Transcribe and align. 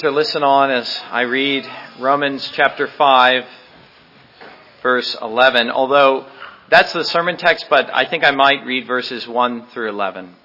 to 0.00 0.12
listen 0.12 0.44
on 0.44 0.70
as 0.70 1.00
I 1.10 1.22
read 1.22 1.68
Romans 1.98 2.48
chapter 2.54 2.86
5, 2.86 3.44
verse 4.80 5.16
11. 5.20 5.72
Although 5.72 6.24
that's 6.68 6.92
the 6.92 7.02
sermon 7.02 7.36
text, 7.36 7.66
but 7.68 7.92
I 7.92 8.04
think 8.04 8.22
I 8.22 8.30
might 8.30 8.64
read 8.64 8.86
verses 8.86 9.26
1 9.26 9.66
through 9.70 9.88
11, 9.88 10.36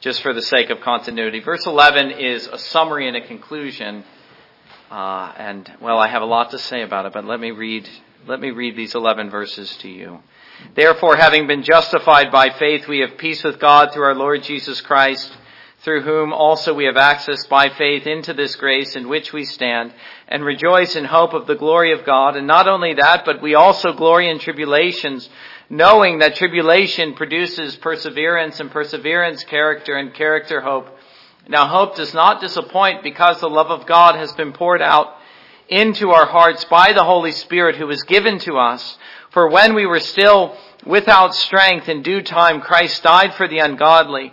just 0.00 0.20
for 0.20 0.34
the 0.34 0.42
sake 0.42 0.68
of 0.68 0.82
continuity. 0.82 1.40
Verse 1.40 1.64
11 1.64 2.10
is 2.10 2.46
a 2.46 2.58
summary 2.58 3.08
and 3.08 3.16
a 3.16 3.26
conclusion, 3.26 4.04
uh, 4.90 5.32
and 5.38 5.72
well, 5.80 5.96
I 5.96 6.08
have 6.08 6.20
a 6.20 6.26
lot 6.26 6.50
to 6.50 6.58
say 6.58 6.82
about 6.82 7.06
it, 7.06 7.14
but 7.14 7.24
let 7.24 7.40
me 7.40 7.50
read. 7.50 7.88
Let 8.26 8.40
me 8.40 8.50
read 8.50 8.76
these 8.76 8.94
11 8.94 9.30
verses 9.30 9.74
to 9.78 9.88
you. 9.88 10.20
Therefore, 10.74 11.16
having 11.16 11.46
been 11.46 11.62
justified 11.62 12.30
by 12.30 12.50
faith, 12.50 12.88
we 12.88 12.98
have 12.98 13.16
peace 13.16 13.42
with 13.42 13.58
God 13.58 13.94
through 13.94 14.04
our 14.04 14.14
Lord 14.14 14.42
Jesus 14.42 14.82
Christ 14.82 15.34
through 15.84 16.00
whom 16.00 16.32
also 16.32 16.72
we 16.72 16.86
have 16.86 16.96
access 16.96 17.46
by 17.46 17.68
faith 17.68 18.06
into 18.06 18.32
this 18.32 18.56
grace 18.56 18.96
in 18.96 19.06
which 19.06 19.34
we 19.34 19.44
stand 19.44 19.92
and 20.26 20.42
rejoice 20.42 20.96
in 20.96 21.04
hope 21.04 21.34
of 21.34 21.46
the 21.46 21.54
glory 21.54 21.92
of 21.92 22.06
God. 22.06 22.36
And 22.36 22.46
not 22.46 22.66
only 22.66 22.94
that, 22.94 23.26
but 23.26 23.42
we 23.42 23.54
also 23.54 23.92
glory 23.92 24.30
in 24.30 24.38
tribulations, 24.38 25.28
knowing 25.68 26.20
that 26.20 26.36
tribulation 26.36 27.12
produces 27.12 27.76
perseverance 27.76 28.60
and 28.60 28.70
perseverance 28.70 29.44
character 29.44 29.94
and 29.94 30.14
character 30.14 30.62
hope. 30.62 30.88
Now 31.46 31.66
hope 31.66 31.96
does 31.96 32.14
not 32.14 32.40
disappoint 32.40 33.02
because 33.02 33.40
the 33.40 33.50
love 33.50 33.70
of 33.70 33.86
God 33.86 34.14
has 34.14 34.32
been 34.32 34.54
poured 34.54 34.80
out 34.80 35.18
into 35.68 36.12
our 36.12 36.26
hearts 36.26 36.64
by 36.64 36.94
the 36.94 37.04
Holy 37.04 37.32
Spirit 37.32 37.76
who 37.76 37.86
was 37.86 38.02
given 38.04 38.38
to 38.40 38.56
us. 38.56 38.96
For 39.30 39.50
when 39.50 39.74
we 39.74 39.84
were 39.84 40.00
still 40.00 40.56
without 40.86 41.34
strength 41.34 41.88
in 41.90 42.02
due 42.02 42.22
time, 42.22 42.60
Christ 42.60 43.02
died 43.02 43.34
for 43.34 43.48
the 43.48 43.58
ungodly. 43.58 44.32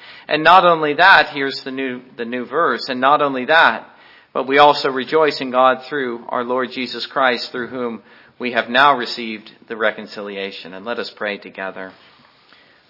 And 0.31 0.45
not 0.45 0.63
only 0.63 0.93
that, 0.93 1.31
here's 1.31 1.61
the 1.63 1.71
new, 1.71 2.03
the 2.15 2.23
new 2.23 2.45
verse, 2.45 2.87
and 2.87 3.01
not 3.01 3.21
only 3.21 3.43
that, 3.47 3.85
but 4.31 4.47
we 4.47 4.59
also 4.59 4.89
rejoice 4.89 5.41
in 5.41 5.51
God 5.51 5.83
through 5.83 6.23
our 6.29 6.45
Lord 6.45 6.71
Jesus 6.71 7.05
Christ, 7.05 7.51
through 7.51 7.67
whom 7.67 8.01
we 8.39 8.53
have 8.53 8.69
now 8.69 8.95
received 8.95 9.51
the 9.67 9.75
reconciliation. 9.75 10.73
And 10.73 10.85
let 10.85 10.99
us 10.99 11.09
pray 11.09 11.37
together. 11.37 11.91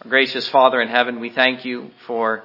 Our 0.03 0.09
gracious 0.11 0.47
Father 0.49 0.79
in 0.81 0.87
heaven, 0.87 1.19
we 1.19 1.31
thank 1.31 1.65
you 1.65 1.89
for 2.05 2.43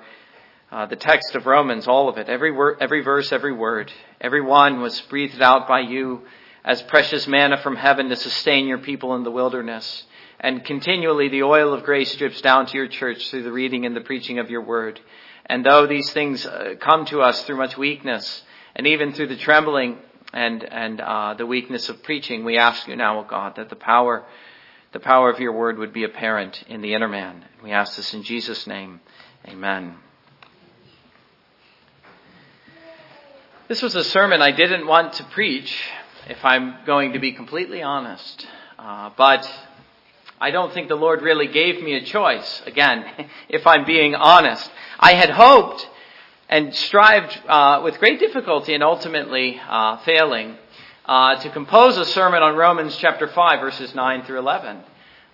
uh, 0.72 0.86
the 0.86 0.96
text 0.96 1.34
of 1.34 1.44
Romans, 1.44 1.86
all 1.86 2.08
of 2.08 2.16
it, 2.16 2.30
every 2.30 2.52
word, 2.52 2.78
every 2.80 3.02
verse, 3.02 3.32
every 3.32 3.52
word. 3.52 3.92
Every 4.18 4.40
one 4.40 4.80
was 4.80 4.98
breathed 5.02 5.42
out 5.42 5.68
by 5.68 5.80
you 5.80 6.22
as 6.64 6.80
precious 6.80 7.26
manna 7.26 7.58
from 7.58 7.76
heaven 7.76 8.08
to 8.08 8.16
sustain 8.16 8.66
your 8.66 8.78
people 8.78 9.14
in 9.14 9.24
the 9.24 9.30
wilderness. 9.30 10.04
And 10.40 10.64
continually 10.64 11.28
the 11.28 11.42
oil 11.42 11.72
of 11.72 11.84
grace 11.84 12.14
drips 12.16 12.40
down 12.40 12.66
to 12.66 12.76
your 12.76 12.88
church 12.88 13.30
through 13.30 13.42
the 13.42 13.52
reading 13.52 13.86
and 13.86 13.96
the 13.96 14.00
preaching 14.00 14.38
of 14.38 14.50
your 14.50 14.62
word. 14.62 15.00
And 15.46 15.64
though 15.64 15.86
these 15.86 16.12
things 16.12 16.44
uh, 16.44 16.74
come 16.80 17.06
to 17.06 17.22
us 17.22 17.42
through 17.44 17.56
much 17.56 17.78
weakness, 17.78 18.42
and 18.74 18.86
even 18.86 19.12
through 19.12 19.28
the 19.28 19.36
trembling 19.36 19.98
and, 20.32 20.62
and 20.64 21.00
uh, 21.00 21.34
the 21.34 21.46
weakness 21.46 21.88
of 21.88 22.02
preaching, 22.02 22.44
we 22.44 22.58
ask 22.58 22.86
you 22.86 22.96
now, 22.96 23.18
O 23.18 23.20
oh 23.20 23.26
God, 23.28 23.56
that 23.56 23.70
the 23.70 23.76
power, 23.76 24.26
the 24.92 25.00
power 25.00 25.30
of 25.30 25.40
your 25.40 25.52
word 25.52 25.78
would 25.78 25.92
be 25.92 26.04
apparent 26.04 26.62
in 26.68 26.82
the 26.82 26.92
inner 26.92 27.08
man. 27.08 27.44
We 27.62 27.72
ask 27.72 27.96
this 27.96 28.12
in 28.12 28.22
Jesus' 28.22 28.66
name. 28.66 29.00
Amen. 29.46 29.96
This 33.68 33.82
was 33.82 33.94
a 33.94 34.04
sermon 34.04 34.42
I 34.42 34.52
didn't 34.52 34.86
want 34.86 35.14
to 35.14 35.24
preach, 35.24 35.76
if 36.28 36.44
I'm 36.44 36.84
going 36.84 37.14
to 37.14 37.18
be 37.18 37.32
completely 37.32 37.82
honest. 37.82 38.46
Uh, 38.78 39.10
but 39.16 39.50
I 40.38 40.50
don't 40.50 40.72
think 40.72 40.88
the 40.88 40.96
Lord 40.96 41.22
really 41.22 41.46
gave 41.46 41.82
me 41.82 41.94
a 41.94 42.04
choice, 42.04 42.62
again, 42.66 43.06
if 43.48 43.66
I'm 43.66 43.84
being 43.86 44.14
honest. 44.14 44.70
I 45.00 45.14
had 45.14 45.30
hoped 45.30 45.88
and 46.48 46.74
strived 46.74 47.40
uh, 47.48 47.80
with 47.82 47.98
great 47.98 48.20
difficulty 48.20 48.74
and 48.74 48.82
ultimately 48.82 49.60
uh, 49.66 49.98
failing 49.98 50.56
uh, 51.06 51.36
to 51.36 51.50
compose 51.50 51.96
a 51.96 52.04
sermon 52.04 52.42
on 52.42 52.54
Romans 52.56 52.96
chapter 52.96 53.28
5, 53.28 53.60
verses 53.60 53.94
9 53.94 54.24
through 54.24 54.38
11. 54.40 54.80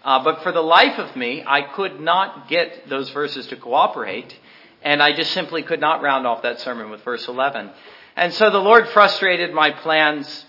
Uh, 0.05 0.23
but 0.23 0.43
for 0.43 0.53
the 0.53 0.61
life 0.61 0.99
of 0.99 1.17
me, 1.17 1.43
I 1.47 1.63
could 1.63 2.01
not 2.01 2.49
get 2.49 2.89
those 2.89 3.11
verses 3.11 3.47
to 3.49 3.57
cooperate, 3.57 4.37
and 4.83 5.03
I 5.03 5.13
just 5.13 5.33
simply 5.33 5.63
could 5.63 5.81
not 5.81 6.03
round 6.03 6.27
off 6.27 6.43
that 6.43 6.61
sermon 6.61 6.91
with 6.91 7.03
verse 7.03 7.27
11. 7.27 7.71
And 8.17 8.33
so 8.35 8.51
the 8.51 8.59
Lord 8.59 8.89
frustrated 8.91 9.53
my 9.53 9.71
plans 9.71 10.45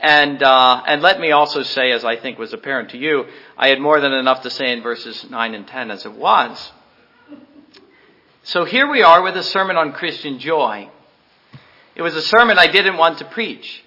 and, 0.00 0.42
uh, 0.42 0.82
and 0.86 1.02
let 1.02 1.20
me 1.20 1.30
also 1.30 1.62
say, 1.62 1.92
as 1.92 2.04
I 2.04 2.16
think 2.16 2.38
was 2.38 2.54
apparent 2.54 2.90
to 2.90 2.98
you, 2.98 3.26
I 3.56 3.68
had 3.68 3.80
more 3.80 4.00
than 4.00 4.12
enough 4.12 4.42
to 4.42 4.50
say 4.50 4.72
in 4.72 4.82
verses 4.82 5.28
9 5.28 5.54
and 5.54 5.66
10 5.66 5.90
as 5.90 6.06
it 6.06 6.12
was. 6.12 6.72
So 8.42 8.64
here 8.64 8.90
we 8.90 9.02
are 9.02 9.22
with 9.22 9.36
a 9.36 9.42
sermon 9.42 9.76
on 9.76 9.92
Christian 9.92 10.38
joy. 10.38 10.88
It 11.94 12.00
was 12.00 12.14
a 12.16 12.22
sermon 12.22 12.58
I 12.58 12.68
didn't 12.68 12.96
want 12.96 13.18
to 13.18 13.26
preach 13.26 13.84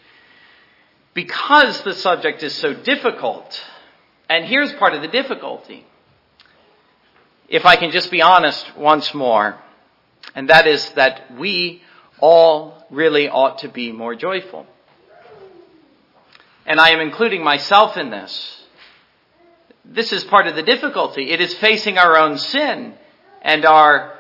because 1.16 1.82
the 1.82 1.96
subject 1.96 2.44
is 2.44 2.54
so 2.54 2.76
difficult. 2.76 3.60
And 4.30 4.46
here's 4.46 4.72
part 4.74 4.94
of 4.94 5.02
the 5.02 5.08
difficulty. 5.08 5.84
If 7.50 7.66
I 7.66 7.76
can 7.76 7.90
just 7.90 8.12
be 8.12 8.22
honest 8.22 8.78
once 8.78 9.14
more, 9.16 9.58
and 10.36 10.50
that 10.50 10.68
is 10.68 10.88
that 10.92 11.38
we 11.40 11.82
all 12.20 12.86
really 12.92 13.28
ought 13.30 13.60
to 13.60 13.68
be 13.68 13.92
more 13.92 14.14
joyful 14.14 14.68
and 16.66 16.80
I 16.80 16.90
am 16.90 17.00
including 17.00 17.44
myself 17.44 17.98
in 17.98 18.10
this. 18.10 18.62
This 19.86 20.14
is 20.14 20.24
part 20.24 20.48
of 20.48 20.56
the 20.56 20.64
difficulty. 20.64 21.32
It 21.32 21.42
is 21.42 21.54
facing 21.56 21.98
our 21.98 22.18
own 22.18 22.38
sin 22.38 22.94
and 23.42 23.66
our 23.66 24.18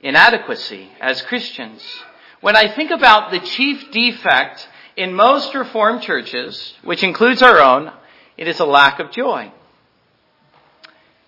inadequacy 0.00 0.90
as 1.00 1.22
Christians. 1.22 1.82
When 2.40 2.54
I 2.54 2.74
think 2.74 2.90
about 2.90 3.30
the 3.30 3.40
chief 3.40 3.90
defect 3.90 4.68
in 4.96 5.14
most 5.14 5.54
Reformed 5.54 6.02
churches, 6.02 6.74
which 6.84 7.02
includes 7.02 7.42
our 7.42 7.60
own, 7.60 7.92
it 8.36 8.46
is 8.46 8.60
a 8.60 8.66
lack 8.66 9.00
of 9.00 9.10
joy. 9.10 9.50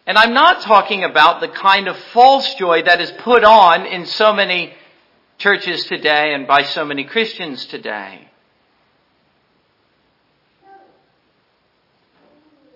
And 0.07 0.17
I'm 0.17 0.35
not 0.35 0.63
talking 0.63 1.05
about 1.05 1.41
the 1.41 1.49
kind 1.49 1.89
of 1.89 1.97
false 2.13 2.55
joy 2.55 2.83
that 2.83 3.01
is 3.01 3.11
put 3.19 3.45
on 3.45 3.87
in 3.87 4.07
so 4.07 4.33
many 4.33 4.73
churches 5.39 5.85
today 5.85 6.35
and 6.35 6.47
by 6.47 6.63
so 6.63 6.85
many 6.85 7.05
Christians 7.05 7.65
today. 7.67 8.28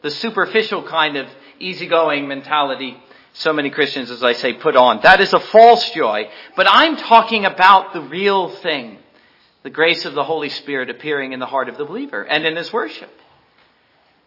The 0.02 0.10
superficial 0.10 0.82
kind 0.82 1.16
of 1.16 1.28
easygoing 1.58 2.28
mentality 2.28 2.98
so 3.34 3.52
many 3.52 3.70
Christians, 3.70 4.10
as 4.10 4.22
I 4.22 4.34
say, 4.34 4.54
put 4.54 4.76
on. 4.76 5.00
That 5.02 5.20
is 5.20 5.32
a 5.32 5.40
false 5.40 5.90
joy. 5.90 6.28
But 6.54 6.66
I'm 6.68 6.96
talking 6.96 7.46
about 7.46 7.94
the 7.94 8.02
real 8.02 8.50
thing. 8.56 8.98
The 9.62 9.70
grace 9.70 10.04
of 10.04 10.14
the 10.14 10.24
Holy 10.24 10.48
Spirit 10.48 10.90
appearing 10.90 11.32
in 11.32 11.40
the 11.40 11.46
heart 11.46 11.68
of 11.68 11.78
the 11.78 11.84
believer 11.84 12.22
and 12.22 12.44
in 12.44 12.56
his 12.56 12.72
worship. 12.72 13.10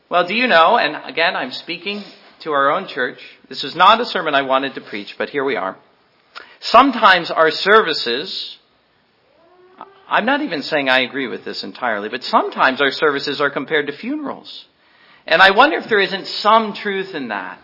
Well, 0.10 0.26
do 0.26 0.34
you 0.34 0.48
know, 0.48 0.78
and 0.78 0.96
again, 1.06 1.36
I'm 1.36 1.52
speaking 1.52 2.04
to 2.40 2.52
our 2.52 2.72
own 2.72 2.88
church. 2.88 3.20
This 3.50 3.64
is 3.64 3.76
not 3.76 4.02
a 4.02 4.06
sermon 4.06 4.34
I 4.34 4.44
wanted 4.44 4.76
to 4.76 4.82
preach, 4.82 5.16
but 5.18 5.30
here 5.30 5.44
we 5.44 5.56
are. 5.56 5.78
Sometimes 6.62 7.30
our 7.30 7.52
services, 7.52 8.58
I'm 10.08 10.26
not 10.26 10.42
even 10.42 10.64
saying 10.64 10.90
I 10.90 11.00
agree 11.00 11.28
with 11.28 11.44
this 11.44 11.64
entirely, 11.64 12.10
but 12.10 12.24
sometimes 12.24 12.82
our 12.82 12.92
services 12.92 13.42
are 13.42 13.50
compared 13.50 13.88
to 13.88 13.94
funerals. 13.94 14.66
And 15.28 15.42
I 15.42 15.52
wonder 15.52 15.78
if 15.78 15.90
there 15.90 16.00
isn't 16.00 16.28
some 16.28 16.74
truth 16.74 17.16
in 17.16 17.30
that. 17.30 17.60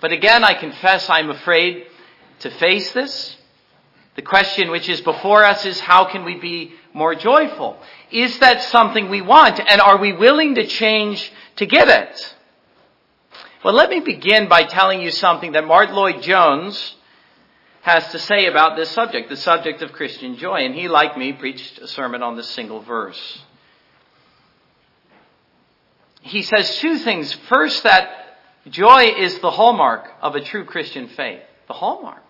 But 0.00 0.12
again, 0.12 0.44
I 0.44 0.54
confess 0.54 1.08
I'm 1.08 1.30
afraid 1.30 1.86
to 2.40 2.50
face 2.50 2.90
this. 2.92 3.36
The 4.16 4.22
question 4.22 4.70
which 4.70 4.88
is 4.88 5.00
before 5.02 5.44
us 5.44 5.64
is 5.64 5.78
how 5.78 6.06
can 6.06 6.24
we 6.24 6.36
be 6.36 6.72
more 6.92 7.14
joyful? 7.14 7.78
Is 8.10 8.38
that 8.40 8.62
something 8.62 9.08
we 9.08 9.20
want? 9.20 9.60
And 9.60 9.80
are 9.80 9.98
we 9.98 10.12
willing 10.12 10.56
to 10.56 10.66
change 10.66 11.32
to 11.56 11.66
get 11.66 11.88
it? 11.88 12.34
Well, 13.62 13.74
let 13.74 13.90
me 13.90 14.00
begin 14.00 14.48
by 14.48 14.64
telling 14.64 15.00
you 15.00 15.10
something 15.10 15.52
that 15.52 15.66
Martyn 15.66 15.94
Lloyd-Jones 15.94 16.94
has 17.82 18.10
to 18.12 18.18
say 18.18 18.46
about 18.46 18.76
this 18.76 18.90
subject, 18.90 19.28
the 19.28 19.36
subject 19.36 19.82
of 19.82 19.92
Christian 19.92 20.36
joy. 20.36 20.64
And 20.64 20.74
he, 20.74 20.88
like 20.88 21.16
me, 21.16 21.32
preached 21.32 21.78
a 21.78 21.86
sermon 21.86 22.22
on 22.22 22.36
this 22.36 22.48
single 22.48 22.80
verse 22.80 23.38
he 26.26 26.42
says 26.42 26.78
two 26.78 26.98
things. 26.98 27.32
First, 27.48 27.82
that 27.84 28.10
joy 28.68 29.12
is 29.16 29.38
the 29.40 29.50
hallmark 29.50 30.10
of 30.20 30.34
a 30.34 30.40
true 30.40 30.64
Christian 30.64 31.08
faith. 31.08 31.42
The 31.68 31.74
hallmark. 31.74 32.22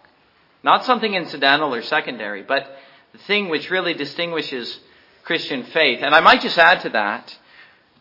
Not 0.63 0.85
something 0.85 1.15
incidental 1.15 1.75
or 1.75 1.83
secondary, 1.83 2.43
but 2.43 2.67
the 3.13 3.19
thing 3.19 3.49
which 3.49 3.71
really 3.71 3.95
distinguishes 3.95 4.79
Christian 5.25 5.65
faith. 5.65 6.01
And 6.03 6.15
I 6.15 6.21
might 6.21 6.41
just 6.41 6.59
add 6.59 6.81
to 6.83 6.91
that 6.91 7.37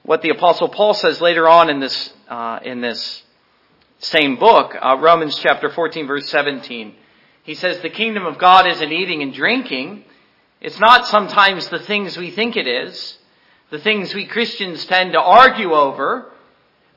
what 0.03 0.21
the 0.21 0.29
apostle 0.29 0.69
Paul 0.69 0.93
says 0.93 1.19
later 1.21 1.47
on 1.47 1.69
in 1.69 1.79
this, 1.79 2.13
uh, 2.29 2.59
in 2.63 2.81
this 2.81 3.23
same 3.99 4.37
book, 4.37 4.75
uh, 4.79 4.97
Romans 4.99 5.37
chapter 5.39 5.69
14 5.69 6.07
verse 6.07 6.29
17. 6.29 6.95
He 7.43 7.55
says 7.55 7.79
the 7.79 7.89
kingdom 7.89 8.25
of 8.25 8.37
God 8.37 8.67
isn't 8.67 8.91
eating 8.91 9.21
and 9.21 9.33
drinking. 9.33 10.03
It's 10.61 10.79
not 10.79 11.07
sometimes 11.07 11.69
the 11.69 11.79
things 11.79 12.17
we 12.17 12.31
think 12.31 12.55
it 12.55 12.67
is, 12.67 13.17
the 13.71 13.79
things 13.79 14.13
we 14.13 14.25
Christians 14.25 14.85
tend 14.85 15.13
to 15.13 15.21
argue 15.21 15.73
over, 15.73 16.31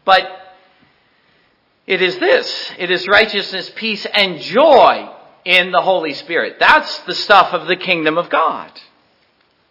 but 0.04 0.22
it 1.86 2.02
is 2.02 2.18
this. 2.18 2.72
It 2.78 2.90
is 2.90 3.08
righteousness, 3.08 3.70
peace, 3.74 4.06
and 4.12 4.40
joy 4.40 5.08
in 5.44 5.70
the 5.70 5.80
Holy 5.80 6.12
Spirit. 6.12 6.56
That's 6.60 6.98
the 7.00 7.14
stuff 7.14 7.54
of 7.54 7.66
the 7.66 7.76
kingdom 7.76 8.18
of 8.18 8.28
God. 8.28 8.70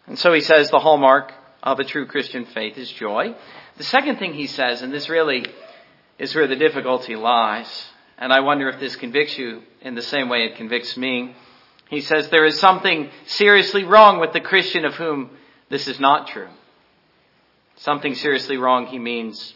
And 0.07 0.17
so 0.17 0.33
he 0.33 0.41
says 0.41 0.69
the 0.69 0.79
hallmark 0.79 1.31
of 1.61 1.79
a 1.79 1.83
true 1.83 2.07
Christian 2.07 2.45
faith 2.45 2.77
is 2.77 2.91
joy. 2.91 3.35
The 3.77 3.83
second 3.83 4.17
thing 4.17 4.33
he 4.33 4.47
says, 4.47 4.81
and 4.81 4.91
this 4.91 5.09
really 5.09 5.45
is 6.17 6.33
where 6.33 6.47
the 6.47 6.55
difficulty 6.55 7.15
lies, 7.15 7.85
and 8.17 8.33
I 8.33 8.39
wonder 8.39 8.69
if 8.69 8.79
this 8.79 8.95
convicts 8.95 9.37
you 9.37 9.61
in 9.81 9.93
the 9.93 10.01
same 10.01 10.29
way 10.29 10.45
it 10.45 10.55
convicts 10.55 10.97
me. 10.97 11.35
He 11.89 12.01
says 12.01 12.29
there 12.29 12.45
is 12.45 12.59
something 12.59 13.11
seriously 13.27 13.83
wrong 13.83 14.19
with 14.19 14.33
the 14.33 14.41
Christian 14.41 14.85
of 14.85 14.95
whom 14.95 15.29
this 15.69 15.87
is 15.87 15.99
not 15.99 16.27
true. 16.27 16.47
Something 17.77 18.15
seriously 18.15 18.57
wrong, 18.57 18.87
he 18.87 18.99
means, 18.99 19.53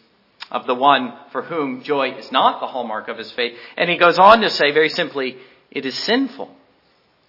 of 0.52 0.68
the 0.68 0.76
one 0.76 1.14
for 1.32 1.42
whom 1.42 1.84
joy 1.84 2.12
is 2.12 2.32
not 2.32 2.60
the 2.60 2.68
hallmark 2.68 3.08
of 3.08 3.18
his 3.18 3.32
faith. 3.32 3.58
And 3.78 3.90
he 3.90 3.98
goes 3.98 4.20
on 4.20 4.42
to 4.42 4.50
say 4.50 4.72
very 4.72 4.90
simply, 4.90 5.38
it 5.72 5.86
is 5.86 5.98
sinful. 5.98 6.54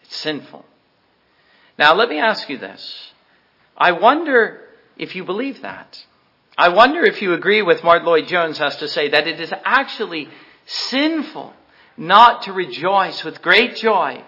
It's 0.02 0.16
sinful. 0.16 0.64
Now 1.78 1.94
let 1.94 2.08
me 2.08 2.18
ask 2.18 2.48
you 2.48 2.58
this. 2.58 3.12
I 3.76 3.92
wonder 3.92 4.60
if 4.98 5.14
you 5.16 5.24
believe 5.24 5.62
that. 5.62 6.04
I 6.58 6.68
wonder 6.68 7.02
if 7.04 7.22
you 7.22 7.32
agree 7.32 7.62
with 7.62 7.82
Martyn 7.82 8.06
Lloyd-Jones 8.06 8.58
has 8.58 8.76
to 8.76 8.88
say 8.88 9.08
that 9.08 9.26
it 9.26 9.40
is 9.40 9.52
actually 9.64 10.28
sinful 10.66 11.54
not 11.96 12.42
to 12.42 12.52
rejoice 12.52 13.24
with 13.24 13.40
great 13.40 13.76
joy 13.76 14.22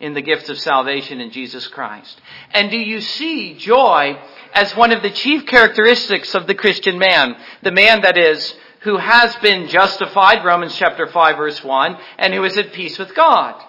in 0.00 0.14
the 0.14 0.22
gift 0.22 0.48
of 0.48 0.58
salvation 0.58 1.20
in 1.20 1.30
Jesus 1.30 1.68
Christ. 1.68 2.20
And 2.52 2.70
do 2.70 2.78
you 2.78 3.00
see 3.00 3.54
joy 3.54 4.18
as 4.54 4.74
one 4.74 4.92
of 4.92 5.02
the 5.02 5.10
chief 5.10 5.46
characteristics 5.46 6.34
of 6.34 6.46
the 6.46 6.54
Christian 6.54 6.98
man? 6.98 7.36
The 7.62 7.70
man 7.70 8.00
that 8.02 8.16
is, 8.16 8.54
who 8.80 8.96
has 8.96 9.36
been 9.36 9.68
justified, 9.68 10.44
Romans 10.44 10.74
chapter 10.74 11.06
5 11.06 11.36
verse 11.36 11.62
1, 11.62 11.98
and 12.18 12.32
who 12.32 12.42
is 12.44 12.56
at 12.56 12.72
peace 12.72 12.98
with 12.98 13.14
God. 13.14 13.62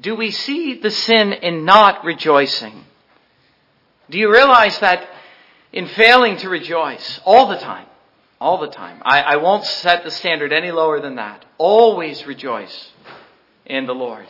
Do 0.00 0.14
we 0.14 0.30
see 0.30 0.74
the 0.74 0.90
sin 0.90 1.32
in 1.32 1.64
not 1.64 2.04
rejoicing? 2.04 2.84
Do 4.10 4.18
you 4.18 4.32
realize 4.32 4.78
that 4.80 5.08
in 5.72 5.86
failing 5.86 6.36
to 6.38 6.48
rejoice 6.48 7.20
all 7.24 7.48
the 7.48 7.56
time, 7.56 7.86
all 8.42 8.58
the 8.58 8.68
time, 8.68 9.00
I, 9.02 9.20
I 9.20 9.36
won't 9.36 9.64
set 9.64 10.04
the 10.04 10.10
standard 10.10 10.52
any 10.52 10.70
lower 10.70 11.00
than 11.00 11.16
that. 11.16 11.44
Always 11.58 12.26
rejoice 12.26 12.90
in 13.64 13.86
the 13.86 13.94
Lord. 13.94 14.26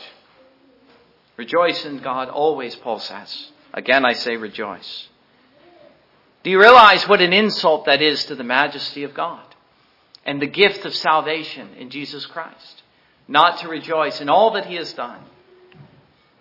Rejoice 1.37 1.85
in 1.85 1.99
God 1.99 2.29
always, 2.29 2.77
Paul 2.77 3.01
says. 3.01 3.51
Again, 3.73 4.05
I 4.05 4.13
say 4.13 4.37
rejoice. 4.37 5.09
Do 6.45 6.51
you 6.51 6.61
realize 6.61 7.09
what 7.09 7.21
an 7.21 7.33
insult 7.33 7.87
that 7.87 8.03
is 8.03 8.25
to 8.27 8.35
the 8.35 8.45
majesty 8.45 9.05
of 9.05 9.15
God 9.15 9.45
and 10.25 10.41
the 10.41 10.47
gift 10.47 10.85
of 10.85 10.95
salvation 10.95 11.75
in 11.79 11.91
Jesus 11.91 12.27
Christ? 12.27 12.83
Not 13.27 13.59
to 13.61 13.69
rejoice 13.69 14.21
in 14.21 14.29
all 14.29 14.53
that 14.53 14.67
He 14.67 14.75
has 14.75 14.93
done 14.93 15.21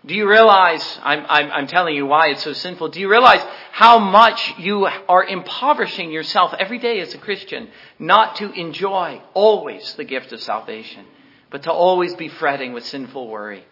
do 0.04 0.16
you 0.16 0.28
realize, 0.28 1.00
I'm, 1.04 1.26
I'm, 1.30 1.52
I'm, 1.52 1.68
telling 1.68 1.96
you 1.96 2.08
why 2.08 2.30
it's 2.30 2.44
so 2.44 2.54
sinful, 2.54 2.90
do 2.90 3.00
you 3.00 3.10
realize 3.10 3.46
how 3.72 4.00
much 4.00 4.58
you 4.58 4.88
are 5.08 5.24
impoverishing 5.24 6.12
yourself 6.12 6.56
every 6.58 6.80
day 6.80 7.00
as 7.02 7.14
a 7.14 7.20
Christian 7.20 7.70
not 8.00 8.38
to 8.38 8.52
enjoy 8.52 9.22
always 9.36 9.94
the 9.94 10.04
gift 10.04 10.32
of 10.32 10.42
salvation, 10.42 11.06
but 11.52 11.64
to 11.64 11.72
always 11.72 12.16
be 12.16 12.30
fretting 12.30 12.74
with 12.74 12.84
sinful 12.86 13.28
worry 13.28 13.64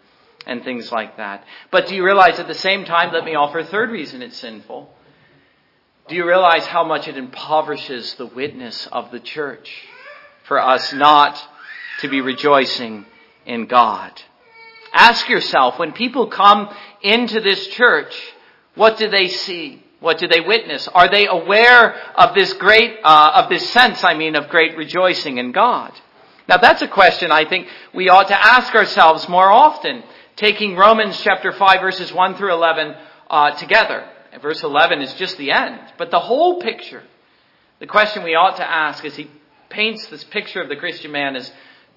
and 0.46 0.62
things 0.62 0.92
like 0.92 1.16
that? 1.16 1.44
But 1.72 1.88
do 1.88 1.96
you 1.96 2.04
realize 2.04 2.38
at 2.38 2.46
the 2.46 2.54
same 2.54 2.84
time, 2.84 3.12
let 3.12 3.24
me 3.24 3.34
offer 3.34 3.58
a 3.58 3.64
third 3.64 3.90
reason 3.90 4.22
it's 4.22 4.36
sinful. 4.36 4.88
Do 6.06 6.14
you 6.14 6.24
realize 6.24 6.64
how 6.64 6.84
much 6.84 7.08
it 7.08 7.16
impoverishes 7.16 8.14
the 8.14 8.26
witness 8.26 8.86
of 8.92 9.10
the 9.10 9.20
church 9.20 9.68
for 10.44 10.60
us 10.60 10.92
not 10.92 11.42
to 12.02 12.08
be 12.08 12.20
rejoicing 12.20 13.06
in 13.46 13.66
God? 13.66 14.22
Ask 14.92 15.28
yourself, 15.28 15.78
when 15.78 15.92
people 15.92 16.26
come 16.26 16.74
into 17.02 17.40
this 17.40 17.68
church, 17.68 18.14
what 18.74 18.98
do 18.98 19.08
they 19.08 19.28
see? 19.28 19.82
What 20.00 20.18
do 20.18 20.28
they 20.28 20.40
witness? 20.40 20.88
Are 20.88 21.08
they 21.08 21.26
aware 21.26 21.94
of 22.14 22.34
this 22.34 22.52
great, 22.54 22.98
uh, 23.04 23.42
of 23.42 23.50
this 23.50 23.68
sense, 23.70 24.02
I 24.02 24.14
mean, 24.14 24.34
of 24.34 24.48
great 24.48 24.76
rejoicing 24.76 25.38
in 25.38 25.52
God? 25.52 25.92
Now 26.48 26.56
that's 26.56 26.82
a 26.82 26.88
question 26.88 27.30
I 27.30 27.44
think 27.44 27.68
we 27.94 28.08
ought 28.08 28.28
to 28.28 28.46
ask 28.46 28.74
ourselves 28.74 29.28
more 29.28 29.50
often, 29.50 30.02
taking 30.36 30.74
Romans 30.74 31.20
chapter 31.22 31.52
5 31.52 31.80
verses 31.80 32.12
1 32.12 32.34
through 32.36 32.52
11 32.52 32.96
uh, 33.28 33.50
together. 33.52 34.04
Verse 34.40 34.62
11 34.62 35.00
is 35.02 35.12
just 35.14 35.36
the 35.36 35.50
end, 35.50 35.80
but 35.98 36.10
the 36.10 36.18
whole 36.18 36.60
picture, 36.60 37.02
the 37.78 37.86
question 37.86 38.24
we 38.24 38.34
ought 38.34 38.56
to 38.56 38.68
ask 38.68 39.04
as 39.04 39.16
he 39.16 39.30
paints 39.68 40.06
this 40.06 40.24
picture 40.24 40.62
of 40.62 40.68
the 40.68 40.76
Christian 40.76 41.12
man 41.12 41.36
is, 41.36 41.50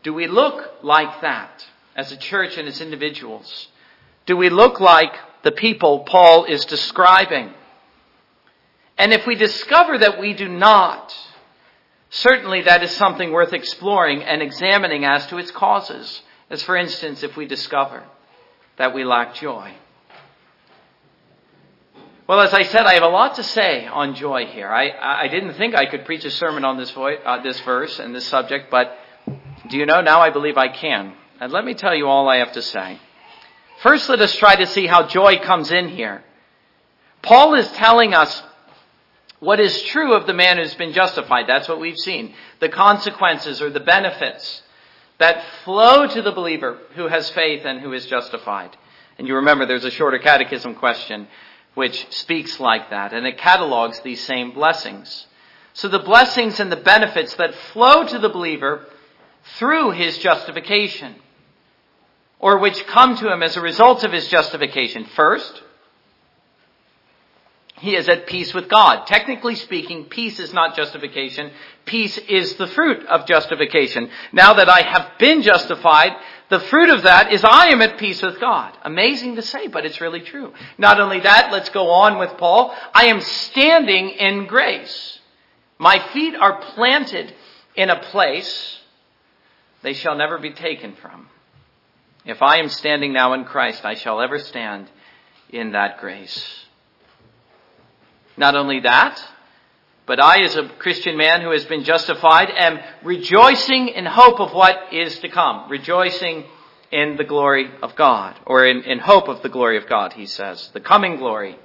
do 0.03 0.13
we 0.13 0.27
look 0.27 0.83
like 0.83 1.21
that? 1.21 1.65
As 1.95 2.11
a 2.11 2.17
church 2.17 2.57
and 2.57 2.67
as 2.67 2.81
individuals? 2.81 3.67
Do 4.25 4.37
we 4.37 4.49
look 4.49 4.79
like 4.79 5.13
the 5.43 5.51
people 5.51 5.99
Paul 6.01 6.45
is 6.45 6.65
describing? 6.65 7.53
And 8.97 9.11
if 9.11 9.25
we 9.25 9.35
discover 9.35 9.97
that 9.97 10.19
we 10.19 10.33
do 10.33 10.47
not, 10.47 11.13
certainly 12.09 12.61
that 12.61 12.83
is 12.83 12.91
something 12.91 13.31
worth 13.31 13.53
exploring 13.53 14.23
and 14.23 14.41
examining 14.41 15.03
as 15.03 15.25
to 15.27 15.37
its 15.37 15.51
causes. 15.51 16.21
As 16.49 16.63
for 16.63 16.77
instance, 16.77 17.23
if 17.23 17.35
we 17.35 17.45
discover 17.45 18.03
that 18.77 18.93
we 18.93 19.03
lack 19.03 19.35
joy. 19.35 19.73
Well, 22.25 22.39
as 22.39 22.53
I 22.53 22.63
said, 22.63 22.85
I 22.85 22.93
have 22.93 23.03
a 23.03 23.07
lot 23.07 23.35
to 23.35 23.43
say 23.43 23.85
on 23.85 24.15
joy 24.15 24.45
here. 24.45 24.69
I, 24.69 25.25
I 25.25 25.27
didn't 25.27 25.55
think 25.55 25.75
I 25.75 25.85
could 25.85 26.05
preach 26.05 26.23
a 26.23 26.31
sermon 26.31 26.63
on 26.63 26.77
this, 26.77 26.89
vo- 26.91 27.17
uh, 27.17 27.43
this 27.43 27.59
verse 27.61 27.99
and 27.99 28.15
this 28.15 28.25
subject, 28.25 28.71
but 28.71 28.97
do 29.67 29.77
you 29.77 29.85
know, 29.85 30.01
now 30.01 30.21
I 30.21 30.29
believe 30.29 30.57
I 30.57 30.69
can. 30.69 31.15
And 31.43 31.51
let 31.51 31.65
me 31.65 31.73
tell 31.73 31.93
you 31.93 32.07
all 32.07 32.29
I 32.29 32.37
have 32.37 32.53
to 32.53 32.61
say. 32.61 32.97
First, 33.81 34.07
let 34.07 34.21
us 34.21 34.33
try 34.37 34.55
to 34.55 34.65
see 34.65 34.87
how 34.87 35.07
joy 35.07 35.39
comes 35.39 35.71
in 35.71 35.89
here. 35.89 36.23
Paul 37.21 37.55
is 37.55 37.69
telling 37.73 38.13
us 38.13 38.41
what 39.41 39.59
is 39.59 39.81
true 39.81 40.13
of 40.13 40.25
the 40.25 40.33
man 40.33 40.55
who's 40.55 40.73
been 40.75 40.93
justified. 40.93 41.47
That's 41.49 41.67
what 41.67 41.81
we've 41.81 41.97
seen. 41.97 42.33
The 42.61 42.69
consequences 42.69 43.61
or 43.61 43.69
the 43.69 43.81
benefits 43.81 44.61
that 45.17 45.43
flow 45.65 46.07
to 46.07 46.21
the 46.21 46.31
believer 46.31 46.77
who 46.95 47.09
has 47.09 47.29
faith 47.31 47.65
and 47.65 47.81
who 47.81 47.91
is 47.91 48.05
justified. 48.05 48.77
And 49.17 49.27
you 49.27 49.35
remember 49.35 49.65
there's 49.65 49.83
a 49.83 49.91
shorter 49.91 50.19
catechism 50.19 50.75
question 50.75 51.27
which 51.73 52.07
speaks 52.11 52.57
like 52.61 52.89
that 52.91 53.11
and 53.11 53.27
it 53.27 53.37
catalogs 53.37 53.99
these 53.99 54.23
same 54.23 54.51
blessings. 54.51 55.27
So 55.73 55.89
the 55.89 55.99
blessings 55.99 56.61
and 56.61 56.71
the 56.71 56.77
benefits 56.77 57.35
that 57.35 57.53
flow 57.73 58.07
to 58.07 58.19
the 58.19 58.29
believer 58.29 58.85
through 59.57 59.91
his 59.91 60.17
justification 60.19 61.15
or 62.43 62.57
which 62.57 62.85
come 62.87 63.15
to 63.15 63.31
him 63.31 63.41
as 63.41 63.55
a 63.55 63.61
result 63.61 64.03
of 64.03 64.11
his 64.11 64.27
justification. 64.27 65.05
First, 65.15 65.61
he 67.77 67.95
is 67.95 68.09
at 68.09 68.27
peace 68.27 68.53
with 68.53 68.67
God. 68.67 69.07
Technically 69.07 69.55
speaking, 69.55 70.05
peace 70.05 70.39
is 70.39 70.53
not 70.53 70.75
justification. 70.75 71.51
Peace 71.85 72.17
is 72.17 72.55
the 72.55 72.67
fruit 72.67 73.05
of 73.05 73.25
justification. 73.27 74.09
Now 74.33 74.55
that 74.55 74.67
I 74.67 74.81
have 74.81 75.17
been 75.19 75.41
justified, 75.41 76.17
the 76.49 76.59
fruit 76.59 76.89
of 76.89 77.03
that 77.03 77.31
is 77.31 77.45
I 77.45 77.67
am 77.67 77.81
at 77.81 77.97
peace 77.97 78.21
with 78.21 78.41
God. 78.41 78.73
Amazing 78.83 79.37
to 79.37 79.41
say, 79.41 79.67
but 79.67 79.85
it's 79.85 80.01
really 80.01 80.19
true. 80.19 80.51
Not 80.77 80.99
only 80.99 81.21
that, 81.21 81.49
let's 81.53 81.69
go 81.69 81.91
on 81.91 82.19
with 82.19 82.37
Paul. 82.37 82.75
I 82.93 83.05
am 83.05 83.21
standing 83.21 84.09
in 84.09 84.47
grace. 84.47 85.17
My 85.79 85.97
feet 86.09 86.35
are 86.35 86.59
planted 86.73 87.33
in 87.77 87.89
a 87.89 88.01
place 88.01 88.79
they 89.81 89.93
shall 89.93 90.17
never 90.17 90.37
be 90.37 90.51
taken 90.51 90.97
from. 90.97 91.29
If 92.25 92.41
I 92.41 92.57
am 92.57 92.69
standing 92.69 93.11
now 93.11 93.33
in 93.33 93.45
Christ, 93.45 93.83
I 93.83 93.95
shall 93.95 94.21
ever 94.21 94.39
stand 94.39 94.89
in 95.49 95.73
that 95.73 95.99
grace. 95.99 96.65
Not 98.37 98.55
only 98.55 98.79
that, 98.81 99.21
but 100.05 100.23
I, 100.23 100.41
as 100.43 100.55
a 100.55 100.67
Christian 100.67 101.17
man 101.17 101.41
who 101.41 101.51
has 101.51 101.65
been 101.65 101.83
justified, 101.83 102.49
am 102.49 102.79
rejoicing 103.03 103.89
in 103.89 104.05
hope 104.05 104.39
of 104.39 104.53
what 104.53 104.93
is 104.93 105.17
to 105.19 105.29
come. 105.29 105.69
Rejoicing 105.69 106.45
in 106.91 107.15
the 107.15 107.23
glory 107.23 107.69
of 107.81 107.95
God, 107.95 108.39
or 108.45 108.65
in, 108.67 108.83
in 108.83 108.99
hope 108.99 109.27
of 109.27 109.41
the 109.41 109.49
glory 109.49 109.77
of 109.77 109.87
God, 109.87 110.13
he 110.13 110.25
says. 110.25 110.69
The 110.73 110.79
coming 110.79 111.17
glory. 111.17 111.57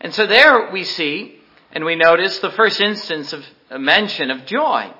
And 0.00 0.14
so 0.14 0.26
there 0.26 0.70
we 0.70 0.84
see, 0.84 1.40
and 1.72 1.84
we 1.84 1.96
notice 1.96 2.38
the 2.40 2.50
first 2.50 2.80
instance 2.80 3.32
of 3.32 3.44
a 3.70 3.78
mention 3.78 4.30
of 4.30 4.46
joy. 4.46 4.92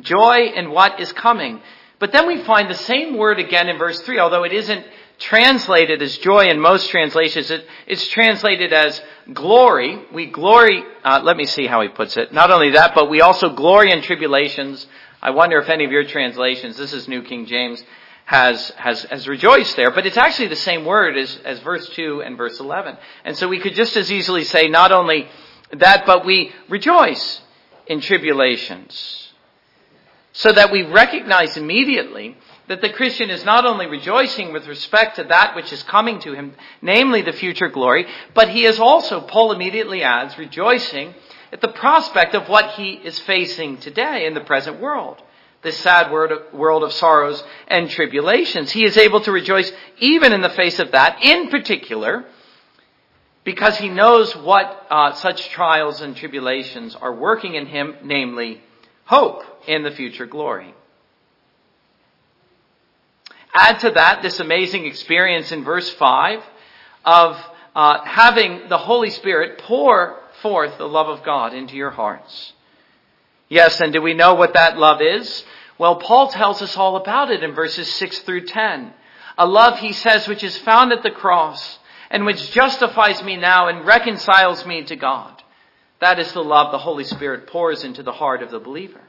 Joy 0.00 0.52
in 0.54 0.70
what 0.70 0.98
is 1.00 1.12
coming. 1.12 1.60
But 2.02 2.10
then 2.10 2.26
we 2.26 2.42
find 2.42 2.68
the 2.68 2.74
same 2.74 3.16
word 3.16 3.38
again 3.38 3.68
in 3.68 3.78
verse 3.78 4.00
3, 4.00 4.18
although 4.18 4.42
it 4.42 4.52
isn't 4.52 4.84
translated 5.20 6.02
as 6.02 6.18
joy 6.18 6.48
in 6.48 6.58
most 6.58 6.90
translations. 6.90 7.48
It, 7.48 7.64
it's 7.86 8.08
translated 8.08 8.72
as 8.72 9.00
glory. 9.32 10.04
We 10.12 10.26
glory, 10.26 10.82
uh, 11.04 11.20
let 11.22 11.36
me 11.36 11.46
see 11.46 11.68
how 11.68 11.80
he 11.80 11.86
puts 11.86 12.16
it. 12.16 12.32
Not 12.32 12.50
only 12.50 12.72
that, 12.72 12.96
but 12.96 13.08
we 13.08 13.20
also 13.20 13.50
glory 13.50 13.92
in 13.92 14.02
tribulations. 14.02 14.84
I 15.22 15.30
wonder 15.30 15.60
if 15.60 15.68
any 15.68 15.84
of 15.84 15.92
your 15.92 16.02
translations, 16.02 16.76
this 16.76 16.92
is 16.92 17.06
New 17.06 17.22
King 17.22 17.46
James, 17.46 17.84
has, 18.24 18.70
has, 18.70 19.04
has 19.04 19.28
rejoiced 19.28 19.76
there. 19.76 19.92
But 19.92 20.04
it's 20.04 20.16
actually 20.16 20.48
the 20.48 20.56
same 20.56 20.84
word 20.84 21.16
as, 21.16 21.38
as 21.44 21.60
verse 21.60 21.88
2 21.90 22.24
and 22.24 22.36
verse 22.36 22.58
11. 22.58 22.96
And 23.24 23.36
so 23.36 23.46
we 23.46 23.60
could 23.60 23.76
just 23.76 23.96
as 23.96 24.10
easily 24.10 24.42
say 24.42 24.66
not 24.66 24.90
only 24.90 25.28
that, 25.70 26.04
but 26.04 26.26
we 26.26 26.50
rejoice 26.68 27.42
in 27.86 28.00
tribulations. 28.00 29.21
So 30.32 30.50
that 30.50 30.72
we 30.72 30.82
recognize 30.82 31.56
immediately 31.56 32.36
that 32.68 32.80
the 32.80 32.88
Christian 32.88 33.28
is 33.28 33.44
not 33.44 33.66
only 33.66 33.86
rejoicing 33.86 34.52
with 34.52 34.66
respect 34.66 35.16
to 35.16 35.24
that 35.24 35.54
which 35.54 35.72
is 35.72 35.82
coming 35.82 36.20
to 36.20 36.32
him, 36.32 36.54
namely 36.80 37.20
the 37.20 37.32
future 37.32 37.68
glory, 37.68 38.06
but 38.34 38.48
he 38.48 38.64
is 38.64 38.80
also, 38.80 39.20
Paul 39.20 39.52
immediately 39.52 40.02
adds, 40.02 40.38
rejoicing 40.38 41.14
at 41.52 41.60
the 41.60 41.68
prospect 41.68 42.34
of 42.34 42.48
what 42.48 42.70
he 42.72 42.92
is 42.92 43.18
facing 43.20 43.76
today 43.76 44.24
in 44.26 44.32
the 44.32 44.40
present 44.40 44.80
world. 44.80 45.20
This 45.60 45.78
sad 45.78 46.10
world 46.10 46.82
of 46.82 46.92
sorrows 46.94 47.44
and 47.68 47.90
tribulations. 47.90 48.72
He 48.72 48.84
is 48.84 48.96
able 48.96 49.20
to 49.20 49.30
rejoice 49.30 49.70
even 49.98 50.32
in 50.32 50.40
the 50.40 50.50
face 50.50 50.78
of 50.78 50.92
that, 50.92 51.22
in 51.22 51.50
particular, 51.50 52.24
because 53.44 53.76
he 53.76 53.88
knows 53.88 54.34
what 54.34 54.86
uh, 54.90 55.12
such 55.12 55.50
trials 55.50 56.00
and 56.00 56.16
tribulations 56.16 56.96
are 56.96 57.14
working 57.14 57.54
in 57.54 57.66
him, 57.66 57.96
namely 58.02 58.62
hope 59.04 59.44
in 59.66 59.82
the 59.82 59.90
future 59.90 60.26
glory. 60.26 60.74
Add 63.54 63.80
to 63.80 63.90
that 63.90 64.22
this 64.22 64.40
amazing 64.40 64.86
experience 64.86 65.52
in 65.52 65.62
verse 65.62 65.88
5 65.90 66.42
of 67.04 67.36
uh, 67.74 68.04
having 68.04 68.68
the 68.68 68.78
Holy 68.78 69.10
Spirit 69.10 69.58
pour 69.58 70.20
forth 70.40 70.78
the 70.78 70.88
love 70.88 71.08
of 71.08 71.22
God 71.22 71.52
into 71.52 71.76
your 71.76 71.90
hearts. 71.90 72.52
Yes, 73.48 73.80
and 73.80 73.92
do 73.92 74.00
we 74.00 74.14
know 74.14 74.34
what 74.34 74.54
that 74.54 74.78
love 74.78 75.02
is? 75.02 75.44
Well, 75.78 75.96
Paul 75.96 76.28
tells 76.28 76.62
us 76.62 76.76
all 76.76 76.96
about 76.96 77.30
it 77.30 77.42
in 77.42 77.54
verses 77.54 77.92
6 77.94 78.20
through 78.20 78.46
10. 78.46 78.94
A 79.38 79.46
love, 79.46 79.78
he 79.78 79.92
says, 79.92 80.28
which 80.28 80.42
is 80.42 80.56
found 80.58 80.92
at 80.92 81.02
the 81.02 81.10
cross 81.10 81.78
and 82.10 82.26
which 82.26 82.50
justifies 82.52 83.22
me 83.22 83.36
now 83.36 83.68
and 83.68 83.86
reconciles 83.86 84.64
me 84.66 84.84
to 84.84 84.96
God. 84.96 85.42
That 86.00 86.18
is 86.18 86.32
the 86.32 86.44
love 86.44 86.72
the 86.72 86.78
Holy 86.78 87.04
Spirit 87.04 87.46
pours 87.46 87.84
into 87.84 88.02
the 88.02 88.12
heart 88.12 88.42
of 88.42 88.50
the 88.50 88.60
believer. 88.60 89.00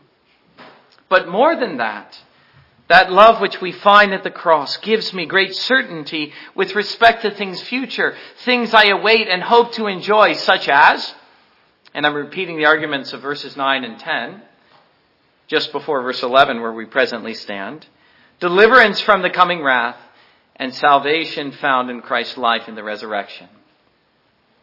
But 1.13 1.27
more 1.27 1.55
than 1.55 1.77
that, 1.77 2.19
that 2.87 3.11
love 3.11 3.39
which 3.39 3.61
we 3.61 3.71
find 3.71 4.15
at 4.15 4.23
the 4.23 4.31
cross 4.31 4.77
gives 4.77 5.13
me 5.13 5.27
great 5.27 5.55
certainty 5.55 6.33
with 6.55 6.73
respect 6.73 7.21
to 7.21 7.29
things 7.29 7.61
future, 7.61 8.15
things 8.45 8.73
I 8.73 8.85
await 8.85 9.27
and 9.27 9.43
hope 9.43 9.73
to 9.73 9.85
enjoy, 9.85 10.33
such 10.33 10.67
as, 10.67 11.13
and 11.93 12.07
I'm 12.07 12.15
repeating 12.15 12.57
the 12.57 12.65
arguments 12.65 13.13
of 13.13 13.21
verses 13.21 13.55
9 13.55 13.83
and 13.83 13.99
10, 13.99 14.41
just 15.45 15.71
before 15.71 16.01
verse 16.01 16.23
11 16.23 16.59
where 16.61 16.73
we 16.73 16.85
presently 16.85 17.35
stand, 17.35 17.85
deliverance 18.39 18.99
from 18.99 19.21
the 19.21 19.29
coming 19.29 19.61
wrath, 19.61 19.97
and 20.55 20.73
salvation 20.73 21.51
found 21.51 21.91
in 21.91 22.01
Christ's 22.01 22.39
life 22.39 22.67
in 22.67 22.73
the 22.73 22.83
resurrection. 22.83 23.49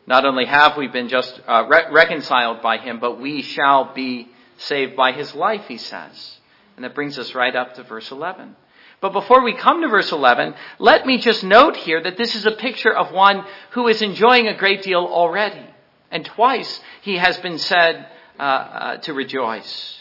Not 0.04 0.24
only 0.24 0.46
have 0.46 0.76
we 0.76 0.88
been 0.88 1.10
just 1.10 1.40
uh, 1.46 1.66
re- 1.68 1.92
reconciled 1.92 2.60
by 2.60 2.78
him, 2.78 2.98
but 2.98 3.20
we 3.20 3.42
shall 3.42 3.94
be 3.94 4.30
saved 4.60 4.96
by 4.96 5.12
his 5.12 5.34
life, 5.34 5.66
he 5.68 5.78
says. 5.78 6.38
And 6.80 6.84
that 6.86 6.94
brings 6.94 7.18
us 7.18 7.34
right 7.34 7.54
up 7.54 7.74
to 7.74 7.82
verse 7.82 8.10
11. 8.10 8.56
But 9.02 9.12
before 9.12 9.44
we 9.44 9.54
come 9.54 9.82
to 9.82 9.88
verse 9.88 10.12
11, 10.12 10.54
let 10.78 11.04
me 11.04 11.18
just 11.18 11.44
note 11.44 11.76
here 11.76 12.02
that 12.02 12.16
this 12.16 12.34
is 12.34 12.46
a 12.46 12.52
picture 12.52 12.90
of 12.90 13.12
one 13.12 13.44
who 13.72 13.86
is 13.86 14.00
enjoying 14.00 14.48
a 14.48 14.56
great 14.56 14.82
deal 14.82 15.04
already. 15.04 15.62
And 16.10 16.24
twice 16.24 16.80
he 17.02 17.18
has 17.18 17.36
been 17.40 17.58
said 17.58 18.06
uh, 18.38 18.42
uh, 18.42 18.96
to 18.96 19.12
rejoice 19.12 19.98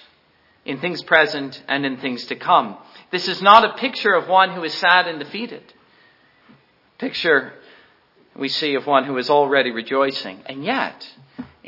in 0.63 0.79
things 0.79 1.03
present 1.03 1.61
and 1.67 1.85
in 1.85 1.97
things 1.97 2.23
to 2.27 2.37
come. 2.37 2.77
This 3.11 3.27
is 3.27 3.41
not 3.41 3.65
a 3.65 3.77
picture 3.77 4.13
of 4.13 4.29
one 4.29 4.51
who 4.51 4.63
is 4.63 4.73
sad 4.73 5.05
and 5.05 5.19
defeated. 5.19 5.73
Picture 6.97 7.51
we 8.37 8.47
see 8.47 8.75
of 8.75 8.87
one 8.87 9.03
who 9.03 9.17
is 9.17 9.29
already 9.29 9.71
rejoicing. 9.71 10.43
And 10.45 10.63
yet, 10.63 11.05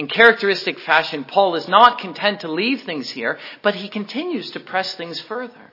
in 0.02 0.08
characteristic 0.08 0.80
fashion, 0.80 1.26
Paul 1.26 1.54
is 1.54 1.68
not 1.68 2.00
content 2.00 2.40
to 2.40 2.52
leave 2.52 2.82
things 2.82 3.08
here, 3.12 3.38
but 3.62 3.76
he 3.76 3.88
continues 3.88 4.50
to 4.50 4.60
press 4.60 4.96
things 4.96 5.20
further. 5.20 5.72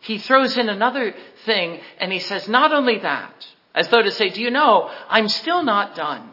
He 0.00 0.18
throws 0.18 0.58
in 0.58 0.68
another 0.68 1.14
thing 1.46 1.80
and 1.98 2.12
he 2.12 2.18
says, 2.18 2.48
not 2.48 2.70
only 2.70 2.98
that, 2.98 3.46
as 3.74 3.88
though 3.88 4.02
to 4.02 4.10
say, 4.10 4.28
do 4.28 4.42
you 4.42 4.50
know, 4.50 4.90
I'm 5.08 5.26
still 5.30 5.62
not 5.62 5.96
done. 5.96 6.28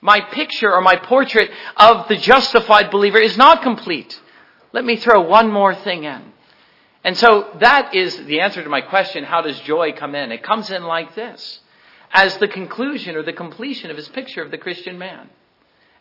My 0.00 0.20
picture 0.20 0.72
or 0.72 0.80
my 0.80 0.96
portrait 0.96 1.48
of 1.76 2.08
the 2.08 2.16
justified 2.16 2.90
believer 2.90 3.20
is 3.20 3.36
not 3.36 3.62
complete. 3.62 4.20
Let 4.72 4.84
me 4.84 4.96
throw 4.96 5.20
one 5.20 5.52
more 5.52 5.76
thing 5.76 6.02
in. 6.02 6.32
And 7.04 7.16
so 7.16 7.56
that 7.60 7.94
is 7.94 8.16
the 8.26 8.40
answer 8.40 8.64
to 8.64 8.68
my 8.68 8.80
question, 8.80 9.22
how 9.22 9.42
does 9.42 9.60
joy 9.60 9.92
come 9.92 10.16
in? 10.16 10.32
It 10.32 10.42
comes 10.42 10.72
in 10.72 10.82
like 10.82 11.14
this, 11.14 11.60
as 12.10 12.36
the 12.38 12.48
conclusion 12.48 13.14
or 13.14 13.22
the 13.22 13.32
completion 13.32 13.92
of 13.92 13.96
his 13.96 14.08
picture 14.08 14.42
of 14.42 14.50
the 14.50 14.58
Christian 14.58 14.98
man 14.98 15.30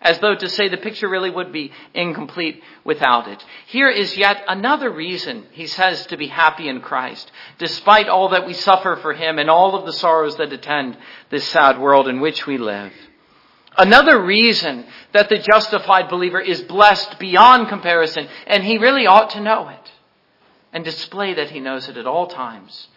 as 0.01 0.19
though 0.19 0.35
to 0.35 0.49
say 0.49 0.67
the 0.67 0.77
picture 0.77 1.07
really 1.07 1.29
would 1.29 1.51
be 1.51 1.71
incomplete 1.93 2.61
without 2.83 3.27
it. 3.27 3.43
Here 3.67 3.89
is 3.89 4.17
yet 4.17 4.43
another 4.47 4.89
reason, 4.89 5.45
he 5.51 5.67
says, 5.67 6.05
to 6.07 6.17
be 6.17 6.27
happy 6.27 6.67
in 6.67 6.81
Christ, 6.81 7.31
despite 7.57 8.07
all 8.07 8.29
that 8.29 8.45
we 8.45 8.53
suffer 8.53 8.97
for 9.01 9.13
him 9.13 9.39
and 9.39 9.49
all 9.49 9.75
of 9.75 9.85
the 9.85 9.93
sorrows 9.93 10.37
that 10.37 10.53
attend 10.53 10.97
this 11.29 11.47
sad 11.47 11.79
world 11.79 12.07
in 12.07 12.19
which 12.19 12.45
we 12.45 12.57
live. 12.57 12.91
Another 13.77 14.21
reason 14.23 14.85
that 15.11 15.29
the 15.29 15.37
justified 15.37 16.09
believer 16.09 16.39
is 16.39 16.61
blessed 16.61 17.19
beyond 17.19 17.67
comparison, 17.67 18.27
and 18.47 18.63
he 18.63 18.77
really 18.77 19.05
ought 19.05 19.31
to 19.31 19.41
know 19.41 19.67
it 19.67 19.91
and 20.71 20.83
display 20.83 21.33
that 21.33 21.49
he 21.49 21.59
knows 21.59 21.89
it 21.89 21.97
at 21.97 22.05
all 22.05 22.27
times, 22.27 22.87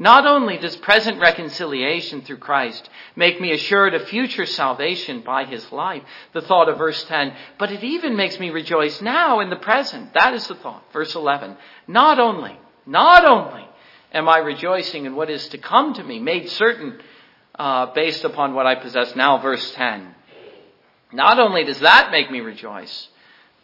not 0.00 0.26
only 0.26 0.56
does 0.56 0.76
present 0.76 1.20
reconciliation 1.20 2.22
through 2.22 2.38
Christ 2.38 2.88
make 3.16 3.38
me 3.38 3.52
assured 3.52 3.92
of 3.92 4.08
future 4.08 4.46
salvation 4.46 5.20
by 5.20 5.44
his 5.44 5.70
life, 5.70 6.02
the 6.32 6.40
thought 6.40 6.70
of 6.70 6.78
verse 6.78 7.04
10, 7.04 7.34
but 7.58 7.70
it 7.70 7.84
even 7.84 8.16
makes 8.16 8.40
me 8.40 8.48
rejoice 8.48 9.02
now 9.02 9.40
in 9.40 9.50
the 9.50 9.56
present. 9.56 10.14
That 10.14 10.32
is 10.32 10.48
the 10.48 10.54
thought. 10.54 10.82
Verse 10.94 11.14
11. 11.14 11.54
Not 11.86 12.18
only, 12.18 12.58
not 12.86 13.26
only 13.26 13.68
am 14.10 14.26
I 14.26 14.38
rejoicing 14.38 15.04
in 15.04 15.14
what 15.14 15.28
is 15.28 15.46
to 15.48 15.58
come 15.58 15.92
to 15.92 16.02
me, 16.02 16.18
made 16.18 16.48
certain 16.48 16.98
uh, 17.58 17.92
based 17.92 18.24
upon 18.24 18.54
what 18.54 18.66
I 18.66 18.76
possess 18.76 19.14
now, 19.14 19.36
verse 19.36 19.74
10. 19.74 20.14
Not 21.12 21.38
only 21.38 21.64
does 21.64 21.80
that 21.80 22.10
make 22.10 22.30
me 22.30 22.40
rejoice, 22.40 23.08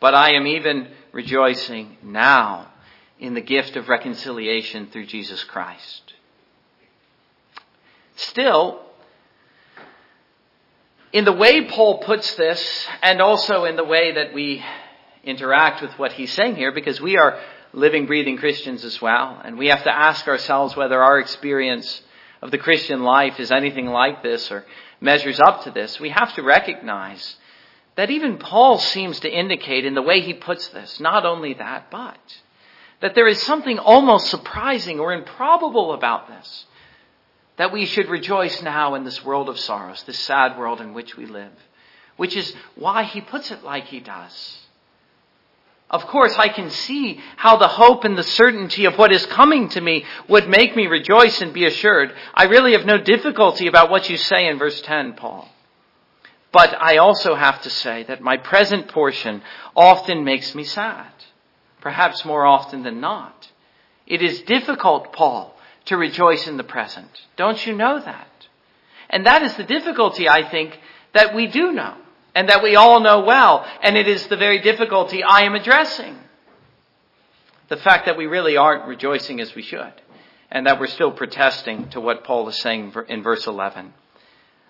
but 0.01 0.15
I 0.15 0.35
am 0.35 0.47
even 0.47 0.89
rejoicing 1.13 1.97
now 2.03 2.73
in 3.19 3.33
the 3.33 3.41
gift 3.41 3.77
of 3.77 3.89
reconciliation 3.89 4.89
through 4.93 5.07
Jesus 5.07 5.43
Christ. 5.45 6.06
Still, 8.17 8.81
in 11.13 11.25
the 11.25 11.33
way 11.33 11.67
Paul 11.67 11.99
puts 11.99 12.35
this, 12.37 12.87
and 13.03 13.21
also 13.21 13.65
in 13.65 13.77
the 13.77 13.85
way 13.85 14.13
that 14.13 14.35
we 14.35 14.65
interact 15.23 15.83
with 15.83 15.99
what 15.99 16.13
he's 16.13 16.33
saying 16.33 16.57
here, 16.57 16.73
because 16.73 17.01
we 17.01 17.17
are 17.17 17.39
living, 17.73 18.07
breathing 18.07 18.39
Christians 18.39 18.85
as 18.85 19.01
well, 19.03 19.41
and 19.45 19.59
we 19.59 19.69
have 19.69 19.85
to 19.85 19.95
ask 19.95 20.27
ourselves 20.27 20.75
whether 20.77 21.03
our 21.03 21.19
experience 21.19 22.03
of 22.41 22.51
the 22.51 22.59
Christian 22.59 23.03
life 23.03 23.39
is 23.39 23.51
anything 23.51 23.87
like 23.87 24.23
this 24.23 24.51
or 24.51 24.65
measures 25.01 25.39
up 25.41 25.65
to 25.65 25.71
this, 25.71 26.01
we 26.01 26.11
have 26.11 26.35
to 26.35 26.43
recognize 26.43 27.37
that 27.97 28.11
even 28.11 28.39
Paul 28.39 28.79
seems 28.79 29.21
to 29.21 29.31
indicate 29.31 29.85
in 29.85 29.95
the 29.95 30.03
way 30.03 30.21
he 30.21 30.35
puts 30.35 30.69
this, 30.69 31.01
not 31.01 31.27
only 31.27 31.55
that, 31.55 31.91
but 31.91 32.19
that 33.01 33.15
there 33.15 33.29
is 33.29 33.43
something 33.43 33.79
almost 33.79 34.31
surprising 34.31 35.01
or 35.01 35.13
improbable 35.13 35.93
about 35.93 36.29
this 36.29 36.67
that 37.57 37.73
we 37.73 37.87
should 37.87 38.09
rejoice 38.09 38.63
now 38.63 38.95
in 38.95 39.05
this 39.05 39.25
world 39.25 39.49
of 39.49 39.59
sorrows, 39.59 40.03
this 40.05 40.19
sad 40.19 40.59
world 40.59 40.81
in 40.81 40.95
which 40.95 41.17
we 41.17 41.27
live, 41.27 41.53
which 42.17 42.37
is 42.37 42.55
why 42.75 43.05
he 43.05 43.21
puts 43.21 43.51
it 43.51 43.65
like 43.65 43.85
he 43.87 44.01
does. 44.01 44.59
Of 45.89 46.07
course, 46.09 46.35
I 46.37 46.49
can 46.49 46.71
see 46.71 47.21
how 47.37 47.57
the 47.57 47.69
hope 47.69 48.05
and 48.05 48.19
the 48.19 48.25
certainty 48.25 48.87
of 48.87 48.99
what 48.99 49.13
is 49.13 49.25
coming 49.27 49.69
to 49.71 49.81
me 49.81 50.05
would 50.29 50.49
make 50.49 50.75
me 50.75 50.89
rejoice 50.89 51.41
and 51.41 51.55
be 51.55 51.65
assured. 51.65 52.13
I 52.35 52.45
really 52.45 52.73
have 52.73 52.85
no 52.85 52.99
difficulty 52.99 53.69
about 53.69 53.89
what 53.89 54.11
you 54.11 54.17
say 54.17 54.49
in 54.49 54.59
verse 54.59 54.81
10, 54.81 55.15
Paul. 55.15 55.49
But 56.51 56.75
I 56.81 56.97
also 56.97 57.35
have 57.37 57.63
to 57.63 57.71
say 57.71 58.03
that 58.05 58.21
my 58.21 58.37
present 58.37 58.89
portion 58.89 59.43
often 59.77 60.25
makes 60.25 60.55
me 60.55 60.65
sad. 60.65 61.13
Perhaps 61.81 62.25
more 62.25 62.45
often 62.45 62.83
than 62.83 63.01
not. 63.01 63.49
It 64.09 64.23
is 64.23 64.43
difficult, 64.43 65.13
Paul, 65.13 65.56
to 65.87 65.97
rejoice 65.97 66.47
in 66.47 66.57
the 66.57 66.65
present. 66.65 67.11
Don't 67.37 67.65
you 67.67 67.75
know 67.75 67.99
that? 67.99 68.29
And 69.11 69.27
that 69.27 69.43
is 69.43 69.55
the 69.57 69.65
difficulty, 69.65 70.29
I 70.29 70.49
think, 70.49 70.79
that 71.15 71.35
we 71.35 71.47
do 71.47 71.73
know 71.73 71.97
and 72.35 72.49
that 72.49 72.63
we 72.63 72.77
all 72.77 73.01
know 73.01 73.21
well. 73.21 73.67
And 73.83 73.97
it 73.97 74.07
is 74.09 74.27
the 74.27 74.37
very 74.37 74.61
difficulty 74.61 75.23
I 75.23 75.43
am 75.43 75.55
addressing. 75.55 76.17
The 77.69 77.77
fact 77.77 78.07
that 78.07 78.17
we 78.17 78.27
really 78.27 78.57
aren't 78.57 78.87
rejoicing 78.87 79.41
as 79.41 79.55
we 79.55 79.63
should. 79.63 79.93
and 80.51 80.67
that 80.67 80.79
we're 80.79 80.87
still 80.87 81.11
protesting 81.13 81.89
to 81.91 82.01
what 82.01 82.25
Paul 82.25 82.49
is 82.49 82.57
saying 82.57 82.95
in 83.09 83.23
verse 83.23 83.47
11. 83.47 83.93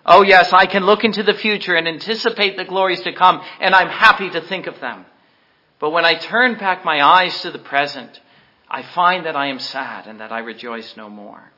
Oh 0.05 0.23
yes, 0.23 0.53
I 0.53 0.65
can 0.65 0.85
look 0.85 1.03
into 1.03 1.23
the 1.23 1.33
future 1.33 1.75
and 1.75 1.87
anticipate 1.87 2.57
the 2.57 2.65
glories 2.65 3.01
to 3.01 3.13
come, 3.13 3.41
and 3.59 3.75
I'm 3.75 3.89
happy 3.89 4.29
to 4.29 4.41
think 4.41 4.67
of 4.67 4.79
them. 4.79 5.05
But 5.79 5.91
when 5.91 6.05
I 6.05 6.15
turn 6.15 6.57
back 6.57 6.83
my 6.83 7.05
eyes 7.05 7.39
to 7.41 7.51
the 7.51 7.59
present, 7.59 8.19
I 8.69 8.83
find 8.83 9.25
that 9.25 9.35
I 9.35 9.47
am 9.47 9.59
sad 9.59 10.07
and 10.07 10.19
that 10.19 10.31
I 10.31 10.39
rejoice 10.39 10.95
no 10.97 11.09
more. 11.09 11.51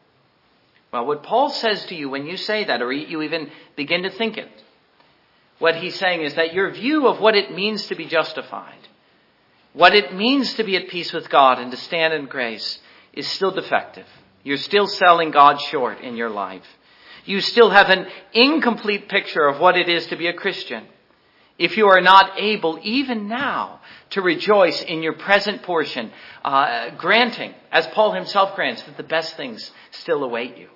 Well, 0.91 1.05
what 1.05 1.23
Paul 1.23 1.49
says 1.49 1.85
to 1.87 1.95
you 1.95 2.09
when 2.09 2.25
you 2.25 2.37
say 2.37 2.63
that, 2.65 2.81
or 2.81 2.91
you 2.91 3.21
even 3.21 3.51
begin 3.75 4.03
to 4.03 4.09
think 4.09 4.37
it, 4.37 4.49
what 5.59 5.75
he's 5.75 5.97
saying 5.99 6.21
is 6.21 6.35
that 6.35 6.53
your 6.53 6.71
view 6.71 7.07
of 7.07 7.19
what 7.19 7.35
it 7.35 7.53
means 7.53 7.85
to 7.87 7.95
be 7.95 8.05
justified, 8.05 8.87
what 9.73 9.93
it 9.93 10.15
means 10.15 10.53
to 10.55 10.63
be 10.63 10.77
at 10.77 10.87
peace 10.87 11.13
with 11.13 11.29
God 11.29 11.59
and 11.59 11.69
to 11.71 11.77
stand 11.77 12.13
in 12.13 12.25
grace, 12.25 12.79
is 13.13 13.27
still 13.27 13.51
defective. 13.51 14.07
You're 14.43 14.57
still 14.57 14.87
selling 14.87 15.31
God 15.31 15.59
short 15.61 16.01
in 16.01 16.15
your 16.15 16.29
life. 16.29 16.65
You 17.25 17.41
still 17.41 17.69
have 17.69 17.89
an 17.89 18.07
incomplete 18.33 19.09
picture 19.09 19.45
of 19.45 19.59
what 19.59 19.77
it 19.77 19.89
is 19.89 20.07
to 20.07 20.15
be 20.15 20.27
a 20.27 20.33
Christian. 20.33 20.85
If 21.57 21.75
you 21.75 21.87
are 21.87 22.01
not 22.01 22.39
able, 22.39 22.79
even 22.81 23.27
now, 23.27 23.81
to 24.11 24.21
rejoice 24.21 24.81
in 24.81 25.03
your 25.03 25.13
present 25.13 25.63
portion, 25.63 26.11
uh, 26.43 26.89
granting, 26.97 27.53
as 27.71 27.85
Paul 27.87 28.13
himself 28.13 28.55
grants, 28.55 28.81
that 28.83 28.97
the 28.97 29.03
best 29.03 29.35
things 29.37 29.71
still 29.91 30.23
await 30.23 30.57
you 30.57 30.69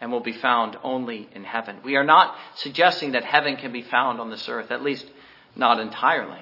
and 0.00 0.12
will 0.12 0.20
be 0.20 0.32
found 0.32 0.76
only 0.82 1.28
in 1.34 1.44
heaven. 1.44 1.78
We 1.82 1.96
are 1.96 2.04
not 2.04 2.36
suggesting 2.56 3.12
that 3.12 3.24
heaven 3.24 3.56
can 3.56 3.72
be 3.72 3.82
found 3.82 4.20
on 4.20 4.30
this 4.30 4.48
earth, 4.48 4.70
at 4.70 4.82
least 4.82 5.06
not 5.54 5.80
entirely. 5.80 6.40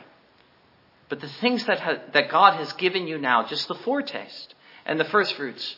But 1.09 1.21
the 1.21 1.29
things 1.29 1.64
that, 1.67 1.81
ha- 1.81 2.03
that 2.12 2.31
God 2.31 2.55
has 2.55 2.73
given 2.75 3.07
you 3.07 3.19
now, 3.19 3.47
just 3.47 3.69
the 3.69 3.75
foretaste 3.75 4.55
and 4.85 4.99
the 4.99 5.05
first 5.05 5.35
fruits, 5.35 5.76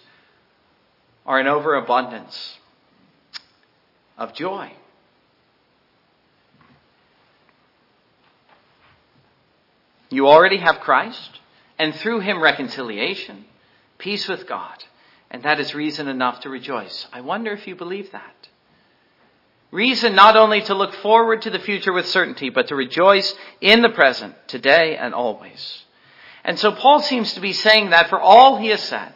are 1.27 1.39
an 1.39 1.49
overabundance 1.49 2.59
of 4.17 4.33
joy. 4.33 4.73
You 10.09 10.29
already 10.29 10.59
have 10.59 10.81
Christ, 10.81 11.41
and 11.79 11.95
through 11.95 12.21
him 12.21 12.43
reconciliation, 12.43 13.45
peace 13.99 14.29
with 14.29 14.47
God, 14.47 14.85
and 15.31 15.43
that 15.43 15.61
is 15.61 15.75
reason 15.75 16.09
enough 16.09 16.41
to 16.41 16.51
rejoice. 16.51 17.07
I 17.13 17.21
wonder 17.21 17.53
if 17.53 17.67
you 17.67 17.75
believe 17.75 18.13
that. 18.13 18.49
Reason 19.73 20.15
not 20.15 20.37
only 20.37 20.63
to 20.63 20.75
look 20.75 20.95
forward 20.95 21.43
to 21.43 21.51
the 21.51 21.59
future 21.59 21.93
with 21.93 22.07
certainty, 22.07 22.51
but 22.51 22.69
to 22.69 22.77
rejoice 22.77 23.35
in 23.61 23.83
the 23.83 23.89
present, 23.89 24.35
today 24.47 24.97
and 24.97 25.13
always. 25.13 25.85
And 26.45 26.59
so 26.59 26.71
Paul 26.71 27.01
seems 27.01 27.33
to 27.35 27.41
be 27.41 27.53
saying 27.53 27.91
that 27.91 28.09
for 28.09 28.21
all 28.21 28.57
he 28.57 28.69
has 28.69 28.83
said. 28.83 29.13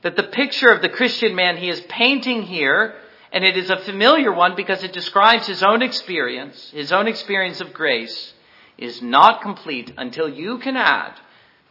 That 0.00 0.16
the 0.16 0.22
picture 0.22 0.70
of 0.70 0.80
the 0.80 0.88
Christian 0.88 1.34
man 1.34 1.58
he 1.58 1.68
is 1.68 1.80
painting 1.82 2.44
here, 2.44 2.94
and 3.30 3.44
it 3.44 3.58
is 3.58 3.68
a 3.68 3.76
familiar 3.76 4.32
one 4.32 4.56
because 4.56 4.82
it 4.82 4.94
describes 4.94 5.46
his 5.46 5.62
own 5.62 5.82
experience, 5.82 6.70
his 6.70 6.90
own 6.90 7.06
experience 7.06 7.60
of 7.60 7.74
grace, 7.74 8.32
is 8.78 9.02
not 9.02 9.42
complete 9.42 9.92
until 9.98 10.28
you 10.28 10.58
can 10.58 10.76
add 10.76 11.14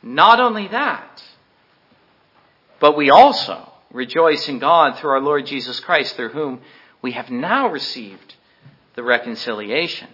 not 0.04 0.40
only 0.40 0.68
that, 0.68 1.24
but 2.80 2.96
we 2.96 3.10
also 3.10 3.72
rejoice 3.92 4.48
in 4.48 4.60
God 4.60 4.98
through 4.98 5.12
our 5.12 5.22
Lord 5.22 5.46
Jesus 5.46 5.80
Christ, 5.80 6.16
through 6.16 6.30
whom 6.30 6.62
we 7.02 7.14
have 7.14 7.30
now 7.30 7.70
received 7.70 8.36
the 8.96 9.04
reconciliation. 9.04 10.10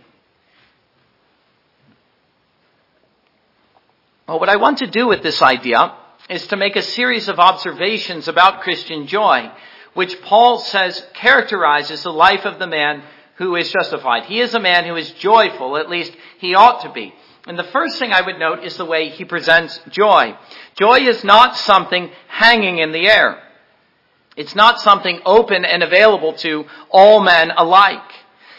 Well, 4.28 4.40
what 4.40 4.50
I 4.50 4.56
want 4.56 4.78
to 4.78 4.88
do 4.88 5.08
with 5.08 5.22
this 5.22 5.42
idea 5.42 5.96
is 6.30 6.48
to 6.48 6.56
make 6.56 6.76
a 6.76 6.82
series 6.82 7.28
of 7.28 7.40
observations 7.40 8.28
about 8.28 8.62
Christian 8.62 9.08
joy, 9.08 9.52
which 9.94 10.22
Paul 10.22 10.60
says 10.60 11.06
characterizes 11.14 12.04
the 12.04 12.14
life 12.14 12.46
of 12.46 12.60
the 12.60 12.68
man 12.68 13.04
who 13.36 13.56
is 13.56 13.72
justified. 13.72 14.25
He 14.25 14.40
is 14.40 14.54
a 14.54 14.60
man 14.60 14.86
who 14.86 14.96
is 14.96 15.12
joyful, 15.12 15.78
at 15.78 15.90
least 15.90 16.13
he 16.40 16.56
ought 16.56 16.81
to 16.81 16.92
be. 16.92 17.14
And 17.46 17.60
the 17.60 17.64
first 17.64 18.00
thing 18.00 18.14
I 18.14 18.22
would 18.22 18.40
note 18.40 18.64
is 18.64 18.77
the 18.77 18.86
way 18.86 19.10
he 19.10 19.25
presents 19.25 19.79
joy. 19.90 20.38
Joy 20.79 21.00
is 21.00 21.24
not 21.24 21.57
something 21.57 22.10
hanging 22.27 22.77
in 22.77 22.92
the 22.92 23.07
air. 23.07 23.42
It's 24.36 24.55
not 24.55 24.79
something 24.79 25.20
open 25.25 25.66
and 25.66 25.84
available 25.84 26.34
to 26.34 26.66
all 26.90 27.20
men 27.20 27.51
alike. 27.55 28.12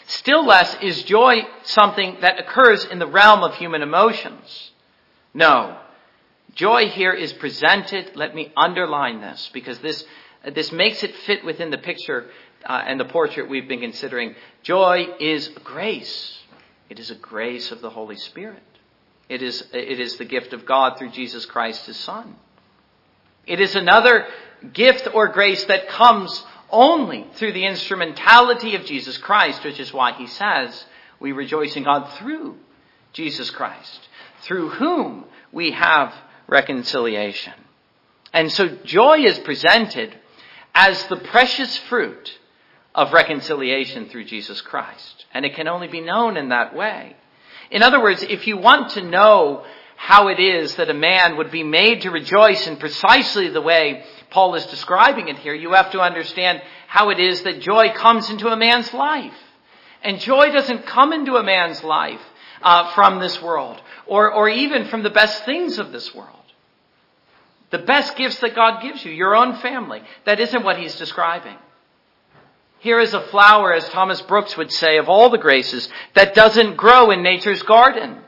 Still 0.06 0.44
less 0.46 0.76
is 0.82 1.02
joy 1.04 1.42
something 1.62 2.18
that 2.20 2.38
occurs 2.38 2.84
in 2.84 2.98
the 2.98 3.06
realm 3.06 3.42
of 3.42 3.54
human 3.54 3.82
emotions. 3.82 4.70
No. 5.32 5.78
Joy 6.54 6.88
here 6.88 7.12
is 7.12 7.32
presented, 7.32 8.14
let 8.14 8.34
me 8.34 8.52
underline 8.56 9.20
this, 9.20 9.50
because 9.52 9.78
this, 9.80 10.04
this 10.54 10.70
makes 10.70 11.02
it 11.02 11.14
fit 11.26 11.44
within 11.44 11.70
the 11.70 11.78
picture 11.78 12.26
uh, 12.66 12.82
and 12.86 12.98
the 12.98 13.04
portrait 13.04 13.48
we've 13.48 13.68
been 13.68 13.80
considering. 13.80 14.34
Joy 14.62 15.06
is 15.20 15.48
grace. 15.62 16.38
It 16.88 16.98
is 16.98 17.10
a 17.10 17.14
grace 17.14 17.70
of 17.70 17.80
the 17.80 17.90
Holy 17.90 18.16
Spirit. 18.16 18.62
It 19.28 19.42
is, 19.42 19.64
it 19.72 20.00
is 20.00 20.16
the 20.16 20.24
gift 20.24 20.52
of 20.52 20.66
God 20.66 20.98
through 20.98 21.10
Jesus 21.10 21.46
Christ, 21.46 21.86
His 21.86 21.96
Son. 21.96 22.36
It 23.46 23.60
is 23.60 23.74
another 23.74 24.26
gift 24.72 25.08
or 25.12 25.28
grace 25.28 25.64
that 25.64 25.88
comes 25.88 26.44
only 26.70 27.26
through 27.34 27.52
the 27.52 27.66
instrumentality 27.66 28.74
of 28.74 28.84
Jesus 28.84 29.16
Christ, 29.18 29.64
which 29.64 29.80
is 29.80 29.92
why 29.92 30.12
He 30.12 30.26
says 30.26 30.84
we 31.20 31.32
rejoice 31.32 31.76
in 31.76 31.84
God 31.84 32.10
through 32.18 32.56
Jesus 33.12 33.50
Christ, 33.50 34.08
through 34.42 34.70
whom 34.70 35.24
we 35.52 35.70
have 35.72 36.12
reconciliation. 36.46 37.54
And 38.32 38.50
so 38.50 38.68
joy 38.84 39.20
is 39.20 39.38
presented 39.38 40.14
as 40.74 41.06
the 41.06 41.16
precious 41.16 41.78
fruit 41.78 42.38
of 42.94 43.12
reconciliation 43.12 44.08
through 44.08 44.24
Jesus 44.24 44.60
Christ. 44.60 45.26
And 45.32 45.44
it 45.44 45.54
can 45.54 45.68
only 45.68 45.88
be 45.88 46.00
known 46.00 46.36
in 46.36 46.50
that 46.50 46.74
way. 46.74 47.16
In 47.70 47.82
other 47.82 48.00
words, 48.00 48.22
if 48.22 48.46
you 48.46 48.56
want 48.56 48.90
to 48.92 49.02
know 49.02 49.64
how 49.96 50.28
it 50.28 50.38
is 50.38 50.74
that 50.76 50.90
a 50.90 50.94
man 50.94 51.36
would 51.36 51.50
be 51.50 51.62
made 51.62 52.02
to 52.02 52.10
rejoice 52.10 52.66
in 52.66 52.76
precisely 52.76 53.48
the 53.48 53.60
way 53.60 54.04
Paul 54.30 54.54
is 54.54 54.66
describing 54.66 55.28
it 55.28 55.38
here, 55.38 55.54
you 55.54 55.72
have 55.72 55.92
to 55.92 56.00
understand 56.00 56.62
how 56.86 57.10
it 57.10 57.18
is 57.18 57.42
that 57.42 57.60
joy 57.60 57.92
comes 57.94 58.28
into 58.30 58.48
a 58.48 58.56
man's 58.56 58.92
life. 58.92 59.34
And 60.02 60.20
joy 60.20 60.50
doesn't 60.50 60.86
come 60.86 61.12
into 61.12 61.36
a 61.36 61.42
man's 61.42 61.82
life 61.82 62.20
uh, 62.62 62.92
from 62.94 63.20
this 63.20 63.40
world, 63.40 63.80
or, 64.06 64.32
or 64.32 64.48
even 64.48 64.86
from 64.88 65.02
the 65.02 65.10
best 65.10 65.44
things 65.44 65.78
of 65.78 65.92
this 65.92 66.14
world. 66.14 66.30
The 67.70 67.78
best 67.78 68.16
gifts 68.16 68.38
that 68.38 68.54
God 68.54 68.82
gives 68.82 69.04
you, 69.04 69.10
your 69.10 69.34
own 69.34 69.56
family. 69.56 70.02
That 70.26 70.38
isn't 70.38 70.62
what 70.62 70.78
he's 70.78 70.96
describing. 70.96 71.56
Here 72.84 73.00
is 73.00 73.14
a 73.14 73.20
flower, 73.28 73.72
as 73.72 73.88
Thomas 73.88 74.20
Brooks 74.20 74.58
would 74.58 74.70
say, 74.70 74.98
of 74.98 75.08
all 75.08 75.30
the 75.30 75.38
graces 75.38 75.88
that 76.12 76.34
doesn't 76.34 76.76
grow 76.76 77.10
in 77.10 77.22
nature's 77.22 77.62
garden. 77.62 78.18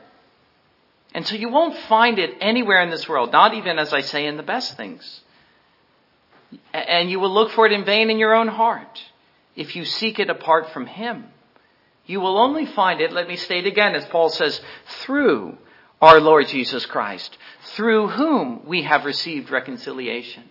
And 1.13 1.27
so 1.27 1.35
you 1.35 1.49
won't 1.49 1.77
find 1.81 2.17
it 2.17 2.31
anywhere 2.41 2.81
in 2.81 2.89
this 2.89 3.07
world, 3.07 3.31
not 3.31 3.53
even, 3.53 3.77
as 3.77 3.93
I 3.93 4.01
say, 4.01 4.25
in 4.25 4.35
the 4.35 4.41
best 4.41 4.75
things. 4.75 5.21
And 6.73 7.11
you 7.11 7.19
will 7.19 7.31
look 7.31 7.51
for 7.51 7.67
it 7.67 7.71
in 7.71 7.85
vain 7.85 8.09
in 8.09 8.17
your 8.17 8.33
own 8.33 8.47
heart 8.47 8.99
if 9.55 9.75
you 9.75 9.85
seek 9.85 10.17
it 10.17 10.31
apart 10.31 10.71
from 10.71 10.87
Him. 10.87 11.25
You 12.07 12.19
will 12.19 12.39
only 12.39 12.65
find 12.65 12.99
it, 12.99 13.13
let 13.13 13.27
me 13.27 13.35
state 13.35 13.67
again, 13.67 13.93
as 13.93 14.05
Paul 14.05 14.29
says, 14.29 14.59
through 15.01 15.55
our 16.01 16.19
Lord 16.19 16.47
Jesus 16.47 16.87
Christ, 16.87 17.37
through 17.75 18.07
whom 18.07 18.65
we 18.65 18.81
have 18.81 19.05
received 19.05 19.51
reconciliation. 19.51 20.45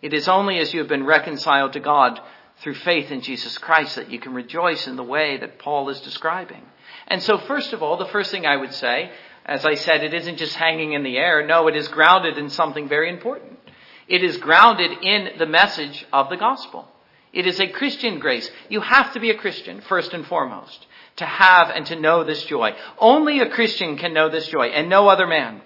It 0.00 0.14
is 0.14 0.28
only 0.28 0.60
as 0.60 0.72
you 0.72 0.80
have 0.80 0.88
been 0.88 1.04
reconciled 1.04 1.74
to 1.74 1.80
God 1.80 2.18
through 2.62 2.74
faith 2.74 3.10
in 3.10 3.20
Jesus 3.22 3.58
Christ 3.58 3.96
that 3.96 4.10
you 4.10 4.20
can 4.20 4.34
rejoice 4.34 4.86
in 4.86 4.96
the 4.96 5.02
way 5.02 5.36
that 5.38 5.58
Paul 5.58 5.88
is 5.88 6.00
describing. 6.00 6.62
And 7.08 7.20
so, 7.22 7.38
first 7.38 7.72
of 7.72 7.82
all, 7.82 7.96
the 7.96 8.06
first 8.06 8.30
thing 8.30 8.46
I 8.46 8.56
would 8.56 8.72
say, 8.72 9.10
as 9.44 9.66
I 9.66 9.74
said, 9.74 10.04
it 10.04 10.14
isn't 10.14 10.38
just 10.38 10.54
hanging 10.54 10.92
in 10.92 11.02
the 11.02 11.18
air. 11.18 11.44
No, 11.44 11.66
it 11.66 11.74
is 11.74 11.88
grounded 11.88 12.38
in 12.38 12.50
something 12.50 12.88
very 12.88 13.10
important. 13.10 13.58
It 14.06 14.22
is 14.22 14.36
grounded 14.36 14.92
in 15.02 15.38
the 15.38 15.46
message 15.46 16.06
of 16.12 16.28
the 16.28 16.36
gospel. 16.36 16.86
It 17.32 17.46
is 17.46 17.58
a 17.58 17.66
Christian 17.66 18.20
grace. 18.20 18.48
You 18.68 18.80
have 18.80 19.12
to 19.14 19.20
be 19.20 19.30
a 19.30 19.38
Christian, 19.38 19.80
first 19.80 20.12
and 20.12 20.24
foremost, 20.26 20.86
to 21.16 21.26
have 21.26 21.70
and 21.70 21.84
to 21.86 21.98
know 21.98 22.22
this 22.22 22.44
joy. 22.44 22.74
Only 22.98 23.40
a 23.40 23.50
Christian 23.50 23.96
can 23.96 24.14
know 24.14 24.28
this 24.28 24.46
joy, 24.46 24.66
and 24.66 24.88
no 24.88 25.08
other 25.08 25.26
man. 25.26 25.62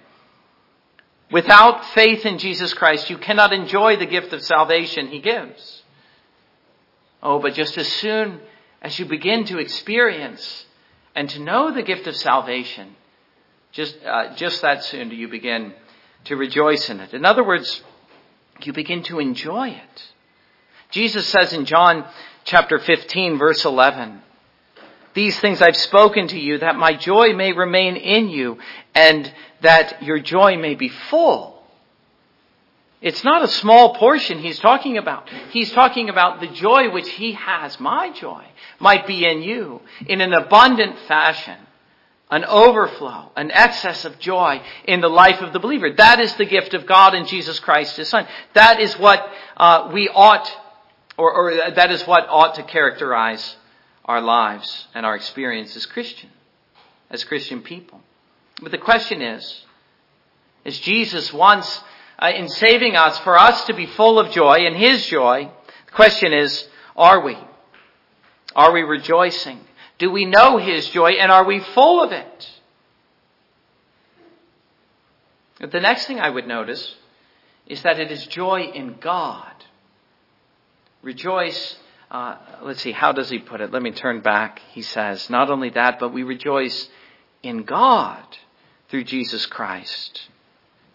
Without 1.29 1.85
faith 1.87 2.25
in 2.25 2.39
Jesus 2.39 2.73
Christ, 2.73 3.09
you 3.09 3.17
cannot 3.17 3.53
enjoy 3.53 3.97
the 3.97 4.05
gift 4.05 4.33
of 4.33 4.41
salvation 4.41 5.07
he 5.07 5.19
gives. 5.19 5.83
Oh, 7.29 7.39
but 7.39 7.55
just 7.55 7.77
as 7.77 7.89
soon 7.89 8.39
as 8.81 8.97
you 8.97 9.03
begin 9.03 9.43
to 9.47 9.57
experience 9.57 10.65
and 11.13 11.29
to 11.31 11.39
know 11.41 11.73
the 11.73 11.83
gift 11.83 12.07
of 12.07 12.15
salvation, 12.15 12.95
just, 13.73 13.97
uh, 14.05 14.33
just 14.35 14.61
that 14.61 14.85
soon 14.85 15.09
do 15.09 15.15
you 15.17 15.27
begin 15.27 15.73
to 16.23 16.37
rejoice 16.37 16.89
in 16.89 17.01
it. 17.01 17.13
In 17.13 17.25
other 17.25 17.43
words, 17.43 17.83
you 18.63 18.71
begin 18.71 19.03
to 19.03 19.19
enjoy 19.19 19.71
it. 19.71 20.03
Jesus 20.89 21.27
says 21.27 21.51
in 21.51 21.65
John 21.65 22.05
chapter 22.45 22.79
15 22.79 23.37
verse 23.37 23.65
11, 23.65 24.21
these 25.13 25.37
things 25.41 25.61
I've 25.61 25.75
spoken 25.75 26.29
to 26.29 26.39
you 26.39 26.59
that 26.59 26.77
my 26.77 26.93
joy 26.93 27.33
may 27.33 27.51
remain 27.51 27.97
in 27.97 28.29
you 28.29 28.57
and 28.95 29.29
that 29.59 30.01
your 30.01 30.19
joy 30.19 30.55
may 30.55 30.75
be 30.75 30.87
full. 30.87 31.56
It's 32.99 33.23
not 33.23 33.43
a 33.43 33.47
small 33.47 33.95
portion 33.95 34.39
he's 34.39 34.59
talking 34.59 34.97
about. 34.97 35.29
He's 35.51 35.71
talking 35.71 36.09
about 36.09 36.39
the 36.39 36.47
joy 36.47 36.89
which 36.89 37.09
he 37.09 37.33
has, 37.33 37.79
my 37.79 38.11
joy, 38.11 38.43
might 38.79 39.05
be 39.05 39.23
in 39.23 39.43
you 39.43 39.81
in 40.07 40.19
an 40.19 40.33
abundant 40.33 40.97
fashion, 41.07 41.57
an 42.31 42.43
overflow, 42.43 43.31
an 43.35 43.51
excess 43.51 44.03
of 44.03 44.17
joy 44.17 44.61
in 44.85 45.01
the 45.01 45.09
life 45.09 45.41
of 45.41 45.53
the 45.53 45.59
believer. 45.59 45.91
That 45.91 46.19
is 46.19 46.33
the 46.35 46.45
gift 46.45 46.73
of 46.73 46.87
God 46.87 47.13
in 47.13 47.27
Jesus 47.27 47.59
Christ, 47.59 47.97
his 47.97 48.09
son. 48.09 48.27
That 48.53 48.79
is 48.79 48.97
what 48.97 49.27
uh, 49.57 49.91
we 49.93 50.09
ought, 50.09 50.51
or, 51.17 51.31
or 51.31 51.71
that 51.75 51.91
is 51.91 52.01
what 52.07 52.27
ought 52.27 52.55
to 52.55 52.63
characterize 52.63 53.57
our 54.05 54.21
lives 54.21 54.87
and 54.95 55.05
our 55.05 55.15
experience 55.15 55.75
as 55.75 55.85
Christian, 55.85 56.31
as 57.11 57.23
Christian 57.23 57.61
people. 57.61 58.01
But 58.59 58.71
the 58.71 58.79
question 58.79 59.21
is, 59.21 59.65
as 60.65 60.79
Jesus 60.79 61.31
wants 61.31 61.83
uh, 62.19 62.31
in 62.35 62.47
saving 62.47 62.95
us 62.95 63.17
for 63.19 63.37
us 63.37 63.65
to 63.65 63.73
be 63.73 63.85
full 63.85 64.19
of 64.19 64.31
joy 64.31 64.57
in 64.57 64.75
His 64.75 65.05
joy, 65.07 65.49
the 65.85 65.91
question 65.91 66.33
is, 66.33 66.67
are 66.95 67.21
we? 67.21 67.37
Are 68.55 68.71
we 68.71 68.81
rejoicing? 68.81 69.59
Do 69.97 70.11
we 70.11 70.25
know 70.25 70.57
His 70.57 70.89
joy 70.89 71.11
and 71.11 71.31
are 71.31 71.45
we 71.45 71.59
full 71.59 72.03
of 72.03 72.11
it? 72.11 72.49
The 75.59 75.79
next 75.79 76.05
thing 76.05 76.19
I 76.19 76.29
would 76.29 76.47
notice 76.47 76.95
is 77.65 77.81
that 77.81 77.99
it 77.99 78.11
is 78.11 78.25
joy 78.27 78.71
in 78.73 78.97
God. 78.99 79.53
Rejoice 81.01 81.77
uh, 82.09 82.37
let's 82.61 82.81
see, 82.81 82.93
how 82.93 83.11
does 83.11 83.29
he 83.29 83.39
put 83.39 83.59
it? 83.59 83.71
Let 83.71 83.81
me 83.81 83.91
turn 83.91 84.21
back. 84.21 84.61
He 84.71 84.81
says, 84.81 85.29
not 85.29 85.49
only 85.49 85.69
that, 85.71 85.99
but 85.99 86.13
we 86.13 86.23
rejoice 86.23 86.87
in 87.43 87.63
God 87.63 88.23
through 88.87 89.03
Jesus 89.03 89.45
Christ, 89.45 90.29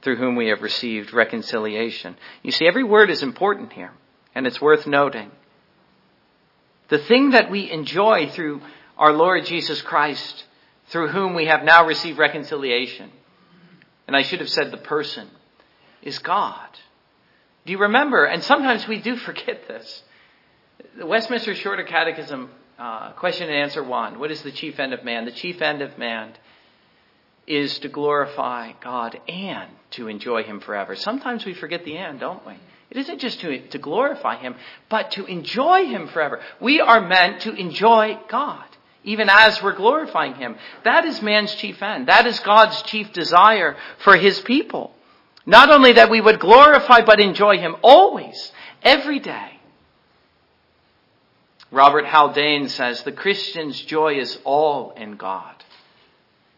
through 0.03 0.17
whom 0.17 0.37
we 0.37 0.49
have 0.49 0.63
received 0.63 1.13
reconciliation. 1.13 2.17
You 2.43 2.53
see, 2.53 2.67
every 2.67 2.85
word 2.85 3.11
is 3.11 3.23
important 3.23 3.73
here, 3.73 3.93
and 4.35 4.47
it's 4.47 4.61
worth 4.61 4.87
noting. 4.87 5.31
The 6.89 6.99
thing 6.99 7.31
that 7.31 7.51
we 7.51 7.71
enjoy 7.71 8.29
through 8.29 8.61
our 8.99 9.13
Lord 9.13 9.47
Jesus 9.47 9.81
Christ, 9.81 10.45
through 10.89 11.09
whom 11.09 11.35
we 11.35 11.47
have 11.47 11.63
now 11.63 11.87
received 11.87 12.19
reconciliation, 12.19 13.11
and 14.07 14.17
I 14.17 14.23
should 14.23 14.41
have 14.41 14.51
said 14.51 14.71
the 14.71 14.77
person, 14.77 15.29
is 16.03 16.19
God. 16.19 16.69
Do 17.65 17.73
you 17.73 17.79
remember? 17.79 18.25
And 18.25 18.43
sometimes 18.43 18.87
we 18.87 19.01
do 19.01 19.17
forget 19.29 19.69
this 19.69 20.03
the 20.99 21.07
Westminster 21.07 21.55
Shorter 21.55 21.85
Catechism, 21.85 22.51
uh, 22.79 23.13
question 23.13 23.49
and 23.49 23.57
answer 23.57 23.83
one. 23.83 24.19
What 24.19 24.31
is 24.31 24.43
the 24.43 24.51
chief 24.51 24.81
end 24.81 24.93
of 24.93 25.05
man? 25.05 25.25
The 25.25 25.31
chief 25.31 25.63
end 25.63 25.81
of 25.81 25.97
man 25.97 26.33
is 27.47 27.79
to 27.81 27.89
glorify 27.89 28.73
God 28.83 29.19
and 29.29 29.71
to 29.93 30.09
enjoy 30.09 30.43
Him 30.43 30.61
forever. 30.61 30.97
Sometimes 30.97 31.45
we 31.45 31.55
forget 31.55 31.85
the 31.85 31.97
end, 31.97 32.21
don't 32.21 32.45
we? 32.47 32.55
It 32.91 32.99
isn't 32.99 33.21
just 33.21 33.41
to, 33.41 33.67
to 33.69 33.79
glorify 33.79 34.37
Him, 34.37 34.55
but 34.91 35.13
to 35.13 35.25
enjoy 35.25 35.87
Him 35.87 36.09
forever. 36.09 36.41
We 36.61 36.81
are 36.81 37.01
meant 37.01 37.43
to 37.43 37.55
enjoy 37.55 38.19
God, 38.29 38.65
even 39.03 39.29
as 39.31 39.63
we're 39.63 39.77
glorifying 39.77 40.35
Him. 40.35 40.57
That 40.85 41.05
is 41.07 41.23
man's 41.23 41.55
chief 41.55 41.83
end. 41.83 42.09
That 42.09 42.27
is 42.27 42.39
God's 42.41 42.83
chief 42.83 43.13
desire 43.13 43.77
for 43.99 44.17
His 44.17 44.41
people. 44.41 44.93
Not 45.47 45.71
only 45.71 45.95
that 45.95 46.11
we 46.11 46.21
would 46.21 46.39
glorify, 46.39 47.01
but 47.01 47.19
enjoy 47.19 47.59
Him 47.59 47.77
always, 47.83 48.53
every 48.83 49.21
day. 49.21 49.59
Robert 51.71 52.05
Haldane 52.05 52.69
says 52.69 53.03
the 53.03 53.13
Christian's 53.13 53.81
joy 53.81 54.19
is 54.19 54.39
all 54.45 54.91
in 54.91 55.17
God. 55.17 55.62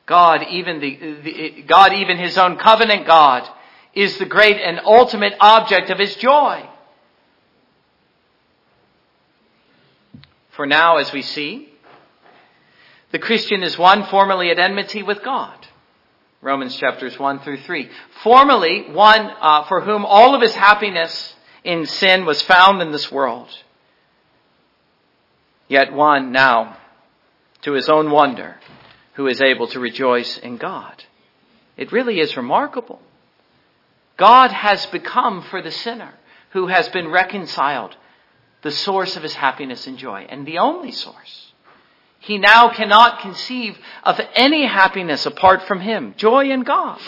God, 0.07 0.47
even 0.51 0.81
the, 0.81 1.21
the, 1.23 1.63
God, 1.63 1.93
even 1.95 2.19
his 2.19 2.37
own 2.37 2.57
covenant 2.57 3.07
God, 3.07 3.49
is 3.95 4.19
the 4.19 4.27
great 4.27 4.61
and 4.61 4.81
ultimate 4.85 5.35
object 5.41 5.91
of 5.91 5.99
his 5.99 6.15
joy. 6.17 6.69
For 10.51 10.67
now, 10.67 10.99
as 10.99 11.13
we 11.13 11.23
see, 11.23 11.69
the 13.13 13.19
Christian 13.19 13.63
is 13.63 13.79
one 13.79 14.05
formerly 14.07 14.51
at 14.51 14.59
enmity 14.59 15.03
with 15.03 15.23
God. 15.23 15.67
Romans 16.43 16.77
chapters 16.77 17.19
1 17.19 17.41
through 17.41 17.63
3. 17.63 17.89
Formerly, 18.23 18.91
one 18.91 19.33
uh, 19.41 19.65
for 19.65 19.81
whom 19.81 20.05
all 20.05 20.35
of 20.35 20.43
his 20.43 20.55
happiness 20.55 21.35
in 21.63 21.87
sin 21.87 22.27
was 22.27 22.43
found 22.43 22.83
in 22.83 22.93
this 22.93 23.11
world 23.11 23.49
yet 25.69 25.93
one 25.93 26.33
now, 26.33 26.77
to 27.63 27.73
his 27.73 27.89
own 27.89 28.11
wonder, 28.11 28.57
who 29.15 29.27
is 29.27 29.41
able 29.41 29.67
to 29.69 29.81
rejoice 29.81 30.39
in 30.39 30.57
God. 30.57 31.05
It 31.77 31.93
really 31.93 32.21
is 32.21 32.37
remarkable. 32.37 33.01
God 34.17 34.51
has 34.53 34.87
become 34.87 35.43
for 35.43 35.61
the 35.63 35.71
sinner 35.71 36.15
who 36.51 36.69
has 36.69 36.89
been 36.91 37.09
reconciled 37.09 37.97
the 38.63 38.71
source 38.71 39.17
of 39.17 39.23
his 39.23 39.35
happiness 39.35 39.87
and 39.87 39.99
joy, 39.99 40.27
and 40.29 40.47
the 40.47 40.59
only 40.59 40.91
source. 40.91 41.53
He 42.21 42.39
now 42.39 42.71
cannot 42.71 43.21
conceive 43.21 43.77
of 44.03 44.19
any 44.35 44.65
happiness 44.65 45.27
apart 45.27 45.65
from 45.65 45.81
him, 45.81 46.15
joy 46.17 46.51
in 46.51 46.63
God. 46.63 46.99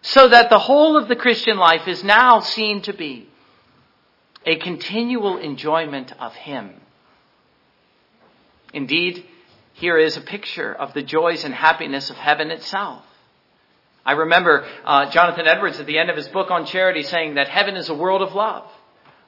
So 0.00 0.28
that 0.28 0.48
the 0.48 0.58
whole 0.58 0.96
of 0.96 1.08
the 1.08 1.16
Christian 1.16 1.58
life 1.58 1.86
is 1.86 2.02
now 2.02 2.40
seen 2.40 2.80
to 2.82 2.94
be 2.94 3.28
a 4.46 4.56
continual 4.56 5.36
enjoyment 5.36 6.14
of 6.18 6.32
him 6.34 6.80
Indeed, 8.72 9.24
here 9.80 9.96
is 9.96 10.18
a 10.18 10.20
picture 10.20 10.74
of 10.74 10.92
the 10.92 11.02
joys 11.02 11.42
and 11.42 11.54
happiness 11.54 12.10
of 12.10 12.16
heaven 12.16 12.50
itself. 12.50 13.02
I 14.04 14.12
remember 14.12 14.66
uh, 14.84 15.10
Jonathan 15.10 15.46
Edwards 15.46 15.80
at 15.80 15.86
the 15.86 15.96
end 15.96 16.10
of 16.10 16.18
his 16.18 16.28
book 16.28 16.50
on 16.50 16.66
charity 16.66 17.02
saying 17.02 17.36
that 17.36 17.48
heaven 17.48 17.76
is 17.76 17.88
a 17.88 17.94
world 17.94 18.20
of 18.20 18.34
love, 18.34 18.68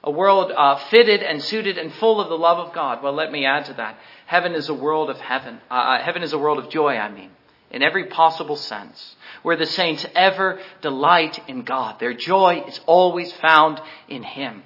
a 0.05 0.11
world 0.11 0.53
uh, 0.55 0.77
fitted 0.91 1.23
and 1.23 1.43
suited 1.43 1.79
and 1.79 1.91
full 1.95 2.21
of 2.21 2.29
the 2.29 2.37
love 2.37 2.59
of 2.59 2.75
God. 2.75 3.03
Well, 3.03 3.15
let 3.15 3.33
me 3.33 3.47
add 3.47 3.65
to 3.67 3.73
that. 3.75 3.99
Heaven 4.27 4.55
is 4.55 4.69
a 4.69 4.75
world 4.75 5.09
of 5.09 5.19
heaven. 5.19 5.59
Uh, 5.71 5.75
uh 5.75 6.03
heaven 6.03 6.23
is 6.23 6.35
a 6.35 6.39
world 6.39 6.59
of 6.59 6.69
joy, 6.69 6.97
I 6.97 7.11
mean, 7.11 7.31
in 7.71 7.83
every 7.83 8.09
possible 8.09 8.57
sense, 8.57 9.17
where 9.43 9.57
the 9.57 9.65
saints 9.65 10.05
ever 10.15 10.61
delight 10.83 11.41
in 11.49 11.63
God. 11.63 11.99
Their 11.99 12.13
joy 12.13 12.63
is 12.69 12.79
always 12.85 13.33
found 13.33 13.81
in 14.07 14.23
Him. 14.23 14.65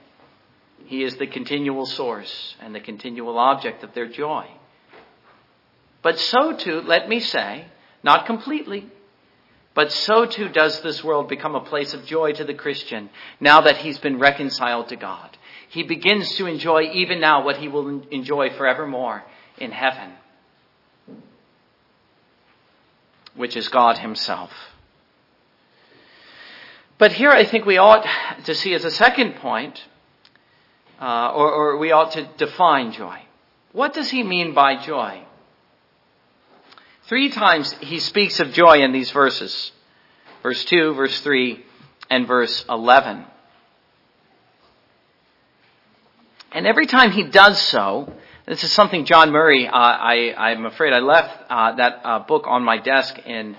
He 0.86 1.04
is 1.04 1.16
the 1.16 1.28
continual 1.28 1.86
source 1.86 2.56
and 2.60 2.74
the 2.74 2.80
continual 2.80 3.38
object 3.38 3.84
of 3.84 3.94
their 3.94 4.08
joy. 4.08 4.48
But 6.06 6.20
so 6.20 6.52
too, 6.52 6.82
let 6.82 7.08
me 7.08 7.18
say, 7.18 7.64
not 8.04 8.26
completely, 8.26 8.86
but 9.74 9.90
so 9.90 10.24
too 10.24 10.48
does 10.48 10.80
this 10.80 11.02
world 11.02 11.28
become 11.28 11.56
a 11.56 11.64
place 11.64 11.94
of 11.94 12.06
joy 12.06 12.30
to 12.34 12.44
the 12.44 12.54
Christian 12.54 13.10
now 13.40 13.62
that 13.62 13.78
he's 13.78 13.98
been 13.98 14.20
reconciled 14.20 14.90
to 14.90 14.94
God. 14.94 15.36
He 15.68 15.82
begins 15.82 16.36
to 16.36 16.46
enjoy 16.46 16.82
even 16.92 17.18
now 17.18 17.44
what 17.44 17.56
he 17.56 17.66
will 17.66 18.02
enjoy 18.12 18.50
forevermore 18.50 19.24
in 19.58 19.72
heaven, 19.72 20.12
which 23.34 23.56
is 23.56 23.66
God 23.66 23.98
himself. 23.98 24.52
But 26.98 27.14
here 27.14 27.30
I 27.30 27.44
think 27.44 27.66
we 27.66 27.78
ought 27.78 28.06
to 28.44 28.54
see 28.54 28.74
as 28.74 28.84
a 28.84 28.92
second 28.92 29.34
point, 29.38 29.82
uh, 31.00 31.32
or, 31.32 31.50
or 31.50 31.78
we 31.78 31.90
ought 31.90 32.12
to 32.12 32.30
define 32.36 32.92
joy. 32.92 33.22
What 33.72 33.92
does 33.92 34.12
he 34.12 34.22
mean 34.22 34.54
by 34.54 34.76
joy? 34.76 35.25
Three 37.08 37.30
times 37.30 37.72
he 37.80 38.00
speaks 38.00 38.40
of 38.40 38.52
joy 38.52 38.82
in 38.82 38.90
these 38.90 39.12
verses. 39.12 39.70
Verse 40.42 40.64
2, 40.64 40.94
verse 40.94 41.20
3, 41.20 41.64
and 42.10 42.26
verse 42.26 42.64
11. 42.68 43.24
And 46.50 46.66
every 46.66 46.86
time 46.86 47.12
he 47.12 47.22
does 47.22 47.60
so, 47.62 48.12
this 48.46 48.64
is 48.64 48.72
something 48.72 49.04
John 49.04 49.30
Murray, 49.30 49.68
uh, 49.68 49.72
I, 49.72 50.50
am 50.50 50.66
afraid 50.66 50.92
I 50.92 50.98
left 50.98 51.44
uh, 51.48 51.76
that 51.76 52.00
uh, 52.02 52.18
book 52.20 52.44
on 52.48 52.64
my 52.64 52.78
desk 52.78 53.16
in, 53.24 53.56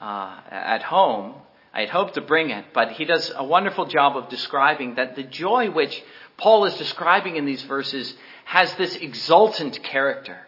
uh, 0.00 0.40
at 0.50 0.82
home. 0.82 1.34
I 1.72 1.80
had 1.80 1.90
hoped 1.90 2.14
to 2.14 2.20
bring 2.20 2.50
it, 2.50 2.66
but 2.74 2.92
he 2.92 3.04
does 3.04 3.30
a 3.32 3.44
wonderful 3.44 3.86
job 3.86 4.16
of 4.16 4.28
describing 4.28 4.96
that 4.96 5.14
the 5.14 5.22
joy 5.22 5.70
which 5.70 6.02
Paul 6.36 6.64
is 6.64 6.74
describing 6.74 7.36
in 7.36 7.44
these 7.44 7.62
verses 7.62 8.12
has 8.44 8.74
this 8.74 8.96
exultant 8.96 9.84
character, 9.84 10.38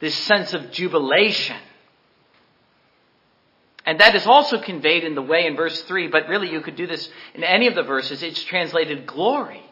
this 0.00 0.16
sense 0.16 0.52
of 0.52 0.72
jubilation 0.72 1.56
and 3.84 4.00
that 4.00 4.14
is 4.14 4.26
also 4.26 4.60
conveyed 4.60 5.04
in 5.04 5.14
the 5.14 5.22
way 5.22 5.46
in 5.46 5.56
verse 5.56 5.82
3, 5.82 6.08
but 6.08 6.28
really 6.28 6.50
you 6.50 6.60
could 6.60 6.76
do 6.76 6.86
this 6.86 7.08
in 7.34 7.42
any 7.42 7.66
of 7.66 7.74
the 7.74 7.82
verses. 7.82 8.22
It's 8.22 8.42
translated 8.44 9.06
glory. 9.06 9.62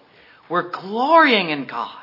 We're 0.48 0.70
glorying 0.70 1.50
in 1.50 1.66
God. 1.66 1.96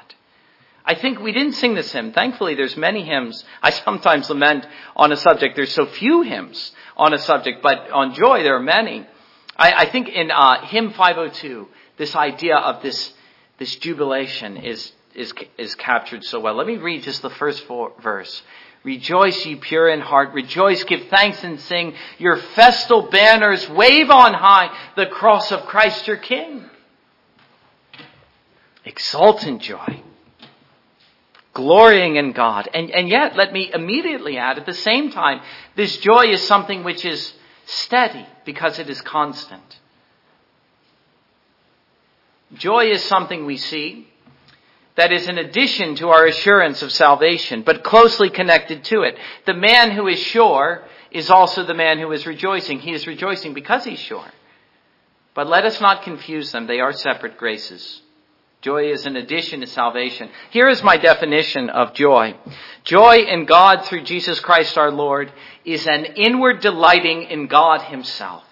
I 0.86 0.96
think 0.96 1.20
we 1.20 1.34
didn't 1.34 1.54
sing 1.54 1.74
this 1.74 1.92
hymn. 1.92 2.14
Thankfully, 2.14 2.56
there's 2.56 2.78
many 2.78 3.04
hymns. 3.04 3.44
I 3.62 3.72
sometimes 3.72 4.30
lament 4.30 4.66
on 4.96 5.12
a 5.12 5.18
subject. 5.18 5.58
There's 5.58 5.74
so 5.74 5.86
few 5.86 6.22
hymns 6.22 6.72
on 6.96 7.14
a 7.14 7.18
subject, 7.18 7.62
but 7.62 7.92
on 7.92 8.14
joy 8.14 8.44
there 8.44 8.56
are 8.56 8.62
many. 8.62 9.06
I, 9.58 9.74
I 9.74 9.86
think 9.90 10.08
in 10.08 10.32
uh, 10.32 10.66
hymn 10.66 10.92
502, 10.92 11.68
this 11.98 12.16
idea 12.16 12.56
of 12.56 12.82
this 12.82 13.14
this 13.58 13.76
jubilation 13.76 14.56
is 14.56 14.94
is, 15.14 15.34
is 15.58 15.76
captured 15.76 16.24
so 16.24 16.40
well. 16.40 16.54
Let 16.54 16.68
me 16.68 16.78
read 16.78 17.04
just 17.04 17.22
the 17.22 17.32
first 17.32 17.66
verse. 17.68 18.44
Rejoice, 18.88 19.46
ye 19.46 19.56
pure 19.56 19.90
in 19.90 20.00
heart. 20.00 20.34
Rejoice, 20.34 20.86
give 20.86 21.10
thanks 21.10 21.44
and 21.44 21.60
sing. 21.60 21.94
Your 22.20 22.38
festal 22.38 23.10
banners 23.10 23.70
wave 23.70 24.10
on 24.10 24.34
high 24.34 24.74
the 24.96 25.08
cross 25.08 25.52
of 25.52 25.66
Christ 25.66 26.08
your 26.08 26.16
King. 26.16 26.64
Exultant 28.86 29.62
joy. 29.62 30.02
Glorying 31.54 32.16
in 32.16 32.32
God. 32.32 32.70
And, 32.74 32.90
and 32.90 33.10
yet, 33.10 33.36
let 33.36 33.52
me 33.52 33.70
immediately 33.74 34.38
add, 34.38 34.58
at 34.58 34.66
the 34.66 34.74
same 34.74 35.12
time, 35.12 35.42
this 35.76 35.98
joy 35.98 36.28
is 36.28 36.48
something 36.48 36.86
which 36.86 37.04
is 37.04 37.34
steady 37.66 38.26
because 38.46 38.80
it 38.80 38.90
is 38.90 39.02
constant. 39.02 39.80
Joy 42.54 42.90
is 42.92 43.04
something 43.04 43.46
we 43.46 43.58
see 43.58 44.08
that 44.98 45.14
is 45.14 45.30
in 45.30 45.38
addition 45.38 45.96
to 45.96 46.10
our 46.10 46.26
assurance 46.26 46.82
of 46.82 46.92
salvation, 46.92 47.62
but 47.62 47.84
closely 47.84 48.30
connected 48.30 48.84
to 48.86 49.04
it. 49.04 49.16
The 49.46 49.54
man 49.54 49.92
who 49.92 50.08
is 50.08 50.20
sure 50.20 50.84
is 51.12 51.30
also 51.30 51.64
the 51.64 51.74
man 51.74 52.00
who 52.00 52.12
is 52.12 52.26
rejoicing. 52.26 52.80
He 52.80 52.92
is 52.92 53.08
rejoicing 53.08 53.54
because 53.54 53.86
he's 53.86 54.00
sure. 54.00 54.30
But 55.34 55.48
let 55.48 55.66
us 55.66 55.80
not 55.80 56.02
confuse 56.02 56.52
them. 56.52 56.66
They 56.66 56.80
are 56.80 56.92
separate 56.94 57.38
graces. 57.38 58.02
Joy 58.62 58.92
is 58.92 59.06
an 59.06 59.16
addition 59.16 59.62
to 59.62 59.68
salvation. 59.68 60.30
Here 60.50 60.68
is 60.68 60.82
my 60.82 60.98
definition 60.98 61.70
of 61.70 61.94
joy. 61.94 62.36
Joy 62.84 63.18
in 63.18 63.46
God 63.46 63.86
through 63.86 64.04
Jesus 64.04 64.40
Christ 64.40 64.80
our 64.80 64.90
Lord 64.90 65.32
is 65.64 65.86
an 65.86 66.06
inward 66.06 66.62
delighting 66.62 67.24
in 67.24 67.46
God 67.46 67.84
himself. 67.84 68.44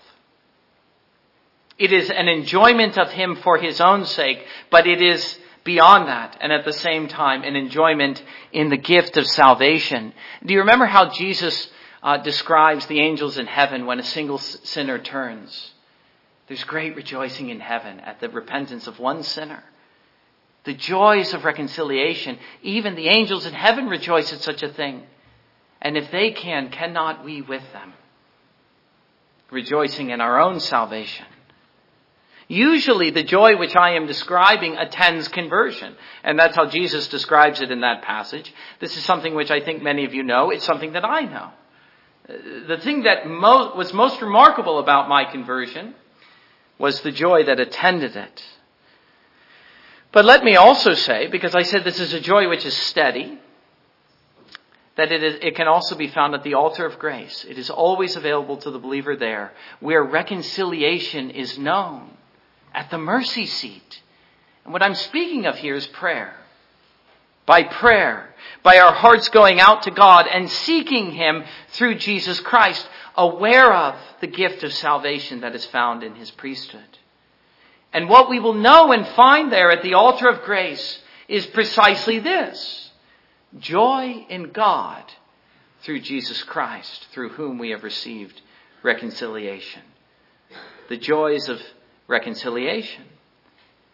It 1.80 1.92
is 1.92 2.12
an 2.12 2.28
enjoyment 2.28 3.00
of 3.00 3.12
him 3.12 3.36
for 3.38 3.58
his 3.58 3.82
own 3.82 4.06
sake, 4.06 4.46
but 4.70 4.86
it 4.86 5.02
is 5.02 5.40
beyond 5.66 6.08
that, 6.08 6.38
and 6.40 6.54
at 6.54 6.64
the 6.64 6.72
same 6.72 7.10
time, 7.10 7.44
an 7.44 7.58
enjoyment 7.58 8.24
in 8.54 8.70
the 8.70 8.78
gift 8.78 9.18
of 9.18 9.26
salvation. 9.26 10.14
Do 10.46 10.54
you 10.54 10.60
remember 10.60 10.86
how 10.86 11.10
Jesus 11.10 11.70
uh, 12.02 12.18
describes 12.18 12.86
the 12.86 13.02
angels 13.02 13.38
in 13.38 13.48
heaven 13.48 13.86
when 13.86 14.00
a 14.00 14.04
single 14.04 14.38
sinner 14.38 15.00
turns? 15.00 15.74
There's 16.48 16.64
great 16.64 16.96
rejoicing 16.96 17.50
in 17.50 17.60
heaven 17.60 18.00
at 18.00 18.22
the 18.22 18.30
repentance 18.30 18.86
of 18.88 19.00
one 19.00 19.24
sinner. 19.24 19.64
The 20.66 20.76
joys 20.76 21.34
of 21.34 21.44
reconciliation, 21.44 22.38
even 22.62 22.96
the 22.96 23.08
angels 23.08 23.48
in 23.48 23.54
heaven 23.54 23.88
rejoice 23.88 24.32
at 24.32 24.42
such 24.42 24.62
a 24.62 24.70
thing. 24.70 25.04
And 25.82 25.98
if 25.98 26.12
they 26.12 26.32
can, 26.32 26.70
cannot 26.70 27.26
we 27.26 27.42
with 27.42 27.64
them? 27.74 27.94
Rejoicing 29.50 30.12
in 30.12 30.22
our 30.22 30.40
own 30.40 30.60
salvation. 30.60 31.26
Usually 32.48 33.10
the 33.10 33.24
joy 33.24 33.58
which 33.58 33.76
I 33.76 33.96
am 33.96 34.06
describing 34.06 34.78
attends 34.78 35.28
conversion. 35.28 35.96
And 36.24 36.38
that's 36.38 36.56
how 36.56 36.68
Jesus 36.68 37.08
describes 37.08 37.62
it 37.62 37.72
in 37.72 37.82
that 37.82 38.04
passage. 38.04 38.54
This 38.80 38.96
is 38.96 39.04
something 39.04 39.34
which 39.34 39.50
I 39.50 39.62
think 39.62 39.82
many 39.82 40.06
of 40.06 40.14
you 40.14 40.22
know. 40.22 40.52
It's 40.52 40.66
something 40.66 40.94
that 40.94 41.04
I 41.04 41.22
know. 41.22 41.50
Uh, 42.30 42.68
the 42.68 42.78
thing 42.78 43.04
that 43.04 43.28
mo- 43.28 43.76
was 43.76 43.94
most 43.94 44.22
remarkable 44.22 44.78
about 44.78 45.10
my 45.10 45.26
conversion 45.26 45.96
was 46.78 47.02
the 47.02 47.12
joy 47.12 47.44
that 47.46 47.60
attended 47.60 48.16
it. 48.16 48.44
But 50.12 50.26
let 50.26 50.44
me 50.44 50.56
also 50.56 50.94
say, 50.94 51.28
because 51.28 51.56
I 51.56 51.64
said 51.64 51.84
this 51.84 52.00
is 52.00 52.14
a 52.14 52.20
joy 52.20 52.48
which 52.48 52.66
is 52.66 52.76
steady, 52.76 53.40
that 54.98 55.12
it, 55.12 55.24
is, 55.24 55.40
it 55.42 55.56
can 55.56 55.68
also 55.68 55.96
be 55.96 56.08
found 56.08 56.36
at 56.36 56.44
the 56.44 56.54
altar 56.54 56.86
of 56.86 57.00
grace. 57.00 57.44
It 57.50 57.58
is 57.58 57.70
always 57.70 58.16
available 58.16 58.58
to 58.58 58.72
the 58.72 58.80
believer 58.80 59.16
there, 59.16 59.52
where 59.80 60.04
reconciliation 60.04 61.32
is 61.32 61.58
known 61.58 62.12
at 62.76 62.92
the 62.92 62.98
mercy 62.98 63.46
seat. 63.46 64.02
And 64.64 64.74
what 64.74 64.84
I'm 64.84 64.96
speaking 64.96 65.46
of 65.46 65.56
here 65.56 65.76
is 65.76 65.88
prayer. 65.88 66.36
By 67.46 67.64
prayer, 67.64 68.34
by 68.64 68.80
our 68.80 68.94
hearts 68.94 69.30
going 69.30 69.60
out 69.60 69.84
to 69.84 69.92
God 69.92 70.28
and 70.28 70.50
seeking 70.50 71.12
Him 71.12 71.44
through 71.70 71.96
Jesus 71.96 72.40
Christ, 72.40 72.88
aware 73.16 73.72
of 73.72 73.96
the 74.20 74.28
gift 74.28 74.64
of 74.64 74.74
salvation 74.74 75.42
that 75.42 75.56
is 75.56 75.66
found 75.66 76.04
in 76.04 76.16
His 76.16 76.32
priesthood. 76.32 76.82
And 77.94 78.10
what 78.10 78.30
we 78.30 78.40
will 78.40 78.56
know 78.56 78.92
and 78.92 79.08
find 79.10 79.52
there 79.52 79.72
at 79.72 79.84
the 79.84 79.94
altar 79.94 80.28
of 80.28 80.42
grace 80.42 81.00
is 81.28 81.46
precisely 81.46 82.20
this. 82.20 82.92
Joy 83.58 84.26
in 84.28 84.52
God 84.52 85.04
through 85.82 86.02
Jesus 86.02 86.44
Christ, 86.44 87.08
through 87.12 87.30
whom 87.30 87.58
we 87.58 87.70
have 87.70 87.84
received 87.84 88.42
reconciliation. 88.84 89.84
The 90.90 90.98
joys 90.98 91.48
of 91.48 91.62
reconciliation. 92.08 93.04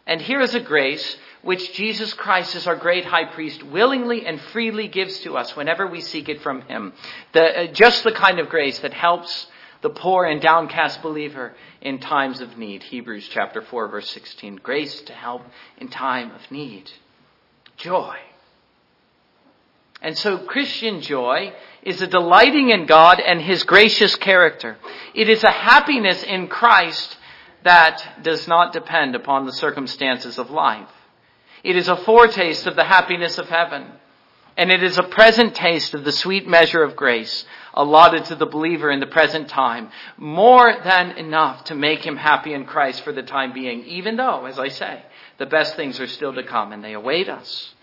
And 0.05 0.21
here 0.21 0.41
is 0.41 0.55
a 0.55 0.59
grace 0.59 1.17
which 1.41 1.73
Jesus 1.73 2.13
Christ 2.13 2.55
as 2.55 2.67
our 2.67 2.75
great 2.75 3.05
high 3.05 3.25
priest 3.25 3.63
willingly 3.63 4.25
and 4.25 4.39
freely 4.39 4.87
gives 4.87 5.19
to 5.19 5.37
us 5.37 5.55
whenever 5.55 5.87
we 5.87 6.01
seek 6.01 6.29
it 6.29 6.41
from 6.41 6.61
him. 6.61 6.93
The, 7.33 7.61
uh, 7.61 7.67
just 7.67 8.03
the 8.03 8.11
kind 8.11 8.39
of 8.39 8.49
grace 8.49 8.79
that 8.79 8.93
helps 8.93 9.47
the 9.81 9.89
poor 9.89 10.25
and 10.25 10.41
downcast 10.41 11.01
believer 11.01 11.53
in 11.81 11.99
times 11.99 12.41
of 12.41 12.57
need. 12.57 12.83
Hebrews 12.83 13.27
chapter 13.29 13.61
4 13.61 13.87
verse 13.87 14.09
16. 14.11 14.57
Grace 14.57 15.01
to 15.03 15.13
help 15.13 15.43
in 15.77 15.87
time 15.87 16.31
of 16.31 16.51
need. 16.51 16.91
Joy. 17.77 18.17
And 20.01 20.17
so 20.17 20.39
Christian 20.39 21.01
joy 21.01 21.53
is 21.83 22.01
a 22.01 22.07
delighting 22.07 22.69
in 22.69 22.85
God 22.85 23.19
and 23.19 23.41
His 23.41 23.63
gracious 23.63 24.15
character. 24.15 24.77
It 25.13 25.29
is 25.29 25.43
a 25.43 25.51
happiness 25.51 26.23
in 26.23 26.47
Christ 26.47 27.17
that 27.63 28.23
does 28.23 28.47
not 28.47 28.73
depend 28.73 29.15
upon 29.15 29.45
the 29.45 29.53
circumstances 29.53 30.37
of 30.37 30.49
life. 30.49 30.89
It 31.63 31.75
is 31.75 31.87
a 31.87 31.95
foretaste 31.95 32.65
of 32.67 32.75
the 32.75 32.83
happiness 32.83 33.37
of 33.37 33.49
heaven. 33.49 33.85
And 34.57 34.71
it 34.71 34.83
is 34.83 34.97
a 34.97 35.03
present 35.03 35.55
taste 35.55 35.93
of 35.93 36.03
the 36.03 36.11
sweet 36.11 36.47
measure 36.47 36.83
of 36.83 36.95
grace 36.95 37.45
allotted 37.73 38.25
to 38.25 38.35
the 38.35 38.45
believer 38.45 38.91
in 38.91 38.99
the 38.99 39.07
present 39.07 39.47
time, 39.47 39.89
more 40.17 40.75
than 40.83 41.11
enough 41.11 41.63
to 41.65 41.75
make 41.75 42.05
him 42.05 42.17
happy 42.17 42.53
in 42.53 42.65
Christ 42.65 43.03
for 43.03 43.13
the 43.13 43.23
time 43.23 43.53
being, 43.53 43.85
even 43.85 44.17
though, 44.17 44.45
as 44.45 44.59
I 44.59 44.67
say, 44.67 45.03
the 45.37 45.45
best 45.45 45.77
things 45.77 45.99
are 46.01 46.07
still 46.07 46.33
to 46.33 46.43
come 46.43 46.73
and 46.73 46.83
they 46.83 46.93
await 46.93 47.29
us. 47.29 47.73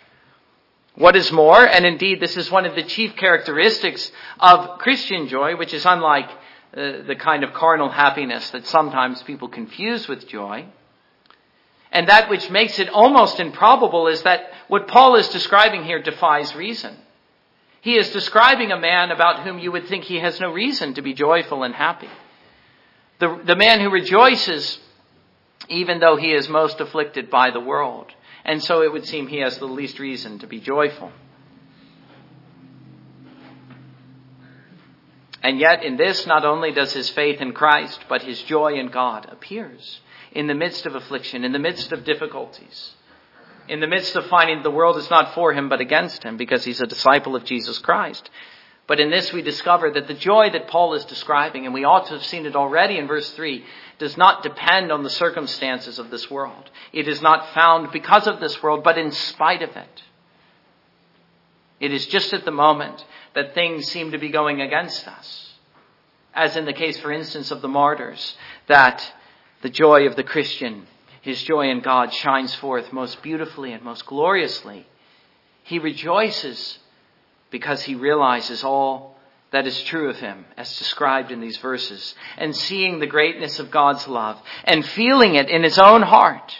What 0.95 1.17
is 1.17 1.33
more, 1.33 1.67
and 1.67 1.87
indeed 1.87 2.21
this 2.21 2.37
is 2.37 2.51
one 2.51 2.67
of 2.67 2.75
the 2.75 2.83
chief 2.83 3.17
characteristics 3.17 4.13
of 4.39 4.79
Christian 4.79 5.29
joy, 5.29 5.57
which 5.57 5.73
is 5.73 5.87
unlike 5.87 6.29
uh, 6.77 7.03
the 7.07 7.17
kind 7.17 7.45
of 7.45 7.53
carnal 7.53 7.89
happiness 7.89 8.51
that 8.51 8.67
sometimes 8.67 9.23
people 9.23 9.49
confuse 9.49 10.07
with 10.07 10.29
joy. 10.29 10.67
And 11.91 12.09
that 12.09 12.29
which 12.29 12.51
makes 12.51 12.79
it 12.79 12.89
almost 12.91 13.41
improbable 13.41 14.07
is 14.09 14.23
that 14.23 14.51
what 14.69 14.89
Paul 14.89 15.17
is 15.17 15.29
describing 15.29 15.85
here 15.85 16.03
defies 16.03 16.55
reason. 16.55 16.95
He 17.81 17.97
is 17.97 18.11
describing 18.11 18.73
a 18.73 18.79
man 18.79 19.11
about 19.11 19.45
whom 19.45 19.59
you 19.59 19.73
would 19.73 19.87
think 19.87 20.05
he 20.05 20.17
has 20.17 20.41
no 20.41 20.53
reason 20.53 20.95
to 20.95 21.03
be 21.03 21.15
joyful 21.15 21.63
and 21.63 21.75
happy. 21.75 22.11
The, 23.19 23.41
the 23.45 23.57
man 23.57 23.81
who 23.81 23.91
rejoices 23.91 24.79
even 25.69 26.01
though 26.01 26.17
he 26.17 26.33
is 26.33 26.49
most 26.49 26.81
afflicted 26.81 27.31
by 27.31 27.51
the 27.51 27.61
world. 27.61 28.13
And 28.45 28.63
so 28.63 28.83
it 28.83 28.93
would 28.93 29.07
seem 29.07 29.27
he 29.27 29.41
has 29.41 29.59
the 29.59 29.67
least 29.67 29.99
reason 29.99 30.39
to 30.41 30.47
be 30.47 30.61
joyful. 30.61 31.13
And 35.43 35.59
yet, 35.61 35.85
in 35.85 35.97
this, 35.97 36.27
not 36.27 36.45
only 36.45 36.73
does 36.73 36.93
his 36.93 37.11
faith 37.11 37.41
in 37.41 37.53
Christ, 37.53 38.05
but 38.09 38.23
his 38.23 38.43
joy 38.43 38.75
in 38.75 38.89
God 38.89 39.29
appears 39.31 40.01
in 40.33 40.47
the 40.47 40.55
midst 40.55 40.85
of 40.85 40.95
affliction, 40.95 41.45
in 41.45 41.53
the 41.53 41.59
midst 41.59 41.93
of 41.93 42.05
difficulties, 42.05 42.95
in 43.69 43.81
the 43.81 43.87
midst 43.87 44.17
of 44.17 44.27
finding 44.27 44.63
the 44.63 44.71
world 44.71 44.97
is 44.97 45.11
not 45.11 45.35
for 45.35 45.53
him 45.53 45.69
but 45.69 45.81
against 45.81 46.23
him 46.23 46.37
because 46.37 46.65
he's 46.65 46.81
a 46.81 46.87
disciple 46.87 47.37
of 47.37 47.45
Jesus 47.45 47.79
Christ. 47.79 48.29
But 48.87 49.01
in 49.01 49.11
this, 49.11 49.33
we 49.33 49.43
discover 49.43 49.91
that 49.91 50.09
the 50.09 50.15
joy 50.15 50.49
that 50.51 50.69
Paul 50.69 50.95
is 50.95 51.05
describing, 51.05 51.67
and 51.67 51.75
we 51.75 51.85
ought 51.85 52.07
to 52.07 52.15
have 52.15 52.25
seen 52.25 52.47
it 52.47 52.57
already 52.57 52.97
in 52.97 53.07
verse 53.07 53.31
3, 53.33 53.63
does 53.99 54.17
not 54.17 54.43
depend 54.43 54.91
on 54.91 55.03
the 55.03 55.11
circumstances 55.11 55.99
of 55.99 56.11
this 56.11 56.31
world. 56.31 56.71
It 56.93 57.07
is 57.07 57.21
not 57.21 57.53
found 57.53 57.93
because 57.93 58.27
of 58.27 58.41
this 58.41 58.63
world, 58.63 58.83
but 58.83 58.97
in 58.97 59.13
spite 59.13 59.61
of 59.61 59.77
it. 59.77 60.03
It 61.81 61.93
is 61.93 62.07
just 62.07 62.33
at 62.33 62.47
the 62.47 62.51
moment 62.51 63.05
that 63.35 63.55
things 63.55 63.87
seem 63.89 64.13
to 64.13 64.19
be 64.19 64.29
going 64.29 64.61
against 64.61 65.07
us. 65.07 65.55
As 66.35 66.57
in 66.57 66.65
the 66.65 66.73
case, 66.73 66.99
for 67.01 67.13
instance, 67.13 67.51
of 67.51 67.63
the 67.63 67.69
martyrs, 67.69 68.37
that 68.67 69.13
the 69.63 69.71
joy 69.71 70.07
of 70.07 70.17
the 70.17 70.23
Christian, 70.23 70.87
his 71.21 71.43
joy 71.43 71.71
in 71.71 71.81
God, 71.81 72.13
shines 72.13 72.55
forth 72.55 72.93
most 72.93 73.23
beautifully 73.23 73.73
and 73.73 73.83
most 73.83 74.07
gloriously. 74.07 74.87
He 75.65 75.79
rejoices 75.79 76.79
because 77.51 77.83
he 77.83 77.95
realizes 77.95 78.63
all 78.63 79.19
that 79.51 79.67
is 79.67 79.83
true 79.85 80.11
of 80.11 80.17
him, 80.19 80.45
as 80.57 80.79
described 80.79 81.31
in 81.31 81.41
these 81.41 81.57
verses, 81.57 82.15
and 82.37 82.55
seeing 82.55 82.99
the 82.99 83.07
greatness 83.07 83.59
of 83.59 83.71
God's 83.71 84.07
love, 84.07 84.39
and 84.65 84.85
feeling 84.85 85.35
it 85.35 85.49
in 85.49 85.63
his 85.63 85.79
own 85.79 86.03
heart. 86.03 86.55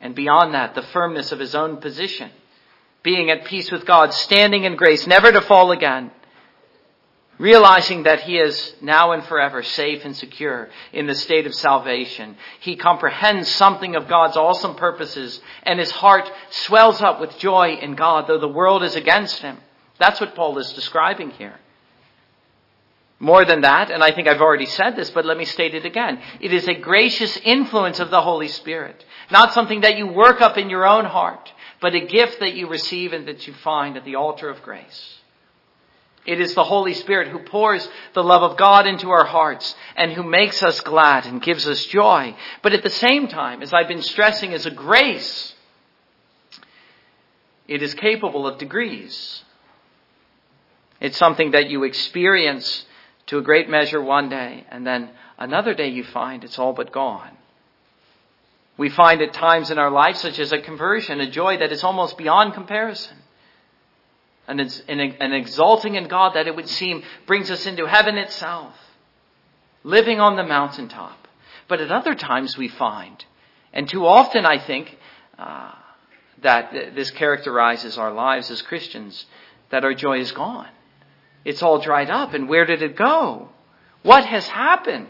And 0.00 0.14
beyond 0.14 0.54
that, 0.54 0.74
the 0.74 0.82
firmness 0.82 1.32
of 1.32 1.40
his 1.40 1.54
own 1.54 1.78
position 1.78 2.30
being 3.06 3.30
at 3.30 3.44
peace 3.44 3.70
with 3.70 3.86
God, 3.86 4.12
standing 4.12 4.64
in 4.64 4.74
grace, 4.74 5.06
never 5.06 5.30
to 5.30 5.40
fall 5.40 5.70
again. 5.70 6.10
realizing 7.38 8.04
that 8.04 8.20
he 8.22 8.38
is 8.38 8.74
now 8.80 9.12
and 9.12 9.22
forever 9.24 9.62
safe 9.62 10.04
and 10.04 10.16
secure 10.16 10.68
in 10.92 11.06
the 11.06 11.14
state 11.14 11.46
of 11.46 11.54
salvation. 11.54 12.36
He 12.60 12.76
comprehends 12.76 13.48
something 13.54 13.94
of 13.94 14.08
God's 14.08 14.36
awesome 14.36 14.74
purposes 14.76 15.40
and 15.62 15.78
his 15.78 15.90
heart 15.90 16.30
swells 16.50 17.02
up 17.02 17.20
with 17.20 17.38
joy 17.38 17.78
in 17.80 17.94
God, 17.94 18.26
though 18.26 18.38
the 18.38 18.48
world 18.48 18.82
is 18.82 18.96
against 18.96 19.40
him. 19.40 19.58
That's 19.98 20.20
what 20.20 20.34
Paul 20.34 20.58
is 20.58 20.72
describing 20.72 21.30
here. 21.30 21.56
More 23.18 23.46
than 23.46 23.62
that, 23.62 23.90
and 23.90 24.04
I 24.04 24.12
think 24.12 24.28
I've 24.28 24.42
already 24.42 24.66
said 24.66 24.94
this, 24.94 25.08
but 25.08 25.24
let 25.24 25.38
me 25.38 25.46
state 25.46 25.74
it 25.74 25.86
again. 25.86 26.20
It 26.38 26.52
is 26.52 26.68
a 26.68 26.74
gracious 26.74 27.34
influence 27.38 27.98
of 27.98 28.10
the 28.10 28.20
Holy 28.20 28.48
Spirit. 28.48 29.02
Not 29.30 29.54
something 29.54 29.80
that 29.80 29.96
you 29.96 30.06
work 30.06 30.42
up 30.42 30.58
in 30.58 30.68
your 30.68 30.86
own 30.86 31.06
heart, 31.06 31.50
but 31.80 31.94
a 31.94 32.00
gift 32.00 32.40
that 32.40 32.54
you 32.54 32.68
receive 32.68 33.12
and 33.12 33.28
that 33.28 33.46
you 33.46 33.52
find 33.54 33.96
at 33.96 34.04
the 34.04 34.16
altar 34.16 34.48
of 34.48 34.62
grace. 34.62 35.14
It 36.26 36.40
is 36.40 36.54
the 36.54 36.64
Holy 36.64 36.92
Spirit 36.92 37.28
who 37.28 37.38
pours 37.38 37.88
the 38.12 38.24
love 38.24 38.42
of 38.42 38.56
God 38.56 38.86
into 38.86 39.10
our 39.10 39.24
hearts 39.24 39.76
and 39.94 40.12
who 40.12 40.24
makes 40.24 40.60
us 40.62 40.80
glad 40.80 41.24
and 41.24 41.40
gives 41.40 41.68
us 41.68 41.86
joy. 41.86 42.34
But 42.62 42.72
at 42.72 42.82
the 42.82 42.90
same 42.90 43.28
time, 43.28 43.62
as 43.62 43.72
I've 43.72 43.86
been 43.86 44.02
stressing, 44.02 44.52
as 44.52 44.66
a 44.66 44.72
grace, 44.72 45.54
it 47.68 47.80
is 47.80 47.94
capable 47.94 48.46
of 48.46 48.58
degrees. 48.58 49.44
It's 51.00 51.16
something 51.16 51.52
that 51.52 51.70
you 51.70 51.84
experience 51.84 52.84
to 53.26 53.38
a 53.38 53.42
great 53.42 53.68
measure 53.68 54.00
one 54.00 54.28
day, 54.28 54.64
and 54.70 54.86
then 54.86 55.10
another 55.38 55.74
day 55.74 55.88
you 55.88 56.02
find 56.04 56.42
it's 56.42 56.58
all 56.58 56.72
but 56.72 56.92
gone. 56.92 57.36
We 58.78 58.90
find 58.90 59.22
at 59.22 59.32
times 59.32 59.70
in 59.70 59.78
our 59.78 59.90
life, 59.90 60.16
such 60.16 60.38
as 60.38 60.52
a 60.52 60.58
conversion, 60.58 61.20
a 61.20 61.30
joy 61.30 61.58
that 61.58 61.72
is 61.72 61.82
almost 61.82 62.18
beyond 62.18 62.54
comparison 62.54 63.16
and 64.48 64.60
an 64.60 65.32
exalting 65.32 65.96
in 65.96 66.08
God 66.08 66.34
that 66.34 66.46
it 66.46 66.54
would 66.54 66.68
seem 66.68 67.02
brings 67.26 67.50
us 67.50 67.66
into 67.66 67.86
heaven 67.86 68.16
itself, 68.16 68.74
living 69.82 70.20
on 70.20 70.36
the 70.36 70.44
mountaintop. 70.44 71.26
But 71.68 71.80
at 71.80 71.90
other 71.90 72.14
times 72.14 72.56
we 72.56 72.68
find, 72.68 73.24
and 73.72 73.88
too 73.88 74.06
often 74.06 74.46
I 74.46 74.58
think, 74.58 74.96
uh, 75.38 75.72
that 76.42 76.94
this 76.94 77.10
characterizes 77.10 77.98
our 77.98 78.12
lives 78.12 78.50
as 78.50 78.62
Christians, 78.62 79.26
that 79.70 79.84
our 79.84 79.94
joy 79.94 80.20
is 80.20 80.30
gone. 80.32 80.68
It's 81.44 81.62
all 81.62 81.80
dried 81.80 82.10
up, 82.10 82.34
and 82.34 82.48
where 82.48 82.66
did 82.66 82.82
it 82.82 82.94
go? 82.94 83.48
What 84.02 84.24
has 84.26 84.46
happened? 84.46 85.08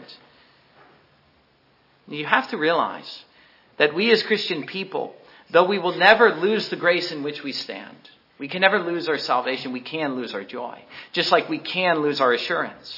You 2.07 2.25
have 2.25 2.47
to 2.49 2.57
realize 2.57 3.25
that 3.77 3.95
we 3.95 4.11
as 4.11 4.23
Christian 4.23 4.65
people, 4.65 5.15
though 5.51 5.65
we 5.65 5.79
will 5.79 5.95
never 5.95 6.35
lose 6.35 6.69
the 6.69 6.75
grace 6.75 7.11
in 7.11 7.23
which 7.23 7.43
we 7.43 7.51
stand, 7.51 8.09
we 8.39 8.47
can 8.47 8.61
never 8.61 8.79
lose 8.79 9.09
our 9.09 9.17
salvation. 9.17 9.71
We 9.71 9.81
can 9.81 10.15
lose 10.15 10.33
our 10.33 10.43
joy. 10.43 10.79
Just 11.11 11.31
like 11.31 11.49
we 11.49 11.57
can 11.57 12.01
lose 12.01 12.21
our 12.21 12.33
assurance. 12.33 12.95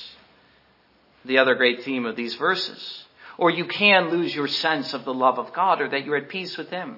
The 1.23 1.37
other 1.37 1.55
great 1.55 1.83
theme 1.83 2.05
of 2.05 2.15
these 2.15 2.35
verses. 2.35 3.05
Or 3.37 3.49
you 3.49 3.65
can 3.65 4.09
lose 4.09 4.35
your 4.35 4.47
sense 4.49 4.93
of 4.93 5.05
the 5.05 5.13
love 5.13 5.39
of 5.39 5.53
God 5.53 5.79
or 5.79 5.89
that 5.89 6.03
you're 6.03 6.17
at 6.17 6.29
peace 6.29 6.57
with 6.57 6.69
Him. 6.69 6.97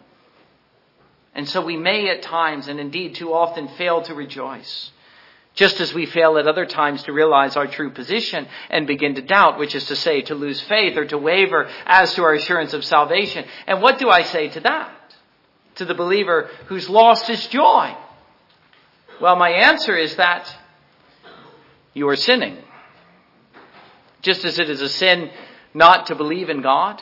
And 1.36 1.48
so 1.48 1.64
we 1.64 1.78
may 1.78 2.10
at 2.10 2.24
times, 2.24 2.68
and 2.68 2.80
indeed 2.80 3.16
too 3.16 3.34
often, 3.34 3.68
fail 3.70 4.02
to 4.02 4.16
rejoice. 4.16 4.92
Just 5.62 5.80
as 5.80 5.94
we 5.94 6.08
fail 6.08 6.40
at 6.40 6.48
other 6.48 6.66
times 6.66 7.04
to 7.04 7.14
realize 7.14 7.56
our 7.56 7.68
true 7.68 7.92
position 7.92 8.48
and 8.72 8.88
begin 8.88 9.14
to 9.14 9.22
doubt, 9.22 9.60
which 9.60 9.76
is 9.76 9.86
to 9.86 9.96
say, 9.96 10.24
to 10.24 10.34
lose 10.34 10.60
faith 10.62 10.98
or 10.98 11.06
to 11.06 11.18
waver 11.18 11.70
as 11.86 12.14
to 12.16 12.24
our 12.24 12.34
assurance 12.34 12.74
of 12.74 12.84
salvation. 12.84 13.46
And 13.68 13.80
what 13.80 14.00
do 14.00 14.10
I 14.10 14.24
say 14.24 14.50
to 14.50 14.60
that? 14.62 14.92
To 15.76 15.86
the 15.86 15.94
believer 15.94 16.50
who's 16.66 16.90
lost 16.90 17.28
his 17.28 17.46
joy 17.48 17.96
well, 19.22 19.36
my 19.36 19.52
answer 19.52 19.96
is 19.96 20.16
that 20.16 20.52
you 21.94 22.10
are 22.10 22.16
sinning. 22.16 22.58
Just 24.24 24.44
as 24.46 24.58
it 24.58 24.68
is 24.68 24.82
a 24.82 24.90
sin 24.90 25.30
not 25.76 26.08
to 26.08 26.16
believe 26.16 26.50
in 26.50 26.64
God, 26.64 27.00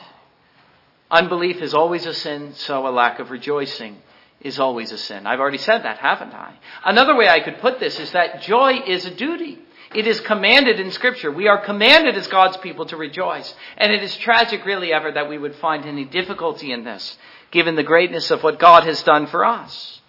unbelief 1.10 1.62
is 1.62 1.72
always 1.72 2.04
a 2.04 2.12
sin, 2.12 2.52
so 2.54 2.86
a 2.86 2.92
lack 2.92 3.20
of 3.20 3.30
rejoicing 3.30 3.96
is 4.40 4.58
always 4.58 4.92
a 4.92 4.98
sin. 4.98 5.26
I've 5.26 5.40
already 5.40 5.58
said 5.58 5.82
that, 5.82 5.98
haven't 5.98 6.32
I? 6.32 6.54
Another 6.84 7.14
way 7.14 7.28
I 7.28 7.40
could 7.40 7.58
put 7.58 7.78
this 7.78 7.98
is 8.00 8.12
that 8.12 8.42
joy 8.42 8.80
is 8.86 9.04
a 9.04 9.14
duty. 9.14 9.58
It 9.94 10.06
is 10.06 10.20
commanded 10.20 10.78
in 10.78 10.90
Scripture. 10.92 11.30
We 11.30 11.48
are 11.48 11.64
commanded 11.64 12.16
as 12.16 12.28
God's 12.28 12.56
people 12.58 12.86
to 12.86 12.96
rejoice. 12.96 13.54
And 13.76 13.92
it 13.92 14.02
is 14.02 14.16
tragic, 14.16 14.64
really, 14.64 14.92
ever, 14.92 15.10
that 15.12 15.28
we 15.28 15.36
would 15.36 15.56
find 15.56 15.84
any 15.84 16.04
difficulty 16.04 16.72
in 16.72 16.84
this, 16.84 17.18
given 17.50 17.74
the 17.74 17.82
greatness 17.82 18.30
of 18.30 18.42
what 18.42 18.60
God 18.60 18.84
has 18.84 19.02
done 19.02 19.26
for 19.26 19.44
us. 19.44 20.00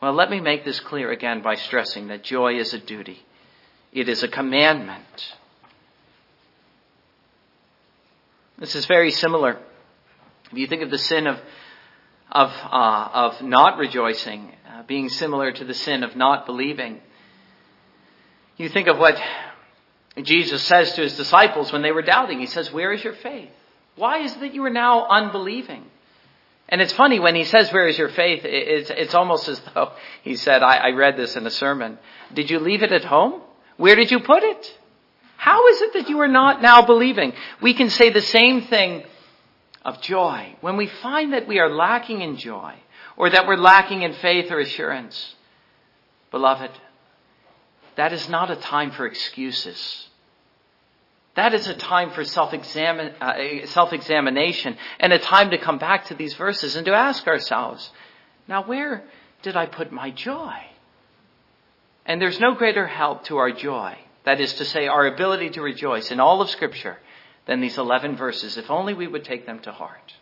Well, 0.00 0.14
let 0.14 0.30
me 0.30 0.40
make 0.40 0.64
this 0.64 0.80
clear 0.80 1.10
again 1.10 1.42
by 1.42 1.56
stressing 1.56 2.08
that 2.08 2.22
joy 2.22 2.58
is 2.58 2.72
a 2.72 2.78
duty. 2.78 3.24
It 3.92 4.08
is 4.08 4.22
a 4.22 4.28
commandment. 4.28 5.34
This 8.58 8.74
is 8.74 8.86
very 8.86 9.10
similar. 9.10 9.58
If 10.50 10.58
you 10.58 10.66
think 10.66 10.82
of 10.82 10.90
the 10.90 10.98
sin 10.98 11.26
of, 11.26 11.38
of, 12.30 12.50
uh, 12.50 13.08
of 13.12 13.42
not 13.42 13.78
rejoicing 13.78 14.52
uh, 14.68 14.82
being 14.82 15.08
similar 15.08 15.52
to 15.52 15.64
the 15.64 15.74
sin 15.74 16.02
of 16.02 16.16
not 16.16 16.46
believing, 16.46 17.00
you 18.56 18.68
think 18.68 18.88
of 18.88 18.98
what 18.98 19.20
Jesus 20.22 20.62
says 20.64 20.92
to 20.94 21.02
his 21.02 21.16
disciples 21.16 21.72
when 21.72 21.82
they 21.82 21.92
were 21.92 22.02
doubting. 22.02 22.40
He 22.40 22.46
says, 22.46 22.72
Where 22.72 22.92
is 22.92 23.02
your 23.02 23.14
faith? 23.14 23.50
Why 23.96 24.18
is 24.18 24.34
it 24.34 24.40
that 24.40 24.54
you 24.54 24.64
are 24.64 24.70
now 24.70 25.06
unbelieving? 25.08 25.84
And 26.68 26.80
it's 26.82 26.92
funny 26.92 27.18
when 27.18 27.34
he 27.34 27.44
says, 27.44 27.72
Where 27.72 27.88
is 27.88 27.96
your 27.96 28.08
faith? 28.08 28.42
It's, 28.44 28.90
it's 28.90 29.14
almost 29.14 29.48
as 29.48 29.60
though 29.74 29.92
he 30.22 30.36
said, 30.36 30.62
I, 30.62 30.76
I 30.76 30.90
read 30.90 31.16
this 31.16 31.36
in 31.36 31.46
a 31.46 31.50
sermon. 31.50 31.98
Did 32.34 32.50
you 32.50 32.58
leave 32.58 32.82
it 32.82 32.92
at 32.92 33.04
home? 33.04 33.40
Where 33.76 33.96
did 33.96 34.10
you 34.10 34.20
put 34.20 34.42
it? 34.42 34.78
How 35.36 35.68
is 35.68 35.80
it 35.82 35.92
that 35.94 36.08
you 36.08 36.20
are 36.20 36.28
not 36.28 36.60
now 36.60 36.84
believing? 36.84 37.32
We 37.62 37.74
can 37.74 37.90
say 37.90 38.10
the 38.10 38.20
same 38.20 38.62
thing 38.62 39.04
of 39.88 40.00
joy. 40.02 40.54
When 40.60 40.76
we 40.76 40.86
find 40.86 41.32
that 41.32 41.48
we 41.48 41.58
are 41.58 41.70
lacking 41.70 42.20
in 42.20 42.36
joy, 42.36 42.74
or 43.16 43.30
that 43.30 43.46
we're 43.46 43.56
lacking 43.56 44.02
in 44.02 44.12
faith 44.12 44.50
or 44.50 44.60
assurance, 44.60 45.34
beloved, 46.30 46.70
that 47.96 48.12
is 48.12 48.28
not 48.28 48.50
a 48.50 48.56
time 48.56 48.92
for 48.92 49.06
excuses. 49.06 50.08
That 51.34 51.54
is 51.54 51.66
a 51.66 51.74
time 51.74 52.10
for 52.10 52.24
self-examine, 52.24 53.14
uh, 53.20 53.66
self-examination 53.66 54.76
and 55.00 55.12
a 55.12 55.18
time 55.18 55.50
to 55.50 55.58
come 55.58 55.78
back 55.78 56.06
to 56.06 56.14
these 56.14 56.34
verses 56.34 56.76
and 56.76 56.86
to 56.86 56.94
ask 56.94 57.26
ourselves, 57.26 57.90
now 58.46 58.62
where 58.64 59.04
did 59.42 59.56
I 59.56 59.66
put 59.66 59.90
my 59.90 60.10
joy? 60.10 60.54
And 62.06 62.20
there's 62.20 62.40
no 62.40 62.54
greater 62.54 62.86
help 62.86 63.24
to 63.24 63.36
our 63.38 63.50
joy, 63.50 63.98
that 64.24 64.40
is 64.40 64.54
to 64.54 64.64
say, 64.64 64.86
our 64.86 65.06
ability 65.06 65.50
to 65.50 65.62
rejoice 65.62 66.10
in 66.10 66.20
all 66.20 66.40
of 66.40 66.50
Scripture, 66.50 66.98
than 67.48 67.60
these 67.60 67.78
11 67.78 68.16
verses, 68.16 68.56
if 68.56 68.70
only 68.70 68.94
we 68.94 69.08
would 69.08 69.24
take 69.24 69.46
them 69.46 69.58
to 69.60 69.72
heart. 69.72 70.14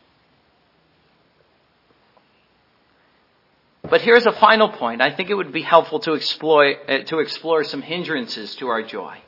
But 3.82 4.00
here's 4.00 4.24
a 4.26 4.32
final 4.32 4.70
point. 4.70 5.02
I 5.02 5.14
think 5.14 5.28
it 5.28 5.34
would 5.34 5.52
be 5.52 5.62
helpful 5.62 6.00
to 6.00 6.14
explore, 6.14 6.74
uh, 6.88 7.02
to 7.04 7.18
explore 7.18 7.62
some 7.64 7.82
hindrances 7.82 8.56
to 8.56 8.68
our 8.68 8.82
joy 8.82 9.18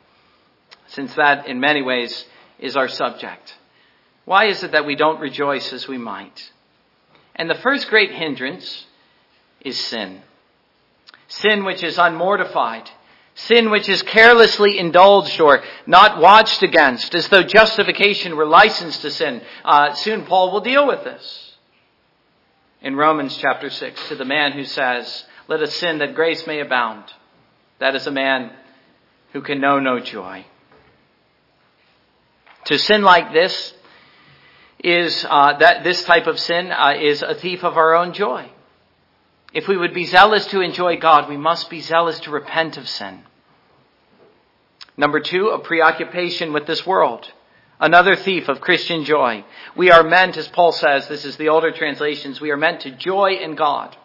since 0.88 1.14
that 1.14 1.46
in 1.46 1.60
many 1.60 1.82
ways 1.82 2.24
is 2.58 2.76
our 2.76 2.88
subject. 2.88 3.54
Why 4.24 4.46
is 4.46 4.62
it 4.62 4.72
that 4.72 4.86
we 4.86 4.96
don't 4.96 5.20
rejoice 5.20 5.72
as 5.72 5.86
we 5.86 5.98
might? 5.98 6.52
And 7.36 7.48
the 7.48 7.54
first 7.54 7.88
great 7.88 8.12
hindrance 8.12 8.86
is 9.60 9.78
sin. 9.78 10.22
Sin 11.28 11.64
which 11.64 11.82
is 11.82 11.98
unmortified. 11.98 12.88
Sin 13.42 13.70
which 13.70 13.88
is 13.88 14.02
carelessly 14.02 14.78
indulged 14.78 15.40
or 15.40 15.62
not 15.86 16.20
watched 16.20 16.64
against, 16.64 17.14
as 17.14 17.28
though 17.28 17.44
justification 17.44 18.36
were 18.36 18.44
licensed 18.44 19.02
to 19.02 19.12
sin. 19.12 19.42
Uh, 19.64 19.94
soon 19.94 20.24
Paul 20.24 20.50
will 20.50 20.60
deal 20.60 20.88
with 20.88 21.04
this. 21.04 21.54
In 22.82 22.96
Romans 22.96 23.36
chapter 23.36 23.70
6, 23.70 24.08
to 24.08 24.16
the 24.16 24.24
man 24.24 24.52
who 24.52 24.64
says, 24.64 25.24
Let 25.46 25.62
us 25.62 25.72
sin 25.76 25.98
that 25.98 26.16
grace 26.16 26.48
may 26.48 26.58
abound. 26.58 27.04
That 27.78 27.94
is 27.94 28.08
a 28.08 28.10
man 28.10 28.50
who 29.32 29.40
can 29.40 29.60
know 29.60 29.78
no 29.78 30.00
joy. 30.00 30.44
To 32.64 32.76
sin 32.76 33.02
like 33.02 33.32
this 33.32 33.72
is 34.82 35.24
uh, 35.28 35.58
that 35.58 35.84
this 35.84 36.02
type 36.02 36.26
of 36.26 36.40
sin 36.40 36.72
uh, 36.72 36.94
is 37.00 37.22
a 37.22 37.36
thief 37.36 37.62
of 37.62 37.76
our 37.76 37.94
own 37.94 38.14
joy. 38.14 38.50
If 39.52 39.66
we 39.66 39.76
would 39.76 39.94
be 39.94 40.04
zealous 40.04 40.46
to 40.48 40.60
enjoy 40.60 40.96
God, 40.96 41.28
we 41.28 41.36
must 41.36 41.70
be 41.70 41.80
zealous 41.80 42.20
to 42.20 42.30
repent 42.30 42.76
of 42.76 42.88
sin. 42.88 43.22
Number 44.96 45.20
two, 45.20 45.48
a 45.48 45.58
preoccupation 45.58 46.52
with 46.52 46.66
this 46.66 46.84
world. 46.84 47.30
Another 47.80 48.16
thief 48.16 48.48
of 48.48 48.60
Christian 48.60 49.04
joy. 49.04 49.44
We 49.76 49.90
are 49.90 50.02
meant, 50.02 50.36
as 50.36 50.48
Paul 50.48 50.72
says, 50.72 51.06
this 51.06 51.24
is 51.24 51.36
the 51.36 51.48
older 51.48 51.70
translations, 51.70 52.40
we 52.40 52.50
are 52.50 52.56
meant 52.56 52.80
to 52.80 52.90
joy 52.90 53.34
in 53.40 53.54
God 53.54 53.96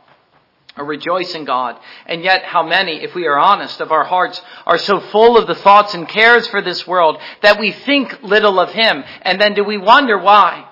or 0.78 0.86
rejoice 0.86 1.34
in 1.36 1.46
God. 1.46 1.78
And 2.06 2.24
yet 2.24 2.44
how 2.44 2.64
many, 2.64 3.04
if 3.04 3.16
we 3.16 3.28
are 3.28 3.38
honest, 3.38 3.82
of 3.82 3.91
our 3.91 4.04
hearts 4.04 4.41
are 4.66 4.78
so 4.78 5.00
full 5.00 5.38
of 5.38 5.48
the 5.48 5.56
thoughts 5.56 5.94
and 5.94 6.08
cares 6.08 6.48
for 6.48 6.62
this 6.62 6.88
world 6.88 7.18
that 7.41 7.60
we 7.60 7.72
think 7.72 8.22
little 8.24 8.60
of 8.60 8.72
Him. 8.72 9.04
And 9.24 9.41
then 9.41 9.54
do 9.54 9.64
we 9.64 9.78
wonder 9.78 10.18
why 10.18 10.68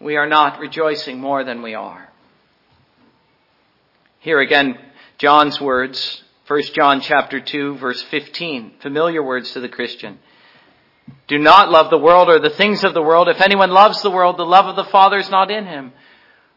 we 0.00 0.16
are 0.16 0.28
not 0.28 0.58
rejoicing 0.58 1.20
more 1.20 1.44
than 1.44 1.62
we 1.62 1.74
are? 1.74 2.05
Here 4.26 4.40
again, 4.40 4.76
John's 5.18 5.60
words 5.60 6.24
1 6.48 6.62
John 6.74 7.00
chapter 7.00 7.38
2 7.38 7.76
verse 7.76 8.02
15, 8.02 8.72
familiar 8.80 9.22
words 9.22 9.52
to 9.52 9.60
the 9.60 9.68
Christian. 9.68 10.18
Do 11.28 11.38
not 11.38 11.70
love 11.70 11.90
the 11.90 11.98
world 11.98 12.28
or 12.28 12.40
the 12.40 12.50
things 12.50 12.82
of 12.82 12.92
the 12.92 13.02
world. 13.02 13.28
If 13.28 13.40
anyone 13.40 13.70
loves 13.70 14.02
the 14.02 14.10
world, 14.10 14.36
the 14.36 14.42
love 14.42 14.66
of 14.66 14.74
the 14.74 14.90
Father 14.90 15.18
is 15.18 15.30
not 15.30 15.52
in 15.52 15.64
him. 15.64 15.92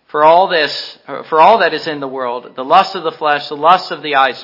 For 0.07 0.24
all 0.24 0.47
this, 0.47 0.97
for 1.05 1.39
all 1.39 1.59
that 1.59 1.76
is 1.76 1.86
in 1.86 1.99
the 1.99 2.07
world, 2.07 2.55
the 2.55 2.65
lust 2.65 2.95
of 2.95 3.03
the 3.03 3.11
flesh, 3.11 3.47
the 3.49 3.55
lust 3.55 3.91
of 3.91 4.01
the 4.01 4.15
eyes, 4.15 4.43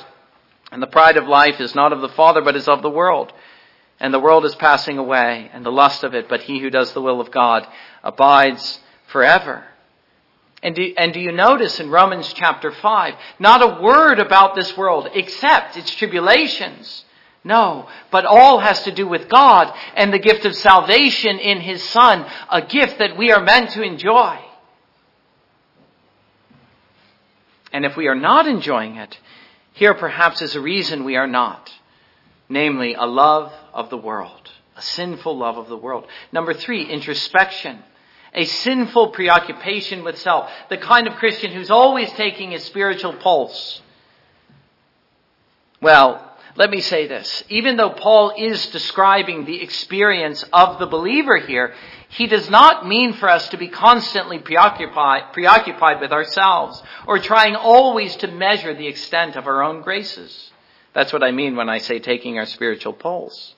and 0.71 0.79
the 0.79 0.85
pride 0.85 1.17
of 1.17 1.27
life 1.27 1.59
is 1.59 1.73
not 1.73 1.93
of 1.93 2.01
the 2.01 2.09
Father, 2.09 2.43
but 2.43 2.55
is 2.55 2.67
of 2.67 2.83
the 2.83 2.91
world. 2.91 3.33
And 3.99 4.13
the 4.13 4.19
world 4.19 4.45
is 4.45 4.53
passing 4.53 4.99
away, 4.99 5.49
and 5.51 5.65
the 5.65 5.71
lust 5.71 6.03
of 6.03 6.13
it, 6.13 6.29
but 6.29 6.41
he 6.41 6.59
who 6.59 6.69
does 6.69 6.93
the 6.93 7.01
will 7.01 7.19
of 7.19 7.31
God 7.31 7.65
abides 8.03 8.81
forever. 9.07 9.65
And 10.65 10.73
do, 10.73 10.93
and 10.97 11.13
do 11.13 11.19
you 11.19 11.31
notice 11.31 11.79
in 11.79 11.91
Romans 11.91 12.33
chapter 12.33 12.71
5, 12.71 13.13
not 13.37 13.61
a 13.61 13.83
word 13.83 14.17
about 14.17 14.55
this 14.55 14.75
world 14.75 15.07
except 15.13 15.77
its 15.77 15.93
tribulations. 15.93 17.05
No, 17.43 17.87
but 18.09 18.25
all 18.25 18.57
has 18.57 18.81
to 18.85 18.91
do 18.91 19.07
with 19.07 19.29
God 19.29 19.71
and 19.95 20.11
the 20.11 20.17
gift 20.17 20.43
of 20.43 20.55
salvation 20.55 21.37
in 21.37 21.61
His 21.61 21.87
Son, 21.89 22.25
a 22.49 22.63
gift 22.63 22.97
that 22.97 23.15
we 23.15 23.31
are 23.31 23.43
meant 23.43 23.69
to 23.71 23.83
enjoy. 23.83 24.39
And 27.71 27.85
if 27.85 27.95
we 27.95 28.07
are 28.07 28.15
not 28.15 28.47
enjoying 28.47 28.95
it, 28.95 29.19
here 29.73 29.93
perhaps 29.93 30.41
is 30.41 30.55
a 30.55 30.61
reason 30.61 31.03
we 31.03 31.15
are 31.15 31.27
not. 31.27 31.71
Namely, 32.49 32.95
a 32.95 33.05
love 33.05 33.53
of 33.71 33.91
the 33.91 33.97
world. 33.97 34.49
A 34.75 34.81
sinful 34.81 35.37
love 35.37 35.59
of 35.59 35.67
the 35.67 35.77
world. 35.77 36.07
Number 36.31 36.55
three, 36.55 36.85
introspection. 36.85 37.83
A 38.35 38.45
sinful 38.45 39.09
preoccupation 39.09 40.03
with 40.03 40.19
self. 40.19 40.49
The 40.69 40.77
kind 40.77 41.07
of 41.07 41.15
Christian 41.15 41.51
who's 41.51 41.71
always 41.71 42.11
taking 42.11 42.51
his 42.51 42.63
spiritual 42.63 43.13
pulse. 43.13 43.81
Well, 45.81 46.21
let 46.55 46.69
me 46.69 46.81
say 46.81 47.07
this. 47.07 47.43
Even 47.49 47.77
though 47.77 47.91
Paul 47.91 48.33
is 48.37 48.67
describing 48.67 49.45
the 49.45 49.61
experience 49.61 50.43
of 50.53 50.79
the 50.79 50.85
believer 50.85 51.37
here, 51.37 51.73
he 52.09 52.27
does 52.27 52.49
not 52.49 52.87
mean 52.87 53.13
for 53.13 53.29
us 53.29 53.49
to 53.49 53.57
be 53.57 53.67
constantly 53.67 54.39
preoccupied, 54.39 55.33
preoccupied 55.33 55.99
with 55.99 56.11
ourselves 56.11 56.81
or 57.07 57.19
trying 57.19 57.55
always 57.55 58.15
to 58.17 58.27
measure 58.27 58.73
the 58.73 58.87
extent 58.87 59.35
of 59.35 59.47
our 59.47 59.63
own 59.63 59.81
graces. 59.81 60.51
That's 60.93 61.11
what 61.11 61.23
I 61.23 61.31
mean 61.31 61.55
when 61.55 61.67
I 61.67 61.79
say 61.79 61.99
taking 61.99 62.37
our 62.37 62.45
spiritual 62.45 62.93
pulse. 62.93 63.54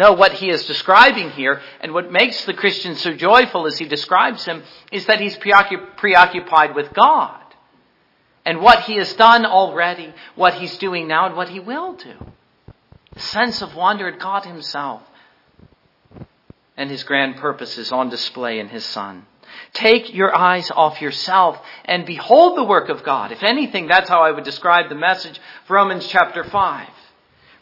No, 0.00 0.14
what 0.14 0.32
he 0.32 0.48
is 0.48 0.64
describing 0.64 1.28
here, 1.32 1.60
and 1.82 1.92
what 1.92 2.10
makes 2.10 2.46
the 2.46 2.54
Christian 2.54 2.94
so 2.94 3.12
joyful 3.12 3.66
as 3.66 3.76
he 3.76 3.84
describes 3.84 4.46
him, 4.46 4.62
is 4.90 5.04
that 5.04 5.20
he's 5.20 5.36
preoccupied 5.36 6.74
with 6.74 6.94
God 6.94 7.42
and 8.46 8.62
what 8.62 8.84
he 8.84 8.96
has 8.96 9.12
done 9.12 9.44
already, 9.44 10.14
what 10.36 10.54
he's 10.54 10.78
doing 10.78 11.06
now, 11.06 11.26
and 11.26 11.36
what 11.36 11.50
he 11.50 11.60
will 11.60 11.92
do. 11.96 12.14
The 13.12 13.20
sense 13.20 13.60
of 13.60 13.74
wonder 13.74 14.08
at 14.08 14.18
God 14.18 14.46
himself 14.46 15.02
and 16.78 16.88
his 16.88 17.04
grand 17.04 17.36
purposes 17.36 17.92
on 17.92 18.08
display 18.08 18.58
in 18.58 18.68
his 18.68 18.86
Son. 18.86 19.26
Take 19.74 20.14
your 20.14 20.34
eyes 20.34 20.70
off 20.70 21.02
yourself 21.02 21.58
and 21.84 22.06
behold 22.06 22.56
the 22.56 22.64
work 22.64 22.88
of 22.88 23.04
God. 23.04 23.32
If 23.32 23.42
anything, 23.42 23.86
that's 23.86 24.08
how 24.08 24.22
I 24.22 24.30
would 24.30 24.44
describe 24.44 24.88
the 24.88 24.94
message 24.94 25.36
of 25.36 25.70
Romans 25.70 26.06
chapter 26.06 26.42
5. 26.42 26.88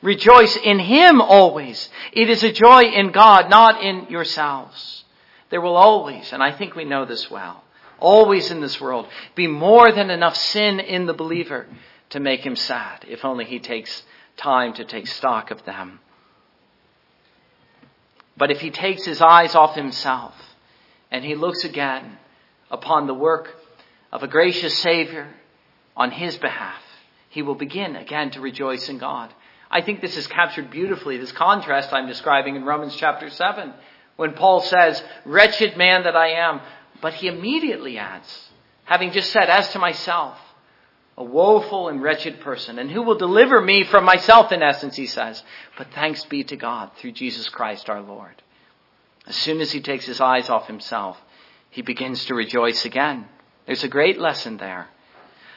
Rejoice 0.00 0.56
in 0.56 0.78
Him 0.78 1.20
always. 1.20 1.88
It 2.12 2.30
is 2.30 2.44
a 2.44 2.52
joy 2.52 2.82
in 2.84 3.10
God, 3.10 3.50
not 3.50 3.82
in 3.82 4.06
yourselves. 4.08 5.04
There 5.50 5.60
will 5.60 5.76
always, 5.76 6.32
and 6.32 6.42
I 6.42 6.52
think 6.52 6.74
we 6.74 6.84
know 6.84 7.04
this 7.04 7.30
well, 7.30 7.64
always 7.98 8.50
in 8.50 8.60
this 8.60 8.80
world, 8.80 9.06
be 9.34 9.46
more 9.46 9.90
than 9.90 10.10
enough 10.10 10.36
sin 10.36 10.78
in 10.78 11.06
the 11.06 11.14
believer 11.14 11.66
to 12.10 12.20
make 12.20 12.44
him 12.44 12.54
sad, 12.54 13.04
if 13.08 13.24
only 13.24 13.44
he 13.44 13.58
takes 13.58 14.02
time 14.36 14.72
to 14.74 14.84
take 14.84 15.06
stock 15.06 15.50
of 15.50 15.64
them. 15.64 16.00
But 18.36 18.52
if 18.52 18.60
he 18.60 18.70
takes 18.70 19.04
his 19.04 19.20
eyes 19.20 19.54
off 19.54 19.74
himself 19.74 20.34
and 21.10 21.24
he 21.24 21.34
looks 21.34 21.64
again 21.64 22.18
upon 22.70 23.06
the 23.06 23.14
work 23.14 23.56
of 24.12 24.22
a 24.22 24.28
gracious 24.28 24.78
Savior 24.78 25.28
on 25.96 26.12
his 26.12 26.36
behalf, 26.38 26.80
he 27.30 27.42
will 27.42 27.56
begin 27.56 27.96
again 27.96 28.30
to 28.30 28.40
rejoice 28.40 28.88
in 28.88 28.98
God. 28.98 29.34
I 29.70 29.82
think 29.82 30.00
this 30.00 30.16
is 30.16 30.26
captured 30.26 30.70
beautifully, 30.70 31.18
this 31.18 31.32
contrast 31.32 31.92
I'm 31.92 32.06
describing 32.06 32.56
in 32.56 32.64
Romans 32.64 32.96
chapter 32.96 33.28
7, 33.28 33.72
when 34.16 34.32
Paul 34.32 34.60
says, 34.60 35.02
Wretched 35.24 35.76
man 35.76 36.04
that 36.04 36.16
I 36.16 36.30
am, 36.30 36.60
but 37.00 37.14
he 37.14 37.28
immediately 37.28 37.98
adds, 37.98 38.48
having 38.84 39.12
just 39.12 39.30
said, 39.30 39.50
As 39.50 39.68
to 39.70 39.78
myself, 39.78 40.38
a 41.18 41.24
woeful 41.24 41.88
and 41.88 42.00
wretched 42.00 42.40
person, 42.40 42.78
and 42.78 42.90
who 42.90 43.02
will 43.02 43.18
deliver 43.18 43.60
me 43.60 43.84
from 43.84 44.04
myself, 44.04 44.52
in 44.52 44.62
essence, 44.62 44.96
he 44.96 45.06
says. 45.06 45.42
But 45.76 45.88
thanks 45.92 46.24
be 46.24 46.44
to 46.44 46.56
God 46.56 46.92
through 46.96 47.12
Jesus 47.12 47.48
Christ 47.48 47.90
our 47.90 48.00
Lord. 48.00 48.40
As 49.26 49.36
soon 49.36 49.60
as 49.60 49.72
he 49.72 49.80
takes 49.80 50.06
his 50.06 50.20
eyes 50.20 50.48
off 50.48 50.68
himself, 50.68 51.18
he 51.70 51.82
begins 51.82 52.24
to 52.26 52.34
rejoice 52.34 52.84
again. 52.84 53.26
There's 53.66 53.84
a 53.84 53.88
great 53.88 54.18
lesson 54.18 54.56
there. 54.56 54.88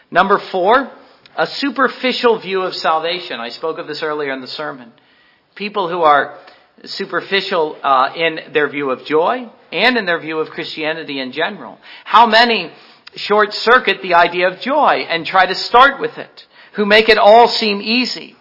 Number 0.09 0.39
four, 0.39 0.91
a 1.35 1.47
superficial 1.47 2.39
view 2.39 2.61
of 2.61 2.75
salvation. 2.75 3.39
I 3.39 3.49
spoke 3.49 3.77
of 3.77 3.87
this 3.87 4.03
earlier 4.03 4.31
in 4.31 4.41
the 4.41 4.47
sermon. 4.47 4.91
People 5.55 5.89
who 5.89 6.01
are 6.01 6.37
superficial 6.85 7.77
uh, 7.83 8.13
in 8.15 8.53
their 8.53 8.67
view 8.67 8.89
of 8.89 9.05
joy 9.05 9.49
and 9.71 9.97
in 9.97 10.05
their 10.05 10.19
view 10.19 10.39
of 10.39 10.49
Christianity 10.49 11.19
in 11.19 11.31
general. 11.31 11.77
How 12.05 12.25
many 12.25 12.71
short 13.15 13.53
circuit 13.53 14.01
the 14.01 14.13
idea 14.13 14.49
of 14.49 14.59
joy 14.61 15.05
and 15.09 15.25
try 15.25 15.45
to 15.45 15.55
start 15.55 15.99
with 15.99 16.17
it, 16.17 16.47
who 16.73 16.85
make 16.85 17.09
it 17.09 17.17
all 17.17 17.47
seem 17.47 17.81
easy. 17.81 18.35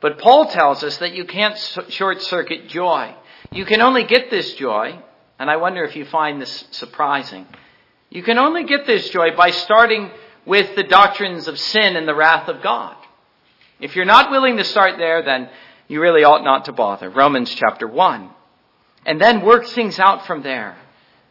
But 0.00 0.18
Paul 0.18 0.46
tells 0.46 0.82
us 0.82 0.98
that 0.98 1.14
you 1.14 1.24
can't 1.24 1.56
short 1.88 2.22
circuit 2.22 2.68
joy. 2.68 3.14
You 3.52 3.64
can 3.64 3.80
only 3.80 4.04
get 4.04 4.30
this 4.30 4.54
joy, 4.54 4.98
and 5.38 5.50
I 5.50 5.56
wonder 5.56 5.84
if 5.84 5.96
you 5.96 6.04
find 6.04 6.40
this 6.40 6.64
surprising. 6.70 7.46
You 8.10 8.22
can 8.22 8.38
only 8.38 8.64
get 8.64 8.86
this 8.86 9.08
joy 9.10 9.34
by 9.36 9.50
starting 9.50 10.10
with 10.46 10.76
the 10.76 10.84
doctrines 10.84 11.48
of 11.48 11.58
sin 11.58 11.96
and 11.96 12.06
the 12.06 12.14
wrath 12.14 12.48
of 12.48 12.62
God. 12.62 12.96
If 13.80 13.96
you're 13.96 14.04
not 14.04 14.30
willing 14.30 14.56
to 14.56 14.64
start 14.64 14.96
there, 14.96 15.22
then 15.22 15.50
you 15.88 16.00
really 16.00 16.24
ought 16.24 16.44
not 16.44 16.64
to 16.66 16.72
bother. 16.72 17.10
Romans 17.10 17.54
chapter 17.54 17.86
1. 17.86 18.30
And 19.04 19.20
then 19.20 19.44
work 19.44 19.66
things 19.66 19.98
out 19.98 20.26
from 20.26 20.42
there. 20.42 20.76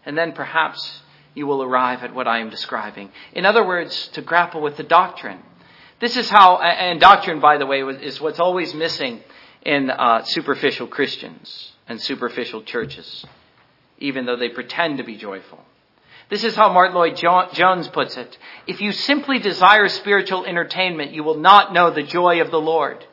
And 0.05 0.17
then 0.17 0.33
perhaps 0.33 1.01
you 1.33 1.47
will 1.47 1.63
arrive 1.63 2.03
at 2.03 2.13
what 2.13 2.27
I 2.27 2.39
am 2.39 2.49
describing. 2.49 3.11
In 3.33 3.45
other 3.45 3.65
words, 3.65 4.09
to 4.09 4.21
grapple 4.21 4.61
with 4.61 4.77
the 4.77 4.83
doctrine. 4.83 5.39
This 5.99 6.17
is 6.17 6.29
how, 6.29 6.57
and 6.57 6.99
doctrine, 6.99 7.39
by 7.39 7.57
the 7.57 7.65
way, 7.65 7.81
is 7.81 8.21
what's 8.21 8.39
always 8.39 8.73
missing 8.73 9.21
in 9.63 9.89
uh, 9.89 10.23
superficial 10.23 10.87
Christians 10.87 11.71
and 11.87 12.01
superficial 12.01 12.63
churches, 12.63 13.25
even 13.97 14.25
though 14.25 14.35
they 14.35 14.49
pretend 14.49 14.97
to 14.99 15.03
be 15.03 15.15
joyful. 15.15 15.63
This 16.29 16.43
is 16.43 16.55
how 16.55 16.73
Martyn 16.73 16.95
Lloyd-Jones 16.95 17.87
puts 17.89 18.17
it. 18.17 18.37
If 18.65 18.81
you 18.81 18.91
simply 18.91 19.39
desire 19.39 19.87
spiritual 19.89 20.45
entertainment, 20.45 21.11
you 21.11 21.23
will 21.23 21.37
not 21.37 21.71
know 21.71 21.91
the 21.91 22.03
joy 22.03 22.41
of 22.41 22.49
the 22.49 22.59
Lord. 22.59 23.05